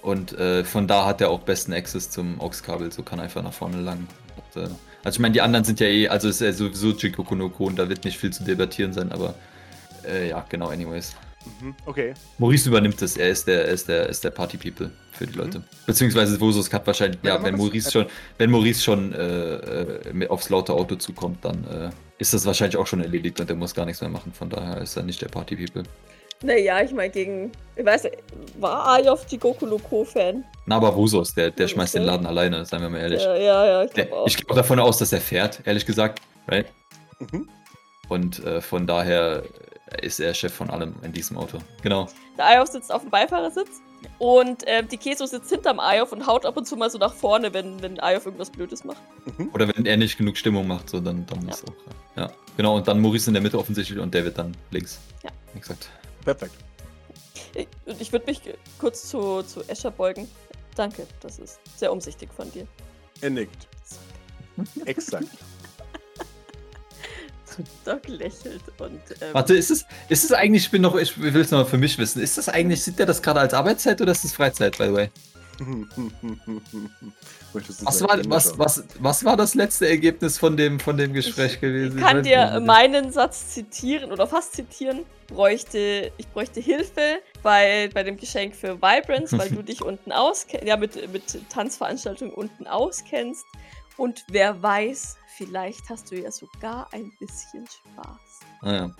Und 0.00 0.32
äh, 0.32 0.64
von 0.64 0.88
da 0.88 1.06
hat 1.06 1.20
er 1.20 1.30
auch 1.30 1.40
besten 1.40 1.72
Access 1.72 2.10
zum 2.10 2.40
AUX-Kabel, 2.40 2.90
so 2.92 3.02
kann 3.02 3.20
er 3.20 3.24
einfach 3.24 3.42
nach 3.42 3.52
vorne 3.52 3.80
lang. 3.80 4.08
Und, 4.54 4.62
äh, 4.62 4.68
also 5.04 5.16
ich 5.16 5.18
meine, 5.20 5.32
die 5.32 5.40
anderen 5.40 5.64
sind 5.64 5.78
ja 5.78 5.86
eh, 5.86 6.08
also 6.08 6.28
ist 6.28 6.40
ja 6.40 6.52
sowieso 6.52 6.90
Jikoku 6.90 7.34
no 7.36 7.48
Ko 7.48 7.66
und 7.66 7.78
da 7.78 7.88
wird 7.88 8.04
nicht 8.04 8.18
viel 8.18 8.32
zu 8.32 8.42
debattieren 8.44 8.92
sein, 8.92 9.12
aber 9.12 9.34
äh, 10.04 10.30
ja, 10.30 10.44
genau, 10.48 10.68
anyways. 10.68 11.14
Mhm. 11.60 11.74
Okay. 11.86 12.14
Maurice 12.38 12.68
übernimmt 12.68 13.00
es, 13.02 13.16
er 13.16 13.30
ist 13.30 13.46
der, 13.46 13.66
er 13.66 13.72
ist 13.72 13.88
der, 13.88 14.08
ist 14.08 14.24
der 14.24 14.30
Party-People 14.30 14.90
für 15.12 15.26
die 15.26 15.34
Leute. 15.34 15.62
Beziehungsweise 15.86 16.40
Vosos 16.40 16.72
hat 16.72 16.86
wahrscheinlich, 16.86 17.20
Ja, 17.22 17.36
ja, 17.36 17.42
wenn 17.42 17.52
das. 17.52 17.60
Maurice 17.60 17.90
schon, 17.90 18.06
wenn 18.38 18.50
Maurice 18.50 18.82
schon 18.82 19.12
äh, 19.12 19.54
äh, 19.54 20.12
mit 20.12 20.30
aufs 20.30 20.48
laute 20.48 20.72
Auto 20.72 20.96
zukommt, 20.96 21.44
dann 21.44 21.64
äh, 21.64 21.90
ist 22.18 22.34
das 22.34 22.46
wahrscheinlich 22.46 22.76
auch 22.76 22.86
schon 22.86 23.00
erledigt 23.00 23.40
und 23.40 23.50
er 23.50 23.56
muss 23.56 23.74
gar 23.74 23.86
nichts 23.86 24.00
mehr 24.00 24.10
machen. 24.10 24.32
Von 24.32 24.50
daher 24.50 24.78
ist 24.78 24.96
er 24.96 25.02
nicht 25.02 25.20
der 25.20 25.28
Party-People. 25.28 25.82
Naja, 26.44 26.82
ich 26.82 26.92
meine, 26.92 27.10
gegen. 27.10 27.52
Ich 27.76 27.84
weiß, 27.84 28.08
war 28.58 28.94
Ayov 28.94 29.24
Jigoku 29.28 29.64
no 29.64 29.78
Ko-Fan? 29.78 30.44
Na, 30.66 30.76
aber 30.76 30.94
Vosos, 30.94 31.34
der, 31.34 31.50
der 31.50 31.68
schmeißt 31.68 31.94
den 31.94 32.02
okay. 32.02 32.10
Laden 32.10 32.26
alleine, 32.26 32.64
seien 32.64 32.82
wir 32.82 32.90
mal 32.90 32.98
ehrlich. 32.98 33.22
Ja, 33.22 33.36
ja, 33.36 33.66
ja, 33.66 33.84
ich 33.84 33.92
glaube 33.92 34.12
auch. 34.12 34.26
ich 34.26 34.36
gehe 34.36 34.56
davon 34.56 34.80
aus, 34.80 34.98
dass 34.98 35.12
er 35.12 35.20
fährt, 35.20 35.60
ehrlich 35.64 35.86
gesagt. 35.86 36.20
Right? 36.48 36.66
Mhm. 37.20 37.48
Und 38.08 38.44
äh, 38.44 38.60
von 38.60 38.86
daher 38.86 39.44
ist 40.00 40.20
er 40.20 40.34
Chef 40.34 40.52
von 40.52 40.70
allem 40.70 40.94
in 41.02 41.12
diesem 41.12 41.36
Auto. 41.36 41.58
Genau. 41.82 42.08
Der 42.38 42.46
Ayov 42.46 42.68
sitzt 42.68 42.92
auf 42.92 43.02
dem 43.02 43.10
Beifahrersitz 43.10 43.80
und 44.18 44.62
ähm, 44.66 44.88
die 44.88 44.96
Keso 44.96 45.26
sitzt 45.26 45.50
hinterm 45.50 45.80
Ayov 45.80 46.12
und 46.12 46.26
haut 46.26 46.46
ab 46.46 46.56
und 46.56 46.66
zu 46.66 46.76
mal 46.76 46.90
so 46.90 46.98
nach 46.98 47.14
vorne, 47.14 47.52
wenn, 47.52 47.80
wenn 47.82 48.00
Ayov 48.00 48.26
irgendwas 48.26 48.50
Blödes 48.50 48.84
macht. 48.84 49.02
Oder 49.52 49.68
wenn 49.74 49.86
er 49.86 49.96
nicht 49.96 50.16
genug 50.16 50.36
Stimmung 50.36 50.66
macht, 50.66 50.90
so 50.90 51.00
dann, 51.00 51.26
dann 51.26 51.48
ist 51.48 51.64
auch. 51.64 51.74
Ja, 52.16 52.30
genau. 52.56 52.76
Und 52.76 52.88
dann 52.88 53.00
Maurice 53.00 53.28
in 53.28 53.34
der 53.34 53.42
Mitte 53.42 53.58
offensichtlich 53.58 53.98
und 53.98 54.14
David 54.14 54.38
dann 54.38 54.56
links. 54.70 55.00
Ja. 55.22 55.30
Exakt. 55.54 55.90
Perfekt. 56.24 56.54
Ich, 57.54 57.68
und 57.86 58.00
ich 58.00 58.12
würde 58.12 58.26
mich 58.26 58.40
kurz 58.78 59.08
zu, 59.08 59.42
zu 59.42 59.62
Escher 59.68 59.90
beugen. 59.90 60.28
Danke, 60.74 61.06
das 61.20 61.38
ist 61.38 61.60
sehr 61.76 61.92
umsichtig 61.92 62.30
von 62.34 62.50
dir. 62.50 62.66
Er 63.20 63.30
nickt. 63.30 63.68
Exakt. 64.86 65.28
Doc 67.84 68.08
lächelt 68.08 68.62
und. 68.78 69.00
Ähm, 69.20 69.28
Warte, 69.32 69.54
ist 69.54 69.70
es, 69.70 69.84
ist 70.08 70.24
es 70.24 70.32
eigentlich, 70.32 70.64
ich 70.64 70.70
bin 70.70 70.82
noch, 70.82 70.96
ich 70.96 71.20
will 71.20 71.40
es 71.40 71.50
noch 71.50 71.68
für 71.68 71.78
mich 71.78 71.98
wissen, 71.98 72.22
ist 72.22 72.38
das 72.38 72.48
eigentlich, 72.48 72.82
sieht 72.82 72.98
der 72.98 73.06
das 73.06 73.22
gerade 73.22 73.40
als 73.40 73.54
Arbeitszeit 73.54 74.00
oder 74.00 74.12
ist 74.12 74.24
das 74.24 74.32
Freizeit, 74.32 74.78
by 74.78 74.86
the 74.86 74.92
way? 74.92 75.10
Was 77.52 78.02
war, 78.02 78.18
was, 78.28 78.58
was, 78.58 78.84
was 78.98 79.24
war 79.24 79.36
das 79.36 79.54
letzte 79.54 79.86
Ergebnis 79.86 80.38
von 80.38 80.56
dem, 80.56 80.80
von 80.80 80.96
dem 80.96 81.12
Gespräch 81.12 81.60
gewesen? 81.60 81.98
Ich 81.98 82.04
kann 82.04 82.22
dir 82.22 82.60
meinen 82.64 83.12
Satz 83.12 83.50
zitieren 83.50 84.10
oder 84.10 84.26
fast 84.26 84.54
zitieren. 84.54 85.04
Bräuchte, 85.26 86.12
ich 86.16 86.28
bräuchte 86.28 86.60
Hilfe 86.60 87.20
bei, 87.42 87.90
bei 87.92 88.04
dem 88.04 88.16
Geschenk 88.16 88.54
für 88.54 88.80
Vibrance, 88.80 89.36
weil 89.36 89.50
du 89.50 89.62
dich 89.62 89.82
unten 89.82 90.12
auskennst, 90.12 90.66
ja, 90.66 90.76
mit, 90.76 91.12
mit 91.12 91.50
Tanzveranstaltungen 91.50 92.32
unten 92.32 92.66
auskennst. 92.66 93.44
Und 93.98 94.24
wer 94.30 94.62
weiß, 94.62 95.18
vielleicht 95.36 95.88
hast 95.88 96.10
du 96.10 96.16
ja 96.16 96.30
sogar 96.30 96.88
ein 96.92 97.12
bisschen 97.18 97.66
Spaß. 97.66 98.40
Ah, 98.62 98.72
ja. 98.72 98.90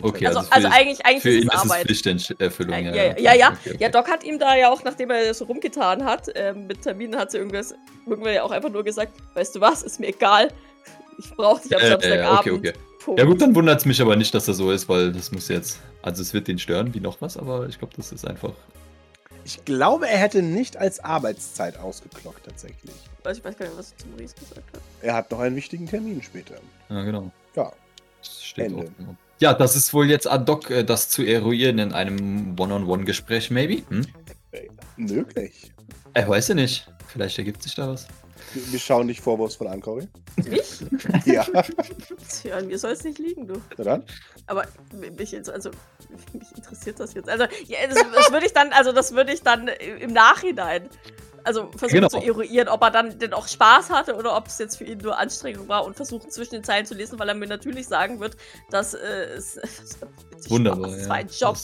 Okay, 0.00 0.26
also, 0.26 0.38
also, 0.38 0.50
also, 0.52 0.68
für, 0.68 0.74
eigentlich, 0.74 1.06
eigentlich 1.06 1.22
für 1.22 1.30
ist 1.30 1.42
ihn 1.42 1.48
es 1.48 1.54
ist 1.54 1.64
es 1.64 1.70
Arbeit. 1.70 1.86
Pflichterfüllung. 1.86 2.84
Ja, 2.84 2.94
Ja, 2.94 3.04
ja, 3.04 3.18
ja. 3.18 3.34
ja. 3.34 3.48
Okay, 3.48 3.70
okay. 3.70 3.78
Ja, 3.80 3.88
Doc 3.88 4.08
hat 4.08 4.22
ihm 4.22 4.38
da 4.38 4.56
ja 4.56 4.70
auch, 4.70 4.84
nachdem 4.84 5.10
er 5.10 5.34
so 5.34 5.44
rumgetan 5.46 6.04
hat, 6.04 6.30
ähm, 6.36 6.68
mit 6.68 6.82
Terminen 6.82 7.18
hat 7.18 7.32
sie 7.32 7.38
irgendwas, 7.38 7.74
irgendwann 8.06 8.34
ja 8.34 8.44
auch 8.44 8.52
einfach 8.52 8.70
nur 8.70 8.84
gesagt, 8.84 9.12
weißt 9.34 9.56
du 9.56 9.60
was, 9.60 9.82
ist 9.82 9.98
mir 9.98 10.08
egal, 10.08 10.52
ich 11.18 11.30
brauche 11.34 11.62
dich 11.62 11.74
am 11.74 11.82
Äh, 11.82 11.86
äh, 11.86 11.90
Samstagabend. 11.90 12.38
okay, 12.40 12.50
okay. 12.50 12.72
Punkt. 13.04 13.20
Ja 13.20 13.26
gut, 13.26 13.40
dann 13.40 13.54
wundert 13.54 13.80
es 13.80 13.86
mich 13.86 14.00
aber 14.00 14.14
nicht, 14.16 14.32
dass 14.34 14.46
das 14.46 14.56
so 14.56 14.70
ist, 14.70 14.88
weil 14.88 15.12
das 15.12 15.32
muss 15.32 15.48
jetzt, 15.48 15.80
also 16.02 16.22
es 16.22 16.32
wird 16.32 16.46
den 16.46 16.58
stören 16.58 16.94
wie 16.94 17.00
noch 17.00 17.20
was, 17.20 17.36
aber 17.36 17.68
ich 17.68 17.78
glaube, 17.78 17.94
das 17.96 18.12
ist 18.12 18.26
einfach, 18.26 18.52
Ich 19.48 19.64
glaube, 19.64 20.06
er 20.06 20.18
hätte 20.18 20.42
nicht 20.42 20.76
als 20.76 21.00
Arbeitszeit 21.02 21.78
ausgeklockt, 21.78 22.44
tatsächlich. 22.44 22.94
Also 23.24 23.38
ich 23.38 23.44
weiß 23.46 23.56
gar 23.56 23.64
nicht, 23.64 23.78
was 23.78 23.92
er 23.92 23.96
zu 23.96 24.08
Maurice 24.08 24.34
gesagt 24.34 24.76
hat. 24.76 24.82
Er 25.00 25.14
hat 25.14 25.30
noch 25.30 25.40
einen 25.40 25.56
wichtigen 25.56 25.86
Termin 25.86 26.22
später. 26.22 26.56
ja 26.90 27.02
genau. 27.02 27.30
Ja. 27.56 27.72
Das 28.18 28.44
steht 28.44 28.66
Ende. 28.66 28.82
auch. 28.82 29.14
Ja, 29.40 29.54
das 29.54 29.74
ist 29.74 29.94
wohl 29.94 30.10
jetzt 30.10 30.30
ad 30.30 30.52
hoc, 30.52 30.70
äh, 30.70 30.84
das 30.84 31.08
zu 31.08 31.22
eruieren 31.22 31.78
in 31.78 31.92
einem 31.94 32.60
One-on-One-Gespräch, 32.60 33.50
maybe? 33.50 33.82
Hm? 33.88 34.02
Äh, 34.52 34.68
möglich. 34.98 35.72
Ich 36.14 36.28
weiß 36.28 36.48
ja 36.48 36.54
nicht. 36.54 36.86
Vielleicht 37.06 37.38
ergibt 37.38 37.62
sich 37.62 37.74
da 37.74 37.88
was. 37.88 38.06
Wir, 38.54 38.78
schauen 38.78 39.08
dich 39.08 39.20
vorwurfsvoll 39.20 39.68
an, 39.68 39.80
Cory. 39.80 40.08
Mich? 40.48 40.80
Ja, 41.26 41.44
Tja, 42.42 42.56
an 42.56 42.66
mir 42.66 42.78
soll 42.78 42.92
es 42.92 43.04
nicht 43.04 43.18
liegen, 43.18 43.46
du. 43.46 43.54
na 43.76 43.84
dann. 43.84 44.04
Aber 44.46 44.64
mich, 45.16 45.32
jetzt- 45.32 45.50
also, 45.50 45.70
mich 46.32 46.50
interessiert 46.56 46.98
das 47.00 47.14
jetzt. 47.14 47.28
Also, 47.28 47.44
ja, 47.66 47.78
das, 47.88 47.98
das 48.14 48.32
würde 48.32 48.46
ich 48.46 48.52
dann, 48.52 48.72
also 48.72 48.92
das 48.92 49.12
würde 49.12 49.32
ich 49.32 49.42
dann 49.42 49.68
im 49.68 50.12
Nachhinein, 50.12 50.88
also 51.48 51.70
versuchen 51.76 51.94
Genau. 52.02 52.08
zu 52.08 52.18
eruieren, 52.18 52.68
ob 52.68 52.82
er 52.82 52.90
dann 52.90 53.18
denn 53.18 53.32
auch 53.32 53.48
Spaß 53.48 53.88
hatte 53.90 54.14
oder 54.14 54.36
ob 54.36 54.46
es 54.48 54.58
jetzt 54.58 54.76
für 54.76 54.84
ihn 54.84 54.98
nur 54.98 55.18
Anstrengung 55.18 55.66
war 55.66 55.84
und 55.86 55.96
versuchen 55.96 56.30
zwischen 56.30 56.56
den 56.56 56.64
Zeilen 56.64 56.84
zu 56.84 56.94
lesen, 56.94 57.18
weil 57.18 57.28
er 57.28 57.34
mir 57.34 57.48
natürlich 57.48 57.88
sagen 57.88 58.20
wird, 58.20 58.36
dass 58.70 58.92
äh, 58.94 58.98
es 59.34 59.58
Wunderbar. 60.48 60.90
Spaß, 60.90 60.96
es 60.96 61.02
ja. 61.04 61.08
war 61.08 61.16
ein 61.16 61.28
Job. 61.28 61.56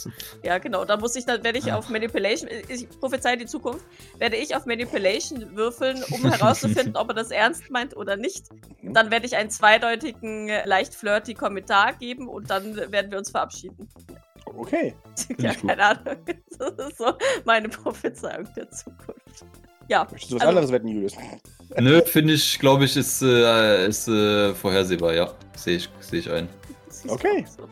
Ja, 0.43 0.59
genau. 0.59 0.85
Dann 0.85 1.01
muss 1.01 1.15
ich, 1.17 1.27
dann 1.27 1.45
werde 1.45 1.59
ich 1.59 1.71
Ah. 1.73 1.77
auf 1.77 1.89
Manipulation, 1.91 2.49
ich 2.69 2.89
prophezei 2.99 3.37
die 3.37 3.47
Zukunft, 3.47 3.85
werde 4.19 4.37
ich 4.37 4.57
auf 4.57 4.65
Manipulation 4.67 5.55
würfeln, 5.55 6.03
um 6.11 6.23
herauszufinden, 6.31 6.97
ob 6.97 7.09
er 7.11 7.15
das 7.15 7.31
ernst 7.31 7.71
meint 7.71 7.97
oder 7.97 8.17
nicht. 8.17 8.47
Dann 8.83 9.11
werde 9.11 9.27
ich 9.27 9.37
einen 9.37 9.51
zweideutigen, 9.51 10.49
äh, 10.49 10.67
leicht 10.67 10.95
flirty 10.95 11.35
Kommentar 11.35 11.93
geben 11.93 12.27
und 12.29 12.49
dann 12.51 12.75
werden 12.91 13.11
wir 13.11 13.19
uns 13.19 13.31
verabschieden. 13.31 13.89
Okay. 14.57 14.95
ja, 15.39 15.55
keine 15.55 15.83
Ahnung. 15.85 16.17
Das 16.59 16.89
ist 16.89 16.99
so 16.99 17.13
meine 17.45 17.69
Prophezeiung 17.69 18.47
der 18.55 18.71
Zukunft. 18.71 19.45
Ja, 19.89 20.07
Möchtest 20.11 20.31
du 20.33 20.37
was 20.37 20.43
Also- 20.43 20.51
anderes 20.51 20.73
wetten, 20.73 20.89
Julius? 20.89 21.13
Nö, 21.79 22.03
finde 22.05 22.35
ich, 22.35 22.59
glaube 22.59 22.85
ich, 22.85 22.97
ist, 22.97 23.23
äh, 23.23 23.87
ist 23.89 24.07
äh, 24.09 24.55
vorhersehbar, 24.55 25.13
ja. 25.15 25.33
Sehe 25.57 25.77
ich, 25.77 25.89
seh 26.01 26.19
ich 26.19 26.31
ein. 26.31 26.49
ist 26.89 27.09
Okay. 27.09 27.45
So. 27.57 27.67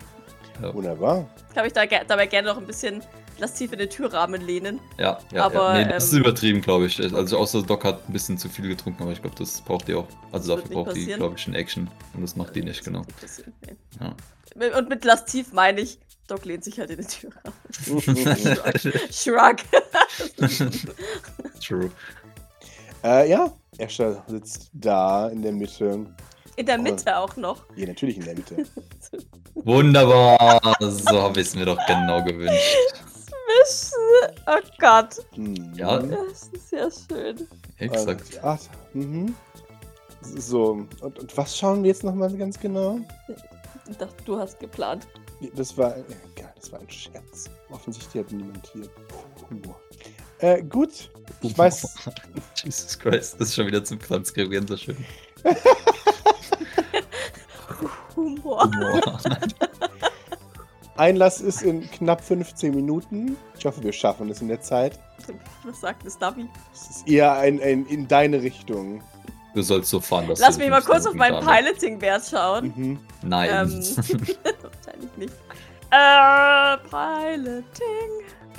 Ja. 0.61 0.75
Wunderbar. 0.75 1.29
Ich 1.49 1.55
kann 1.55 1.65
mich 1.65 1.73
da, 1.73 1.87
ge- 1.87 2.01
dabei 2.07 2.27
gerne 2.27 2.49
noch 2.49 2.59
ein 2.59 2.67
bisschen 2.67 3.03
lasziv 3.39 3.73
in 3.73 3.79
den 3.79 3.89
Türrahmen 3.91 4.41
lehnen. 4.47 4.81
Ja, 4.99 5.19
ja, 5.33 5.45
Aber, 5.47 5.79
ja. 5.79 5.85
Nee, 5.87 5.93
das 5.93 6.05
ist 6.07 6.13
ähm, 6.13 6.21
übertrieben, 6.21 6.61
glaube 6.61 6.87
ich. 6.87 7.01
Also 7.15 7.39
außer 7.39 7.63
Doc 7.63 7.85
hat 7.85 8.09
ein 8.09 8.13
bisschen 8.13 8.39
zu 8.39 8.49
viel 8.49 8.69
getrunken, 8.69 9.03
aber 9.03 9.13
ich 9.13 9.21
glaube, 9.23 9.37
das 9.39 9.61
braucht 9.63 9.89
die 9.89 9.95
auch. 9.95 10.07
Also 10.31 10.57
dafür 10.57 10.71
braucht 10.71 10.95
die, 10.97 11.07
glaube 11.07 11.35
ich, 11.37 11.43
schon 11.43 11.55
Action. 11.55 11.89
Und 12.15 12.23
das 12.23 12.37
macht 12.37 12.55
die 12.55 12.63
nicht, 12.63 12.85
genau. 12.85 13.03
Nee. 13.67 13.77
Ja. 14.01 14.79
Und 14.79 14.89
mit 14.89 15.05
lasziv 15.05 15.53
meine 15.53 15.81
ich, 15.81 15.99
Doc 16.29 16.45
lehnt 16.45 16.63
sich 16.65 16.79
halt 16.79 16.91
in 16.91 16.99
den 16.99 17.07
Türrahmen. 17.09 17.53
Shrug. 19.13 19.57
True. 21.65 21.91
äh, 23.05 23.31
ja, 23.31 23.53
Escher 23.79 24.23
sitzt 24.27 24.71
da 24.73 25.29
in 25.29 25.43
der 25.43 25.53
Mitte. 25.53 26.07
In 26.57 26.67
der 26.67 26.79
Mitte 26.79 27.17
auch 27.17 27.37
noch. 27.37 27.65
Ja, 27.77 27.87
natürlich 27.87 28.19
in 28.19 28.25
der 28.25 28.35
Mitte. 28.35 28.67
Wunderbar. 29.55 30.61
So 30.81 31.23
habe 31.23 31.41
ich 31.41 31.49
es 31.49 31.55
mir 31.55 31.65
doch 31.65 31.79
genau 31.87 32.23
gewünscht. 32.23 32.77
Zwischen. 33.65 34.37
Oh 34.47 34.61
Gott. 34.79 35.25
Hm. 35.35 35.73
Ja. 35.75 35.99
Das 35.99 36.49
ist 36.53 36.73
ja 36.73 36.89
schön. 36.91 37.49
Exakt. 37.79 38.35
Äh, 38.35 38.41
ach, 38.43 38.61
mhm. 38.93 39.35
So, 40.21 40.87
und, 41.01 41.19
und 41.19 41.37
was 41.37 41.59
schauen 41.59 41.83
wir 41.83 41.89
jetzt 41.89 42.05
nochmal 42.05 42.33
ganz 42.37 42.59
genau? 42.59 43.01
Ich 43.91 43.97
dachte, 43.97 44.23
du 44.25 44.39
hast 44.39 44.61
geplant. 44.61 45.09
Das 45.57 45.77
war, 45.77 45.97
egal, 45.97 46.53
das 46.55 46.71
war 46.71 46.81
ein 46.81 46.91
Scherz. 46.91 47.51
Offensichtlich 47.71 48.25
hat 48.25 48.33
niemand 48.33 48.71
hier 48.73 48.89
Humor. 49.51 49.81
Äh, 50.43 50.63
gut. 50.65 51.09
Ich 51.41 51.57
weiß, 51.57 51.95
Jesus 52.65 52.99
Christ, 52.99 53.37
das 53.39 53.49
ist 53.49 53.55
schon 53.55 53.69
wieder 53.69 53.83
zum 53.85 54.01
Transkribieren 54.01 54.67
so 54.67 54.77
schön. 54.77 54.97
Humor. 58.17 58.65
Humor. 58.65 59.21
Einlass 60.97 61.41
ist 61.41 61.63
in 61.63 61.89
knapp 61.91 62.23
15 62.23 62.75
Minuten. 62.75 63.37
Ich 63.57 63.65
hoffe, 63.65 63.83
wir 63.83 63.93
schaffen 63.93 64.29
es 64.31 64.41
in 64.43 64.49
der 64.49 64.61
Zeit. 64.61 64.99
Was 65.65 65.81
sagt 65.81 66.05
das 66.05 66.19
Navi? 66.21 66.49
Es 66.75 66.91
ist 66.91 67.09
eher 67.09 67.33
ein, 67.35 67.61
ein 67.63 67.87
in 67.87 68.09
deine 68.09 68.43
Richtung. 68.43 69.03
Du 69.55 69.63
sollst 69.63 69.91
so 69.91 70.01
fahren, 70.01 70.29
dass 70.29 70.41
Lass 70.41 70.57
du 70.57 70.63
mich 70.63 70.71
mal 70.71 70.83
15 70.83 70.93
kurz 70.93 71.07
auf 71.07 71.15
meinen 71.15 71.45
Piloting-Wert 71.45 72.25
schauen. 72.31 72.73
Mhm. 72.77 73.01
Nein. 73.23 73.49
Ähm, 73.51 73.73
wahrscheinlich 73.77 75.17
nicht. 75.17 75.35
Äh, 75.91 76.77
Piloting. 76.89 77.63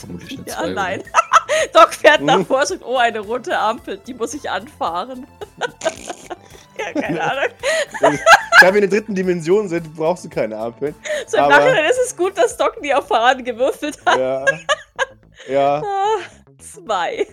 Vermutlich 0.06 0.39
eine 0.39 0.47
Ja, 0.47 0.56
zwei, 0.58 0.70
nein. 0.74 1.04
Doc 1.74 1.93
fährt 1.93 2.22
Mhm. 2.22 2.28
davor 2.28 2.60
und 2.62 2.68
sagt, 2.68 2.84
oh, 2.86 2.97
eine 2.97 3.20
rote 3.20 3.58
Ampel, 3.58 3.97
die 3.97 4.14
muss 4.14 4.34
ich 4.34 4.49
anfahren. 4.49 5.28
ja, 6.78 7.01
keine 7.01 7.22
Ahnung. 7.24 7.49
Da 8.62 8.74
wir 8.74 8.82
in 8.82 8.89
der 8.89 8.99
dritten 8.99 9.14
Dimension 9.16 9.68
sind, 9.70 9.93
brauchst 9.95 10.26
du 10.26 10.30
keine 10.30 10.58
Ampeln. 10.58 10.95
So 11.28 11.38
im 11.38 11.43
Aber- 11.43 11.58
Nachhinein 11.58 11.86
ist 11.89 11.99
es 12.06 12.16
gut, 12.18 12.38
dass 12.38 12.58
Doc 12.58 12.82
nie 12.82 12.93
auf 12.93 13.08
Fahren 13.08 13.43
gewürfelt 13.43 13.97
hat. 14.06 14.18
Ja. 14.18 14.45
Ja. 15.47 15.76
Ah, 15.84 16.20
zwei. 16.60 17.28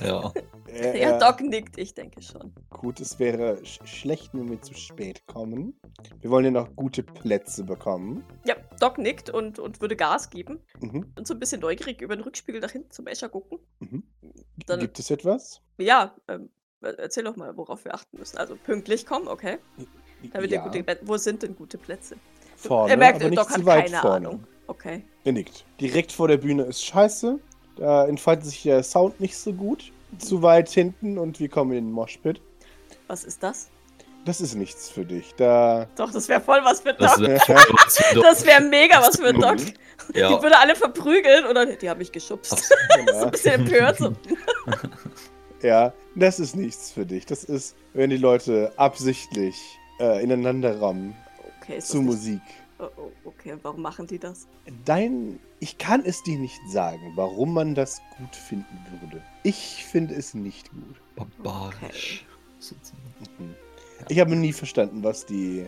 Ja. 0.00 0.32
Äh, 0.74 1.00
Ja, 1.00 1.16
äh, 1.16 1.18
Doc 1.20 1.40
nickt, 1.40 1.78
ich 1.78 1.94
denke 1.94 2.20
schon. 2.22 2.52
Gut, 2.70 3.00
es 3.00 3.18
wäre 3.18 3.64
sch 3.64 3.80
schlecht, 3.84 4.30
wenn 4.34 4.48
wir 4.50 4.60
zu 4.60 4.74
spät 4.74 5.26
kommen. 5.26 5.78
Wir 6.20 6.30
wollen 6.30 6.44
ja 6.46 6.50
noch 6.50 6.74
gute 6.76 7.02
Plätze 7.02 7.64
bekommen. 7.64 8.24
Ja, 8.46 8.56
Doc 8.80 8.98
nickt 8.98 9.30
und, 9.30 9.58
und 9.58 9.80
würde 9.80 9.96
Gas 9.96 10.30
geben. 10.30 10.60
Mhm. 10.80 11.12
Und 11.16 11.26
so 11.26 11.34
ein 11.34 11.40
bisschen 11.40 11.60
neugierig 11.60 12.00
über 12.00 12.16
den 12.16 12.22
Rückspiegel 12.24 12.60
nach 12.60 12.70
hinten 12.70 12.90
zum 12.90 13.06
Escher 13.06 13.28
gucken. 13.28 13.58
Mhm. 13.80 14.02
Dann- 14.66 14.80
Gibt 14.80 14.98
es 14.98 15.10
etwas? 15.10 15.60
Ja, 15.78 16.14
ähm, 16.28 16.50
erzähl 16.82 17.24
doch 17.24 17.36
mal, 17.36 17.56
worauf 17.56 17.84
wir 17.84 17.94
achten 17.94 18.18
müssen. 18.18 18.36
Also 18.38 18.56
pünktlich 18.56 19.06
kommen, 19.06 19.28
okay. 19.28 19.58
Damit 20.32 20.50
ja, 20.50 20.64
ihr 20.64 20.70
gute. 20.82 20.98
Wo 21.02 21.16
sind 21.16 21.42
denn 21.42 21.54
gute 21.56 21.78
Plätze? 21.78 22.16
vorne, 22.56 22.92
er 22.92 22.96
merkt, 22.96 23.20
aber 23.20 23.30
nicht 23.30 23.38
Doc 23.38 23.48
zu 23.48 23.54
hat 23.58 23.66
weit 23.66 23.86
keine 23.86 24.00
vorne. 24.00 24.28
Ahnung. 24.28 24.46
Okay. 24.66 25.04
Er 25.24 25.32
nickt. 25.32 25.64
Direkt 25.80 26.12
vor 26.12 26.28
der 26.28 26.38
Bühne 26.38 26.62
ist 26.62 26.82
scheiße. 26.84 27.38
Da 27.76 28.06
entfaltet 28.06 28.46
sich 28.46 28.62
der 28.62 28.82
Sound 28.82 29.20
nicht 29.20 29.36
so 29.36 29.52
gut. 29.52 29.92
Zu 30.18 30.42
weit 30.42 30.68
hinten 30.70 31.18
und 31.18 31.40
wir 31.40 31.48
kommen 31.48 31.72
in 31.72 31.86
den 31.86 31.92
Moshpit. 31.92 32.40
Was 33.08 33.24
ist 33.24 33.42
das? 33.42 33.68
Das 34.24 34.40
ist 34.40 34.54
nichts 34.54 34.88
für 34.88 35.04
dich. 35.04 35.34
Da. 35.36 35.86
Doch, 35.96 36.10
das 36.10 36.28
wäre 36.28 36.40
voll 36.40 36.60
was 36.62 36.80
für 36.80 36.94
Das 36.94 37.16
Doc. 37.16 37.28
Das 38.22 38.46
wäre 38.46 38.62
mega 38.62 39.00
was 39.00 39.16
für 39.16 39.32
Doc. 39.32 39.56
Die 40.14 40.18
ja. 40.18 40.42
würde 40.42 40.58
alle 40.58 40.74
verprügeln 40.76 41.46
oder 41.46 41.66
die 41.66 41.90
haben 41.90 41.98
mich 41.98 42.12
geschubst. 42.12 42.52
Absolut. 42.52 43.10
so 43.12 43.24
ein 43.24 43.30
bisschen 43.30 43.60
empört. 43.60 43.98
So. 43.98 44.12
Ja, 45.62 45.94
das 46.14 46.40
ist 46.40 46.56
nichts 46.56 46.90
für 46.90 47.06
dich. 47.06 47.24
Das 47.24 47.42
ist, 47.42 47.74
wenn 47.94 48.10
die 48.10 48.18
Leute 48.18 48.70
absichtlich 48.76 49.56
äh, 49.98 50.22
ineinander 50.22 50.78
rammen 50.78 51.16
Okay, 51.62 51.78
ist 51.78 51.88
zu 51.88 51.96
das 51.96 52.04
nicht, 52.04 52.16
Musik. 52.16 52.42
Oh, 52.78 52.88
oh, 52.96 53.10
okay, 53.24 53.56
warum 53.62 53.82
machen 53.82 54.06
die 54.06 54.18
das? 54.18 54.46
Dein. 54.84 55.38
Ich 55.60 55.78
kann 55.78 56.04
es 56.04 56.22
dir 56.22 56.38
nicht 56.38 56.60
sagen, 56.68 57.12
warum 57.14 57.54
man 57.54 57.74
das 57.74 58.00
gut 58.18 58.34
finden 58.34 58.78
würde. 59.00 59.22
Ich 59.42 59.84
finde 59.84 60.14
es 60.14 60.34
nicht 60.34 60.70
gut. 60.70 60.96
Barbarisch. 61.16 62.24
sozusagen. 62.58 63.02
Mhm. 63.38 63.54
Ich 64.08 64.18
habe 64.20 64.36
nie 64.36 64.52
verstanden, 64.52 65.02
was 65.02 65.24
die. 65.26 65.66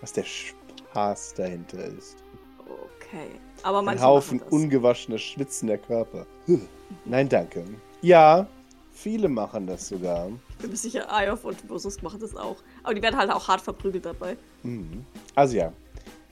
was 0.00 0.12
der 0.12 0.24
Spaß 0.24 1.34
dahinter 1.34 1.84
ist. 1.84 2.16
Okay. 2.58 3.28
Aber 3.62 3.86
Ein 3.86 4.00
Haufen 4.00 4.40
ungewaschener, 4.40 5.18
schwitzender 5.18 5.78
Körper. 5.78 6.26
Nein, 7.04 7.28
danke. 7.28 7.64
Ja, 8.02 8.46
viele 8.92 9.28
machen 9.28 9.66
das 9.66 9.88
sogar. 9.88 10.28
Ich 10.50 10.56
bin 10.56 10.70
mir 10.70 10.76
sicher, 10.76 11.10
Ayof 11.12 11.44
und 11.44 11.60
Versus 11.62 12.02
machen 12.02 12.20
das 12.20 12.34
auch. 12.34 12.56
Aber 12.82 12.94
die 12.94 13.02
werden 13.02 13.16
halt 13.16 13.30
auch 13.30 13.46
hart 13.46 13.60
verprügelt 13.60 14.06
dabei. 14.06 14.36
Mhm. 14.62 15.04
Also 15.34 15.56
ja, 15.56 15.72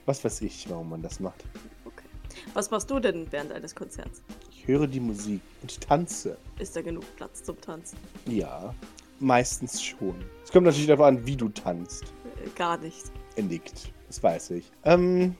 was 0.07 0.25
weiß 0.25 0.43
ich, 0.43 0.69
warum 0.69 0.91
man 0.91 1.03
das 1.03 1.21
macht. 1.21 1.45
Okay. 1.85 2.05
Was 2.53 2.71
machst 2.71 2.91
du 2.91 3.01
denn 3.01 3.27
während 3.31 3.53
eines 3.53 3.75
Konzerts? 3.75 4.23
Ich 4.51 4.67
höre 4.67 4.87
die 4.87 5.01
Musik 5.01 5.41
und 5.63 5.81
tanze. 5.81 6.37
Ist 6.59 6.77
da 6.77 6.83
genug 6.83 7.05
Platz 7.17 7.43
zum 7.43 7.61
Tanzen? 7.61 7.99
Ja, 8.27 8.75
meistens 9.21 9.83
schon. 9.83 10.15
Es 10.45 10.51
kommt 10.51 10.67
natürlich 10.67 10.87
darauf 10.87 11.07
an, 11.07 11.27
wie 11.27 11.37
du 11.37 11.49
tanzt. 11.49 12.05
Äh, 12.45 12.49
gar 12.57 12.79
nicht. 12.79 13.05
Er 13.37 13.43
nickt, 13.45 13.93
das 14.07 14.23
weiß 14.23 14.51
ich. 14.51 14.71
Ähm, 14.85 15.35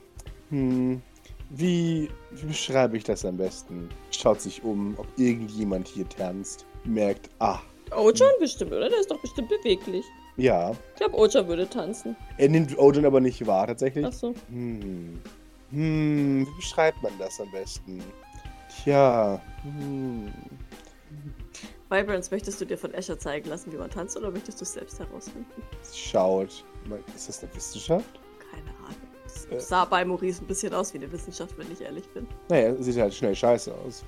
hm, 0.49 1.01
wie, 1.49 2.09
wie 2.31 2.45
beschreibe 2.45 2.97
ich 2.97 3.03
das 3.03 3.25
am 3.25 3.37
besten? 3.37 3.89
Schaut 4.11 4.41
sich 4.41 4.63
um, 4.63 4.95
ob 4.97 5.07
irgendjemand 5.17 5.87
hier 5.87 6.07
tanzt. 6.09 6.65
Merkt, 6.83 7.29
ah, 7.39 7.59
Ojan 7.91 8.31
bestimmt, 8.39 8.71
oder? 8.71 8.89
Der 8.89 8.99
ist 8.99 9.11
doch 9.11 9.21
bestimmt 9.21 9.49
beweglich. 9.49 10.05
Ja. 10.37 10.71
Ich 10.71 10.99
glaube, 10.99 11.15
Ojan 11.17 11.47
würde 11.47 11.69
tanzen. 11.69 12.15
Er 12.37 12.49
nimmt 12.49 12.77
Odin 12.77 13.05
aber 13.05 13.19
nicht 13.21 13.45
wahr, 13.47 13.67
tatsächlich. 13.67 14.05
Achso. 14.05 14.33
Hm. 14.49 15.19
Hm, 15.71 16.47
wie 16.47 16.55
beschreibt 16.55 17.01
man 17.01 17.11
das 17.19 17.39
am 17.39 17.51
besten? 17.51 18.03
Tja, 18.83 19.41
hm. 19.63 20.31
Vibrance, 21.89 22.29
möchtest 22.31 22.59
du 22.59 22.65
dir 22.65 22.77
von 22.77 22.93
Escher 22.93 23.17
zeigen 23.17 23.49
lassen, 23.49 23.71
wie 23.71 23.77
man 23.77 23.89
tanzt, 23.89 24.17
oder 24.17 24.31
möchtest 24.31 24.59
du 24.59 24.63
es 24.63 24.73
selbst 24.73 24.99
herausfinden? 24.99 25.61
Schaut. 25.93 26.63
Ist 27.15 27.29
das 27.29 27.43
eine 27.43 27.55
Wissenschaft? 27.55 28.19
Keine 28.51 28.69
Ahnung. 28.85 28.95
Es 29.25 29.45
Äh. 29.45 29.59
sah 29.59 29.85
bei 29.85 30.03
Maurice 30.03 30.43
ein 30.43 30.47
bisschen 30.47 30.73
aus 30.73 30.93
wie 30.93 30.97
eine 30.97 31.11
Wissenschaft, 31.11 31.57
wenn 31.57 31.71
ich 31.71 31.81
ehrlich 31.81 32.07
bin. 32.09 32.27
Naja, 32.49 32.75
sieht 32.79 32.97
halt 32.97 33.13
schnell 33.13 33.35
scheiße 33.35 33.73
aus. 33.73 34.03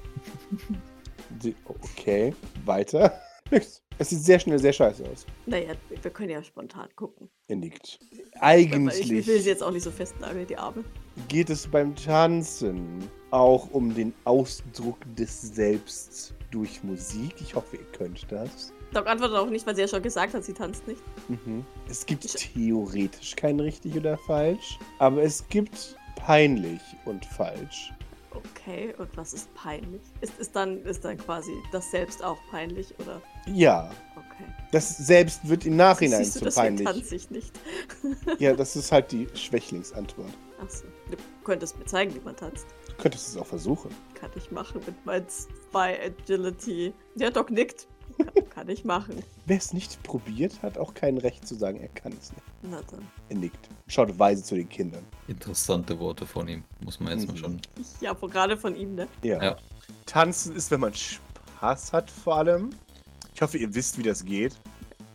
Die, 1.29 1.55
okay, 1.65 2.33
weiter. 2.65 3.13
Nix. 3.51 3.81
Es 3.99 4.09
sieht 4.09 4.19
sehr 4.21 4.39
schnell 4.39 4.59
sehr 4.59 4.73
scheiße 4.73 5.03
aus. 5.09 5.25
Naja, 5.45 5.73
wir 6.01 6.11
können 6.11 6.29
ja 6.29 6.43
spontan 6.43 6.87
gucken. 6.95 7.29
Er 7.47 7.55
nickt. 7.55 7.99
Aber 8.39 8.57
Ich 8.57 8.73
Eigentlich 8.73 9.27
will 9.27 9.41
sie 9.41 9.49
jetzt 9.49 9.63
auch 9.63 9.71
nicht 9.71 9.83
so 9.83 9.91
festnageln, 9.91 10.45
die 10.45 10.57
Arme. 10.57 10.83
geht 11.27 11.49
es 11.49 11.65
beim 11.67 11.95
Tanzen 11.95 13.09
auch 13.31 13.71
um 13.71 13.93
den 13.93 14.13
Ausdruck 14.25 14.97
des 15.15 15.41
Selbst 15.41 16.35
durch 16.51 16.83
Musik. 16.83 17.35
Ich 17.41 17.55
hoffe, 17.55 17.77
ihr 17.77 17.85
könnt 17.97 18.25
das. 18.31 18.71
Doc 18.93 19.07
antwortet 19.07 19.37
auch 19.37 19.49
nicht, 19.49 19.65
weil 19.67 19.75
sie 19.75 19.81
ja 19.81 19.87
schon 19.87 20.01
gesagt 20.03 20.33
hat, 20.33 20.43
sie 20.43 20.53
tanzt 20.53 20.87
nicht. 20.87 21.01
Mhm. 21.27 21.65
Es 21.89 22.05
gibt 22.05 22.23
theoretisch 22.23 23.35
kein 23.35 23.59
richtig 23.59 23.95
oder 23.97 24.17
falsch, 24.17 24.77
aber 24.99 25.23
es 25.23 25.45
gibt 25.49 25.97
peinlich 26.15 26.81
und 27.05 27.25
falsch. 27.25 27.91
Okay, 28.37 28.93
und 28.97 29.15
was 29.17 29.33
ist 29.33 29.53
peinlich? 29.55 30.01
Ist, 30.21 30.37
ist, 30.39 30.55
dann, 30.55 30.83
ist 30.83 31.03
dann 31.05 31.17
quasi 31.17 31.51
das 31.71 31.89
selbst 31.91 32.23
auch 32.23 32.37
peinlich, 32.51 32.93
oder? 32.99 33.21
Ja, 33.47 33.89
Okay. 34.15 34.45
das 34.71 34.97
selbst 34.97 35.47
wird 35.47 35.65
im 35.65 35.75
Nachhinein 35.77 36.23
Siehst 36.23 36.35
du, 36.35 36.39
zu 36.39 36.45
deswegen 36.45 36.75
peinlich. 36.77 36.85
tanze 36.87 37.15
ich 37.15 37.29
nicht. 37.31 37.59
Ja, 38.39 38.53
das 38.53 38.75
ist 38.75 38.91
halt 38.91 39.11
die 39.11 39.27
Schwächlingsantwort. 39.33 40.29
Achso. 40.61 40.85
Du 41.09 41.17
könntest 41.43 41.77
mir 41.79 41.85
zeigen, 41.85 42.13
wie 42.13 42.19
man 42.19 42.35
tanzt. 42.35 42.67
Du 42.89 42.93
könntest 43.01 43.27
es 43.29 43.37
auch 43.37 43.45
versuchen. 43.45 43.89
Kann 44.13 44.29
ich 44.35 44.51
machen 44.51 44.81
mit 44.85 45.05
meinem 45.05 45.25
Spy 45.29 45.95
Agility. 46.05 46.93
Der 47.15 47.31
Doc 47.31 47.49
nickt. 47.51 47.87
Kann, 48.17 48.49
kann 48.49 48.69
ich 48.69 48.83
machen. 48.85 49.23
Wer 49.45 49.57
es 49.57 49.73
nicht 49.73 50.01
probiert, 50.03 50.61
hat 50.61 50.77
auch 50.77 50.93
kein 50.93 51.17
Recht 51.17 51.47
zu 51.47 51.55
sagen, 51.55 51.79
er 51.79 51.89
kann 51.89 52.11
es 52.13 52.31
nicht. 52.31 52.43
Na 52.63 52.81
dann. 52.91 53.07
Er 53.29 53.37
nickt. 53.37 53.69
Schaut 53.87 54.17
weise 54.17 54.43
zu 54.43 54.55
den 54.55 54.67
Kindern. 54.69 55.03
Interessante 55.27 55.97
Worte 55.99 56.25
von 56.25 56.47
ihm, 56.47 56.63
muss 56.81 56.99
man 56.99 57.17
jetzt 57.17 57.27
mal 57.27 57.33
Mhm. 57.33 57.37
schon. 57.37 57.61
Ja, 58.01 58.11
aber 58.11 58.27
gerade 58.29 58.57
von 58.57 58.75
ihm, 58.75 58.95
ne? 58.95 59.07
Ja. 59.23 59.41
Ja. 59.43 59.57
Tanzen 60.05 60.55
ist, 60.55 60.71
wenn 60.71 60.79
man 60.79 60.93
Spaß 60.93 61.93
hat, 61.93 62.09
vor 62.11 62.37
allem. 62.37 62.71
Ich 63.33 63.41
hoffe, 63.41 63.57
ihr 63.57 63.73
wisst, 63.73 63.97
wie 63.97 64.03
das 64.03 64.23
geht. 64.25 64.55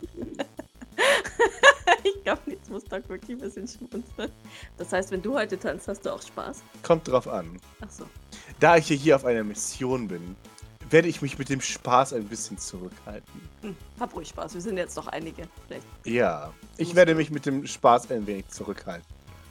Ich 2.05 2.21
glaube, 2.23 2.41
jetzt 2.51 2.69
muss 2.69 2.83
Doc 2.85 3.07
wirklich 3.09 3.37
ein 3.37 3.41
bisschen 3.41 3.67
schmunzeln. 3.67 4.31
Das 4.77 4.91
heißt, 4.91 5.11
wenn 5.11 5.21
du 5.21 5.33
heute 5.35 5.57
tanzt, 5.59 5.87
hast 5.87 6.05
du 6.05 6.13
auch 6.13 6.21
Spaß? 6.21 6.61
Kommt 6.81 7.07
drauf 7.07 7.27
an. 7.27 7.59
Achso. 7.81 8.05
Da 8.59 8.77
ich 8.77 8.89
ja 8.89 8.95
hier 8.95 9.15
auf 9.17 9.25
einer 9.25 9.43
Mission 9.43 10.07
bin, 10.07 10.35
werde 10.89 11.07
ich 11.07 11.21
mich 11.21 11.37
mit 11.37 11.49
dem 11.49 11.61
Spaß 11.61 12.13
ein 12.13 12.25
bisschen 12.25 12.57
zurückhalten. 12.57 13.41
Hm, 13.61 13.75
hab 13.99 14.15
ruhig 14.15 14.27
Spaß. 14.29 14.53
Wir 14.53 14.61
sind 14.61 14.77
jetzt 14.77 14.95
noch 14.95 15.07
einige. 15.07 15.47
Vielleicht. 15.67 15.85
Ja, 16.05 16.53
ich 16.77 16.95
werde 16.95 17.15
mich 17.15 17.31
mit 17.31 17.45
dem 17.45 17.65
Spaß 17.65 18.11
ein 18.11 18.25
wenig 18.27 18.47
zurückhalten, 18.49 19.07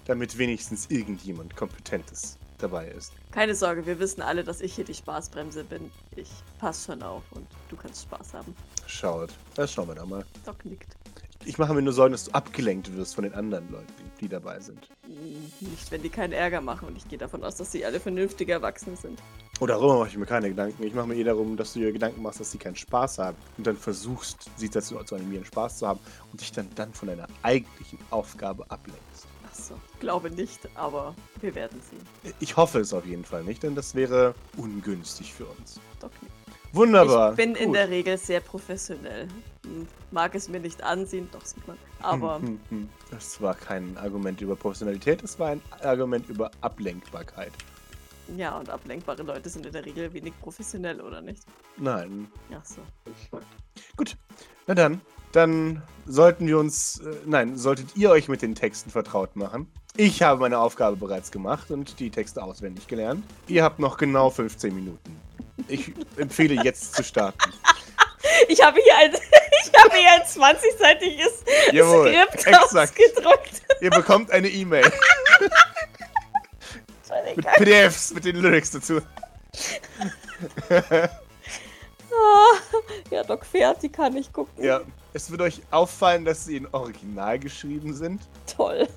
damit 0.06 0.38
wenigstens 0.38 0.86
irgendjemand 0.90 1.56
Kompetentes 1.56 2.38
dabei 2.58 2.88
ist. 2.88 3.12
Keine 3.32 3.54
Sorge, 3.54 3.84
wir 3.86 3.98
wissen 3.98 4.22
alle, 4.22 4.44
dass 4.44 4.60
ich 4.60 4.74
hier 4.74 4.84
die 4.84 4.94
Spaßbremse 4.94 5.64
bin. 5.64 5.90
Ich 6.16 6.30
pass 6.58 6.84
schon 6.84 7.02
auf 7.02 7.22
und 7.32 7.46
du 7.68 7.76
kannst 7.76 8.02
Spaß 8.02 8.34
haben. 8.34 8.54
Schaut, 8.86 9.30
das 9.54 9.72
schauen 9.72 9.88
wir 9.88 9.94
doch 9.96 10.06
mal. 10.06 10.24
Doc 10.44 10.64
nickt. 10.64 10.96
Ich 11.44 11.58
mache 11.58 11.74
mir 11.74 11.82
nur 11.82 11.92
Sorgen, 11.92 12.12
dass 12.12 12.26
du 12.26 12.30
abgelenkt 12.32 12.94
wirst 12.96 13.16
von 13.16 13.24
den 13.24 13.34
anderen 13.34 13.68
Leuten, 13.72 13.92
die 14.20 14.28
dabei 14.28 14.60
sind. 14.60 14.88
Hm, 15.06 15.50
Nicht, 15.60 15.90
wenn 15.90 16.02
die 16.02 16.08
keinen 16.08 16.32
Ärger 16.32 16.60
machen 16.60 16.86
und 16.86 16.96
ich 16.96 17.08
gehe 17.08 17.18
davon 17.18 17.42
aus, 17.42 17.56
dass 17.56 17.72
sie 17.72 17.84
alle 17.84 17.98
vernünftige 17.98 18.52
Erwachsene 18.52 18.96
sind. 18.96 19.20
Und 19.62 19.68
darüber 19.68 19.96
mache 19.96 20.08
ich 20.08 20.16
mir 20.16 20.26
keine 20.26 20.48
Gedanken. 20.48 20.82
Ich 20.82 20.92
mache 20.92 21.06
mir 21.06 21.14
eher 21.14 21.26
darum, 21.26 21.56
dass 21.56 21.72
du 21.72 21.78
dir 21.78 21.92
Gedanken 21.92 22.20
machst, 22.20 22.40
dass 22.40 22.50
sie 22.50 22.58
keinen 22.58 22.74
Spaß 22.74 23.20
haben. 23.20 23.36
Und 23.56 23.64
dann 23.64 23.76
versuchst, 23.76 24.50
sie 24.56 24.68
dazu 24.68 24.96
zu 25.04 25.14
animieren, 25.14 25.44
Spaß 25.44 25.78
zu 25.78 25.86
haben 25.86 26.00
und 26.32 26.40
dich 26.40 26.50
dann, 26.50 26.68
dann 26.74 26.92
von 26.92 27.06
deiner 27.06 27.28
eigentlichen 27.42 28.00
Aufgabe 28.10 28.68
ablenkst. 28.70 29.28
Achso, 29.48 29.74
glaube 30.00 30.32
nicht, 30.32 30.68
aber 30.74 31.14
wir 31.40 31.54
werden 31.54 31.80
sehen. 31.88 32.34
Ich 32.40 32.56
hoffe 32.56 32.80
es 32.80 32.92
auf 32.92 33.06
jeden 33.06 33.24
Fall 33.24 33.44
nicht, 33.44 33.62
denn 33.62 33.76
das 33.76 33.94
wäre 33.94 34.34
ungünstig 34.56 35.32
für 35.32 35.44
uns. 35.44 35.78
Doc 36.00 36.10
nickt. 36.22 36.34
Wunderbar. 36.72 37.30
Ich 37.30 37.36
bin 37.36 37.54
in 37.54 37.66
Gut. 37.66 37.76
der 37.76 37.88
Regel 37.88 38.18
sehr 38.18 38.40
professionell. 38.40 39.28
Mag 40.10 40.34
es 40.34 40.48
mir 40.48 40.58
nicht 40.58 40.82
ansehen, 40.82 41.28
doch 41.30 41.44
sieht 41.44 41.64
man. 41.68 41.78
Aber. 42.00 42.40
Das 43.12 43.40
war 43.42 43.54
kein 43.54 43.96
Argument 43.98 44.40
über 44.40 44.56
Professionalität, 44.56 45.22
es 45.22 45.38
war 45.38 45.50
ein 45.50 45.60
Argument 45.82 46.28
über 46.30 46.50
Ablenkbarkeit. 46.62 47.52
Ja, 48.36 48.56
und 48.58 48.70
ablenkbare 48.70 49.22
Leute 49.22 49.48
sind 49.48 49.66
in 49.66 49.72
der 49.72 49.84
Regel 49.84 50.12
wenig 50.12 50.32
professionell, 50.40 51.00
oder 51.00 51.20
nicht? 51.20 51.42
Nein. 51.76 52.28
Ach 52.54 52.64
so. 52.64 52.80
Gut. 53.96 54.16
Na 54.66 54.74
dann. 54.74 55.00
Dann 55.32 55.82
sollten 56.06 56.46
wir 56.46 56.58
uns. 56.58 57.00
Äh, 57.00 57.14
nein, 57.24 57.56
solltet 57.56 57.96
ihr 57.96 58.10
euch 58.10 58.28
mit 58.28 58.42
den 58.42 58.54
Texten 58.54 58.90
vertraut 58.90 59.34
machen. 59.34 59.66
Ich 59.96 60.22
habe 60.22 60.40
meine 60.40 60.58
Aufgabe 60.58 60.96
bereits 60.96 61.30
gemacht 61.30 61.70
und 61.70 61.98
die 62.00 62.10
Texte 62.10 62.42
auswendig 62.42 62.86
gelernt. 62.86 63.24
Ihr 63.48 63.62
habt 63.64 63.78
noch 63.78 63.96
genau 63.96 64.30
15 64.30 64.74
Minuten. 64.74 65.20
Ich 65.68 65.92
empfehle 66.16 66.62
jetzt 66.62 66.94
zu 66.94 67.02
starten. 67.02 67.38
Ich 68.48 68.62
habe 68.62 68.78
hier 68.82 68.96
ein, 68.96 69.12
ich 69.64 69.80
habe 69.80 69.96
hier 69.96 70.12
ein 70.12 70.22
20-seitiges 70.22 71.72
Jawohl, 71.72 72.08
Skript 72.12 72.46
exakt. 72.46 72.74
ausgedruckt. 72.74 73.62
Ihr 73.80 73.90
bekommt 73.90 74.30
eine 74.30 74.48
E-Mail 74.48 74.84
mit. 77.36 77.46
PDFs 77.46 78.12
mit 78.14 78.24
den 78.24 78.36
Lyrics 78.36 78.70
dazu. 78.70 79.00
Ah, 82.14 82.58
Ja, 83.10 83.22
Doc 83.24 83.44
fährt, 83.46 83.82
die 83.82 83.88
kann 83.90 84.14
ich 84.16 84.30
gucken. 84.32 84.62
Ja, 84.62 84.82
es 85.14 85.30
wird 85.30 85.40
euch 85.42 85.60
auffallen, 85.70 86.24
dass 86.24 86.46
sie 86.46 86.56
in 86.56 86.66
Original 86.72 87.38
geschrieben 87.38 87.94
sind. 87.94 88.22
Toll. 88.56 88.88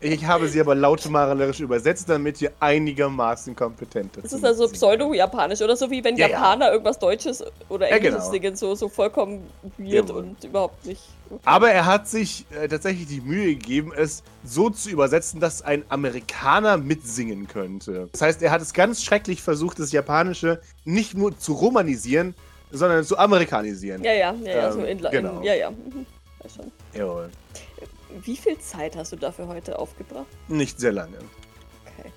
Ich 0.00 0.24
habe 0.24 0.48
sie 0.48 0.60
aber 0.60 0.74
lautmalerisch 0.74 1.60
übersetzt, 1.60 2.08
damit 2.08 2.40
ihr 2.40 2.52
einigermaßen 2.60 3.54
kompetent 3.56 4.16
Das 4.16 4.24
dazu 4.24 4.36
ist 4.36 4.44
also 4.44 4.68
pseudo-japanisch 4.68 5.60
oder 5.60 5.76
so 5.76 5.90
wie 5.90 6.02
wenn 6.04 6.16
Ja, 6.16 6.28
ja. 6.28 6.32
Japaner 6.34 6.70
irgendwas 6.72 6.98
Deutsches 6.98 7.44
oder 7.68 7.88
Ja, 7.88 7.96
Englisches 7.96 8.18
genau. 8.20 8.30
singen, 8.30 8.56
so, 8.56 8.74
so 8.74 8.88
vollkommen 8.88 9.42
weird 9.78 10.08
Jawohl. 10.08 10.22
und 10.22 10.44
überhaupt 10.44 10.86
nicht. 10.86 11.02
Aber 11.44 11.70
er 11.70 11.86
hat 11.86 12.08
sich 12.08 12.46
äh, 12.50 12.66
tatsächlich 12.68 13.06
die 13.06 13.20
Mühe 13.20 13.54
gegeben, 13.54 13.92
es 13.96 14.22
so 14.44 14.70
zu 14.70 14.90
übersetzen, 14.90 15.40
dass 15.40 15.62
ein 15.62 15.84
Amerikaner 15.88 16.76
mitsingen 16.76 17.46
könnte. 17.46 18.08
Das 18.12 18.22
heißt, 18.22 18.42
er 18.42 18.50
hat 18.50 18.62
es 18.62 18.72
ganz 18.72 19.04
schrecklich 19.04 19.42
versucht, 19.42 19.78
das 19.78 19.92
Japanische 19.92 20.60
nicht 20.84 21.14
nur 21.14 21.38
zu 21.38 21.52
romanisieren, 21.52 22.34
sondern 22.70 23.04
zu 23.04 23.18
amerikanisieren. 23.18 24.02
Ja, 24.02 24.12
ja, 24.12 24.34
ja, 24.34 24.50
ja, 24.50 24.72
so 24.72 24.80
Ähm, 24.80 24.86
in, 24.86 25.04
in 25.04 25.10
genau. 25.10 25.42
Ja, 25.42 25.54
ja. 25.54 25.70
Mhm. 25.70 26.06
Schon. 26.54 26.72
Jawohl. 26.94 27.30
Wie 28.22 28.36
viel 28.36 28.58
Zeit 28.58 28.96
hast 28.96 29.12
du 29.12 29.16
dafür 29.16 29.46
heute 29.46 29.78
aufgebracht? 29.78 30.26
Nicht 30.48 30.80
sehr 30.80 30.92
lange. 30.92 31.18
Okay. 31.18 32.10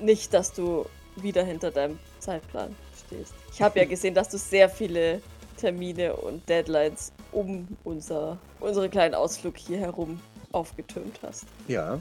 Nicht, 0.00 0.34
dass 0.34 0.52
du 0.52 0.86
wieder 1.16 1.42
hinter 1.42 1.70
deinem 1.70 1.98
Zeitplan 2.18 2.76
stehst. 3.06 3.34
Ich 3.52 3.62
habe 3.62 3.78
ja 3.78 3.84
gesehen, 3.88 4.14
dass 4.14 4.28
du 4.28 4.38
sehr 4.38 4.68
viele 4.68 5.22
Termine 5.56 6.14
und 6.14 6.46
Deadlines 6.48 7.12
um 7.32 7.66
unser, 7.84 8.38
unseren 8.60 8.90
kleinen 8.90 9.14
Ausflug 9.14 9.56
hier 9.56 9.78
herum 9.78 10.20
aufgetürmt 10.52 11.18
hast. 11.22 11.44
Ja. 11.66 12.00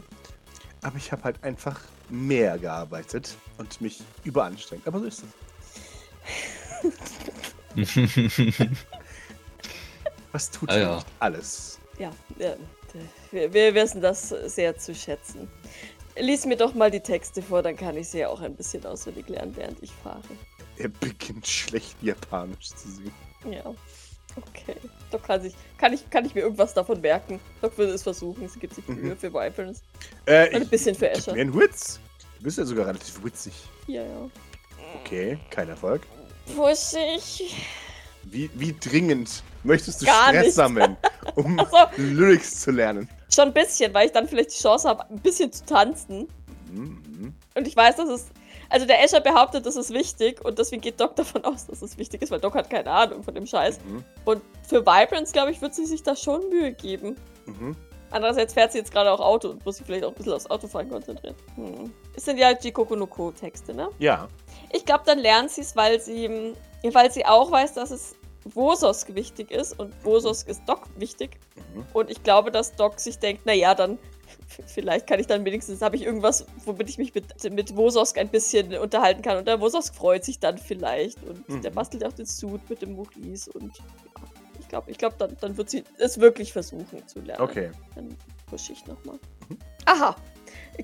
Aber 0.81 0.97
ich 0.97 1.11
habe 1.11 1.23
halt 1.23 1.43
einfach 1.43 1.81
mehr 2.09 2.57
gearbeitet 2.59 3.35
und 3.57 3.81
mich 3.81 4.03
überanstrengt. 4.23 4.87
Aber 4.87 4.99
so 4.99 5.05
ist 5.05 5.23
es. 5.23 6.91
Was 10.31 10.51
tut 10.51 10.69
Ah, 10.69 10.77
ja 10.77 11.03
alles? 11.19 11.79
Ja, 11.97 12.11
ja 12.37 12.55
wir, 13.31 13.53
wir 13.53 13.73
wissen 13.75 14.01
das 14.01 14.29
sehr 14.29 14.77
zu 14.77 14.93
schätzen. 14.95 15.49
Lies 16.17 16.45
mir 16.45 16.55
doch 16.55 16.73
mal 16.73 16.89
die 16.91 17.01
Texte 17.01 17.41
vor, 17.41 17.61
dann 17.61 17.75
kann 17.75 17.97
ich 17.97 18.07
sie 18.09 18.19
ja 18.19 18.29
auch 18.29 18.39
ein 18.41 18.55
bisschen 18.55 18.85
auswendig 18.85 19.27
lernen, 19.27 19.53
während 19.57 19.81
ich 19.83 19.91
fahre. 19.91 20.21
Er 20.77 20.87
beginnt 20.89 21.45
schlecht 21.47 21.95
Japanisch 22.01 22.69
zu 22.69 22.89
singen. 22.89 23.13
Ja. 23.49 23.63
Okay. 24.37 24.75
Doch 25.11 25.21
kann, 25.23 25.41
sich, 25.41 25.53
kann, 25.77 25.93
ich, 25.93 26.09
kann 26.09 26.25
ich 26.25 26.35
mir 26.35 26.41
irgendwas 26.41 26.73
davon 26.73 26.99
merken. 27.01 27.39
Doc 27.61 27.77
will 27.77 27.87
es 27.89 28.03
versuchen. 28.03 28.47
Sie 28.49 28.59
gibt 28.59 28.75
sich 28.75 28.85
Mühe 28.87 29.13
Mhm. 29.13 29.17
für 29.17 29.33
Wyverns. 29.33 29.81
Äh, 30.25 30.47
Und 30.49 30.55
ein 30.55 30.61
ich, 30.63 30.69
bisschen 30.69 30.95
für 30.95 31.09
Escher. 31.09 31.33
mir 31.33 31.41
einen 31.41 31.53
Witz. 31.53 31.99
Du 32.37 32.43
bist 32.43 32.57
ja 32.57 32.65
sogar 32.65 32.87
relativ 32.87 33.23
witzig. 33.23 33.53
Ja, 33.87 34.03
ja. 34.03 34.29
Okay, 35.01 35.37
kein 35.49 35.69
Erfolg. 35.69 36.01
Pussig. 36.55 37.55
Wie, 38.23 38.49
wie 38.55 38.75
dringend 38.79 39.43
möchtest 39.63 40.01
du 40.01 40.05
Gar 40.05 40.29
Stress 40.29 40.45
nicht. 40.45 40.55
sammeln, 40.55 40.97
um 41.35 41.59
Ach 41.59 41.69
so. 41.69 42.01
Lyrics 42.01 42.61
zu 42.61 42.71
lernen? 42.71 43.09
Schon 43.33 43.49
ein 43.49 43.53
bisschen, 43.53 43.93
weil 43.93 44.07
ich 44.07 44.11
dann 44.11 44.27
vielleicht 44.27 44.51
die 44.57 44.61
Chance 44.61 44.87
habe, 44.87 45.09
ein 45.09 45.19
bisschen 45.19 45.51
zu 45.51 45.65
tanzen. 45.65 46.27
Mhm. 46.71 47.33
Und 47.55 47.67
ich 47.67 47.75
weiß, 47.75 47.95
dass 47.97 48.09
es. 48.09 48.25
Also 48.67 48.87
der 48.87 49.03
Escher 49.03 49.21
behauptet, 49.21 49.63
das 49.67 49.75
ist 49.75 49.91
wichtig 49.93 50.43
und 50.43 50.57
deswegen 50.57 50.81
geht 50.81 50.99
Doc 50.99 51.15
davon 51.15 51.45
aus, 51.45 51.67
dass 51.67 51.83
es 51.83 51.99
wichtig 51.99 52.23
ist, 52.23 52.31
weil 52.31 52.39
Doc 52.39 52.55
hat 52.55 52.67
keine 52.67 52.89
Ahnung 52.89 53.23
von 53.23 53.35
dem 53.35 53.45
Scheiß. 53.45 53.79
Mhm. 53.85 54.03
Und 54.25 54.41
für 54.67 54.81
Vibrance, 54.81 55.31
glaube 55.33 55.51
ich, 55.51 55.61
wird 55.61 55.75
sie 55.75 55.85
sich 55.85 56.01
da 56.01 56.15
schon 56.15 56.49
Mühe 56.49 56.73
geben. 56.73 57.15
Mhm. 57.45 57.75
Andererseits 58.15 58.53
fährt 58.53 58.71
sie 58.71 58.77
jetzt 58.77 58.93
gerade 58.93 59.11
auch 59.11 59.19
Auto 59.19 59.49
und 59.49 59.65
muss 59.65 59.75
sich 59.75 59.85
vielleicht 59.85 60.05
auch 60.05 60.11
ein 60.11 60.15
bisschen 60.15 60.31
aufs 60.31 60.49
Autofahren 60.49 60.89
konzentrieren. 60.89 61.35
Hm. 61.55 61.91
Es 62.15 62.23
sind 62.23 62.37
ja 62.37 62.51
Jikoku 62.51 62.95
no 62.95 63.05
Ko 63.05 63.31
Texte, 63.31 63.73
ne? 63.73 63.89
Ja. 63.99 64.29
Ich 64.71 64.85
glaube, 64.85 65.03
dann 65.05 65.19
lernt 65.19 65.51
sie 65.51 65.59
es, 65.59 65.75
weil 65.75 65.99
sie, 65.99 66.53
weil 66.93 67.11
sie 67.11 67.25
auch 67.25 67.51
weiß, 67.51 67.73
dass 67.73 67.91
es 67.91 68.15
Wososk 68.45 69.13
wichtig 69.15 69.51
ist 69.51 69.77
und 69.77 69.93
Wososk 70.05 70.47
ist 70.47 70.61
Doc 70.65 70.87
wichtig. 70.97 71.39
Mhm. 71.73 71.85
Und 71.91 72.09
ich 72.09 72.23
glaube, 72.23 72.51
dass 72.51 72.73
Doc 72.73 73.01
sich 73.01 73.19
denkt, 73.19 73.45
naja, 73.45 73.75
dann 73.75 73.97
vielleicht 74.65 75.07
kann 75.07 75.19
ich 75.19 75.27
dann 75.27 75.43
wenigstens, 75.43 75.81
habe 75.81 75.97
ich 75.97 76.03
irgendwas, 76.03 76.45
womit 76.63 76.87
ich 76.87 76.97
mich 76.97 77.13
mit, 77.13 77.51
mit 77.51 77.75
Wososk 77.75 78.17
ein 78.17 78.29
bisschen 78.29 78.77
unterhalten 78.77 79.23
kann. 79.23 79.37
Und 79.39 79.45
der 79.45 79.59
Wososk 79.59 79.93
freut 79.93 80.23
sich 80.23 80.39
dann 80.39 80.57
vielleicht. 80.57 81.21
Und 81.23 81.49
Mhm. 81.49 81.61
der 81.63 81.71
bastelt 81.71 82.05
auch 82.05 82.13
den 82.13 82.25
Suit 82.27 82.61
mit 82.69 82.81
dem 82.81 82.95
Maurice. 82.95 83.51
Und 83.51 83.73
ja, 83.75 83.83
glaube, 84.75 84.91
ich 84.91 84.97
glaub, 84.97 85.17
dann, 85.17 85.37
dann 85.39 85.55
wird 85.57 85.69
sie 85.69 85.83
es 85.99 86.19
wirklich 86.19 86.51
versuchen 86.51 87.07
zu 87.07 87.21
lernen. 87.21 87.41
Okay. 87.41 87.71
Dann 87.95 88.09
pushe 88.49 88.73
ich 88.73 88.85
nochmal. 88.85 89.17
Mhm. 89.47 89.57
Aha. 89.85 90.15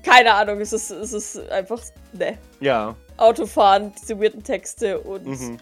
Keine 0.02 0.32
Ahnung, 0.32 0.60
es 0.60 0.72
ist, 0.72 0.90
es 0.90 1.12
ist 1.12 1.38
einfach, 1.50 1.78
ne. 2.14 2.38
Ja. 2.60 2.96
Autofahren, 3.18 3.92
diese 4.00 4.18
weirden 4.18 4.42
Texte 4.42 4.98
und, 5.00 5.26
Mhm. 5.26 5.58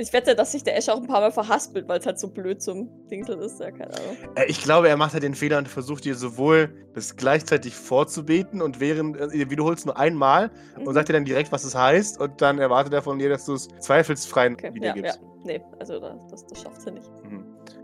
Ich 0.00 0.12
wette, 0.12 0.36
dass 0.36 0.52
sich 0.52 0.62
der 0.62 0.76
Ash 0.76 0.88
auch 0.90 0.98
ein 0.98 1.08
paar 1.08 1.20
Mal 1.20 1.32
verhaspelt, 1.32 1.88
weil 1.88 1.98
es 1.98 2.06
halt 2.06 2.20
so 2.20 2.28
blöd 2.28 2.62
zum 2.62 2.88
Dingseln 3.08 3.40
ist. 3.40 3.58
Ja, 3.58 3.72
keine 3.72 3.92
Ahnung. 3.98 4.16
Äh, 4.36 4.44
Ich 4.46 4.62
glaube, 4.62 4.88
er 4.88 4.96
macht 4.96 5.12
halt 5.12 5.24
den 5.24 5.34
Fehler 5.34 5.58
und 5.58 5.66
versucht 5.66 6.04
dir 6.04 6.14
sowohl 6.14 6.72
das 6.94 7.16
gleichzeitig 7.16 7.74
vorzubeten 7.74 8.62
und 8.62 8.78
während, 8.78 9.16
äh, 9.18 9.26
ihr 9.36 9.50
wiederholst 9.50 9.86
nur 9.86 9.98
einmal 9.98 10.52
und 10.76 10.86
Mhm. 10.86 10.92
sagt 10.92 11.08
dir 11.08 11.14
dann 11.14 11.24
direkt, 11.24 11.50
was 11.50 11.64
es 11.64 11.74
heißt 11.74 12.20
und 12.20 12.40
dann 12.40 12.60
erwartet 12.60 12.92
er 12.92 13.02
von 13.02 13.18
dir, 13.18 13.28
dass 13.28 13.44
du 13.44 13.54
es 13.54 13.66
zweifelsfrei 13.80 14.52
Okay, 14.52 14.66
ja, 14.66 14.68
ja. 14.68 14.74
wiedergibst. 14.94 15.20
Nee, 15.42 15.60
also 15.80 15.98
da, 15.98 16.16
das, 16.30 16.46
das 16.46 16.62
schafft 16.62 16.80
sie 16.80 16.92
nicht. 16.92 17.10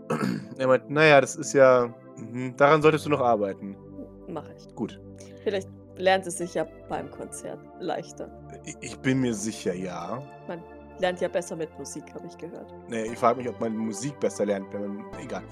Er 0.57 0.67
meint, 0.67 0.89
naja, 0.89 1.19
das 1.21 1.35
ist 1.35 1.53
ja, 1.53 1.93
mhm, 2.17 2.55
daran 2.57 2.81
solltest 2.81 3.05
du 3.05 3.09
noch 3.09 3.21
arbeiten. 3.21 3.75
Mache 4.27 4.53
ich. 4.57 4.73
Gut. 4.75 4.99
Vielleicht 5.43 5.69
lernt 5.97 6.25
es 6.27 6.37
sich 6.37 6.53
ja 6.53 6.65
beim 6.89 7.09
Konzert 7.11 7.59
leichter. 7.79 8.29
Ich- 8.65 8.75
Ich 8.81 8.99
bin 8.99 9.19
mir 9.21 9.33
sicher, 9.33 9.73
ja. 9.73 10.21
Man 10.47 10.61
lernt 10.99 11.21
ja 11.21 11.27
besser 11.27 11.55
mit 11.55 11.69
Musik, 11.77 12.03
habe 12.13 12.25
ich 12.27 12.37
gehört. 12.37 12.73
Nee, 12.89 13.03
ich 13.03 13.17
frage 13.17 13.37
mich, 13.39 13.49
ob 13.49 13.59
man 13.59 13.75
Musik 13.75 14.19
besser 14.19 14.45
lernt, 14.45 14.71
wenn 14.73 14.95
man. 14.97 15.05
Egal. 15.21 15.43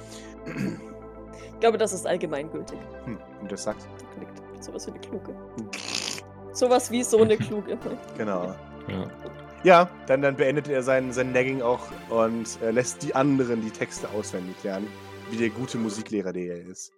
Ich 0.45 1.60
glaube, 1.60 1.78
das 1.78 1.93
ist 1.93 2.06
allgemeingültig. 2.08 2.78
Hm, 3.06 3.18
und 3.41 3.51
das 3.51 3.64
sagt. 3.64 3.88
Klingt 4.16 4.64
sowas 4.64 4.86
wie 4.88 4.91
eine 4.91 4.99
Kluge. 4.99 5.36
Sowas 6.54 6.91
wie 6.91 7.04
so 7.04 7.22
eine 7.22 7.38
Kluge. 7.38 7.78
Genau. 8.18 8.54
Ja. 8.88 9.06
Ja, 9.64 9.89
dann, 10.07 10.22
dann 10.22 10.36
beendet 10.36 10.68
er 10.68 10.84
sein, 10.84 11.14
sein 11.14 11.32
Nagging 11.32 11.61
auch 11.61 11.88
und 12.09 12.61
äh, 12.61 12.72
lässt 12.72 13.01
die 13.01 13.16
anderen 13.16 13.61
die 13.61 13.72
Texte 13.72 14.09
auswendig 14.09 14.61
lernen, 14.64 14.88
wie 15.32 15.38
der 15.38 15.49
gute 15.49 15.78
Musiklehrer, 15.78 16.34
der 16.34 16.57
er 16.57 16.66
ist. 16.68 16.91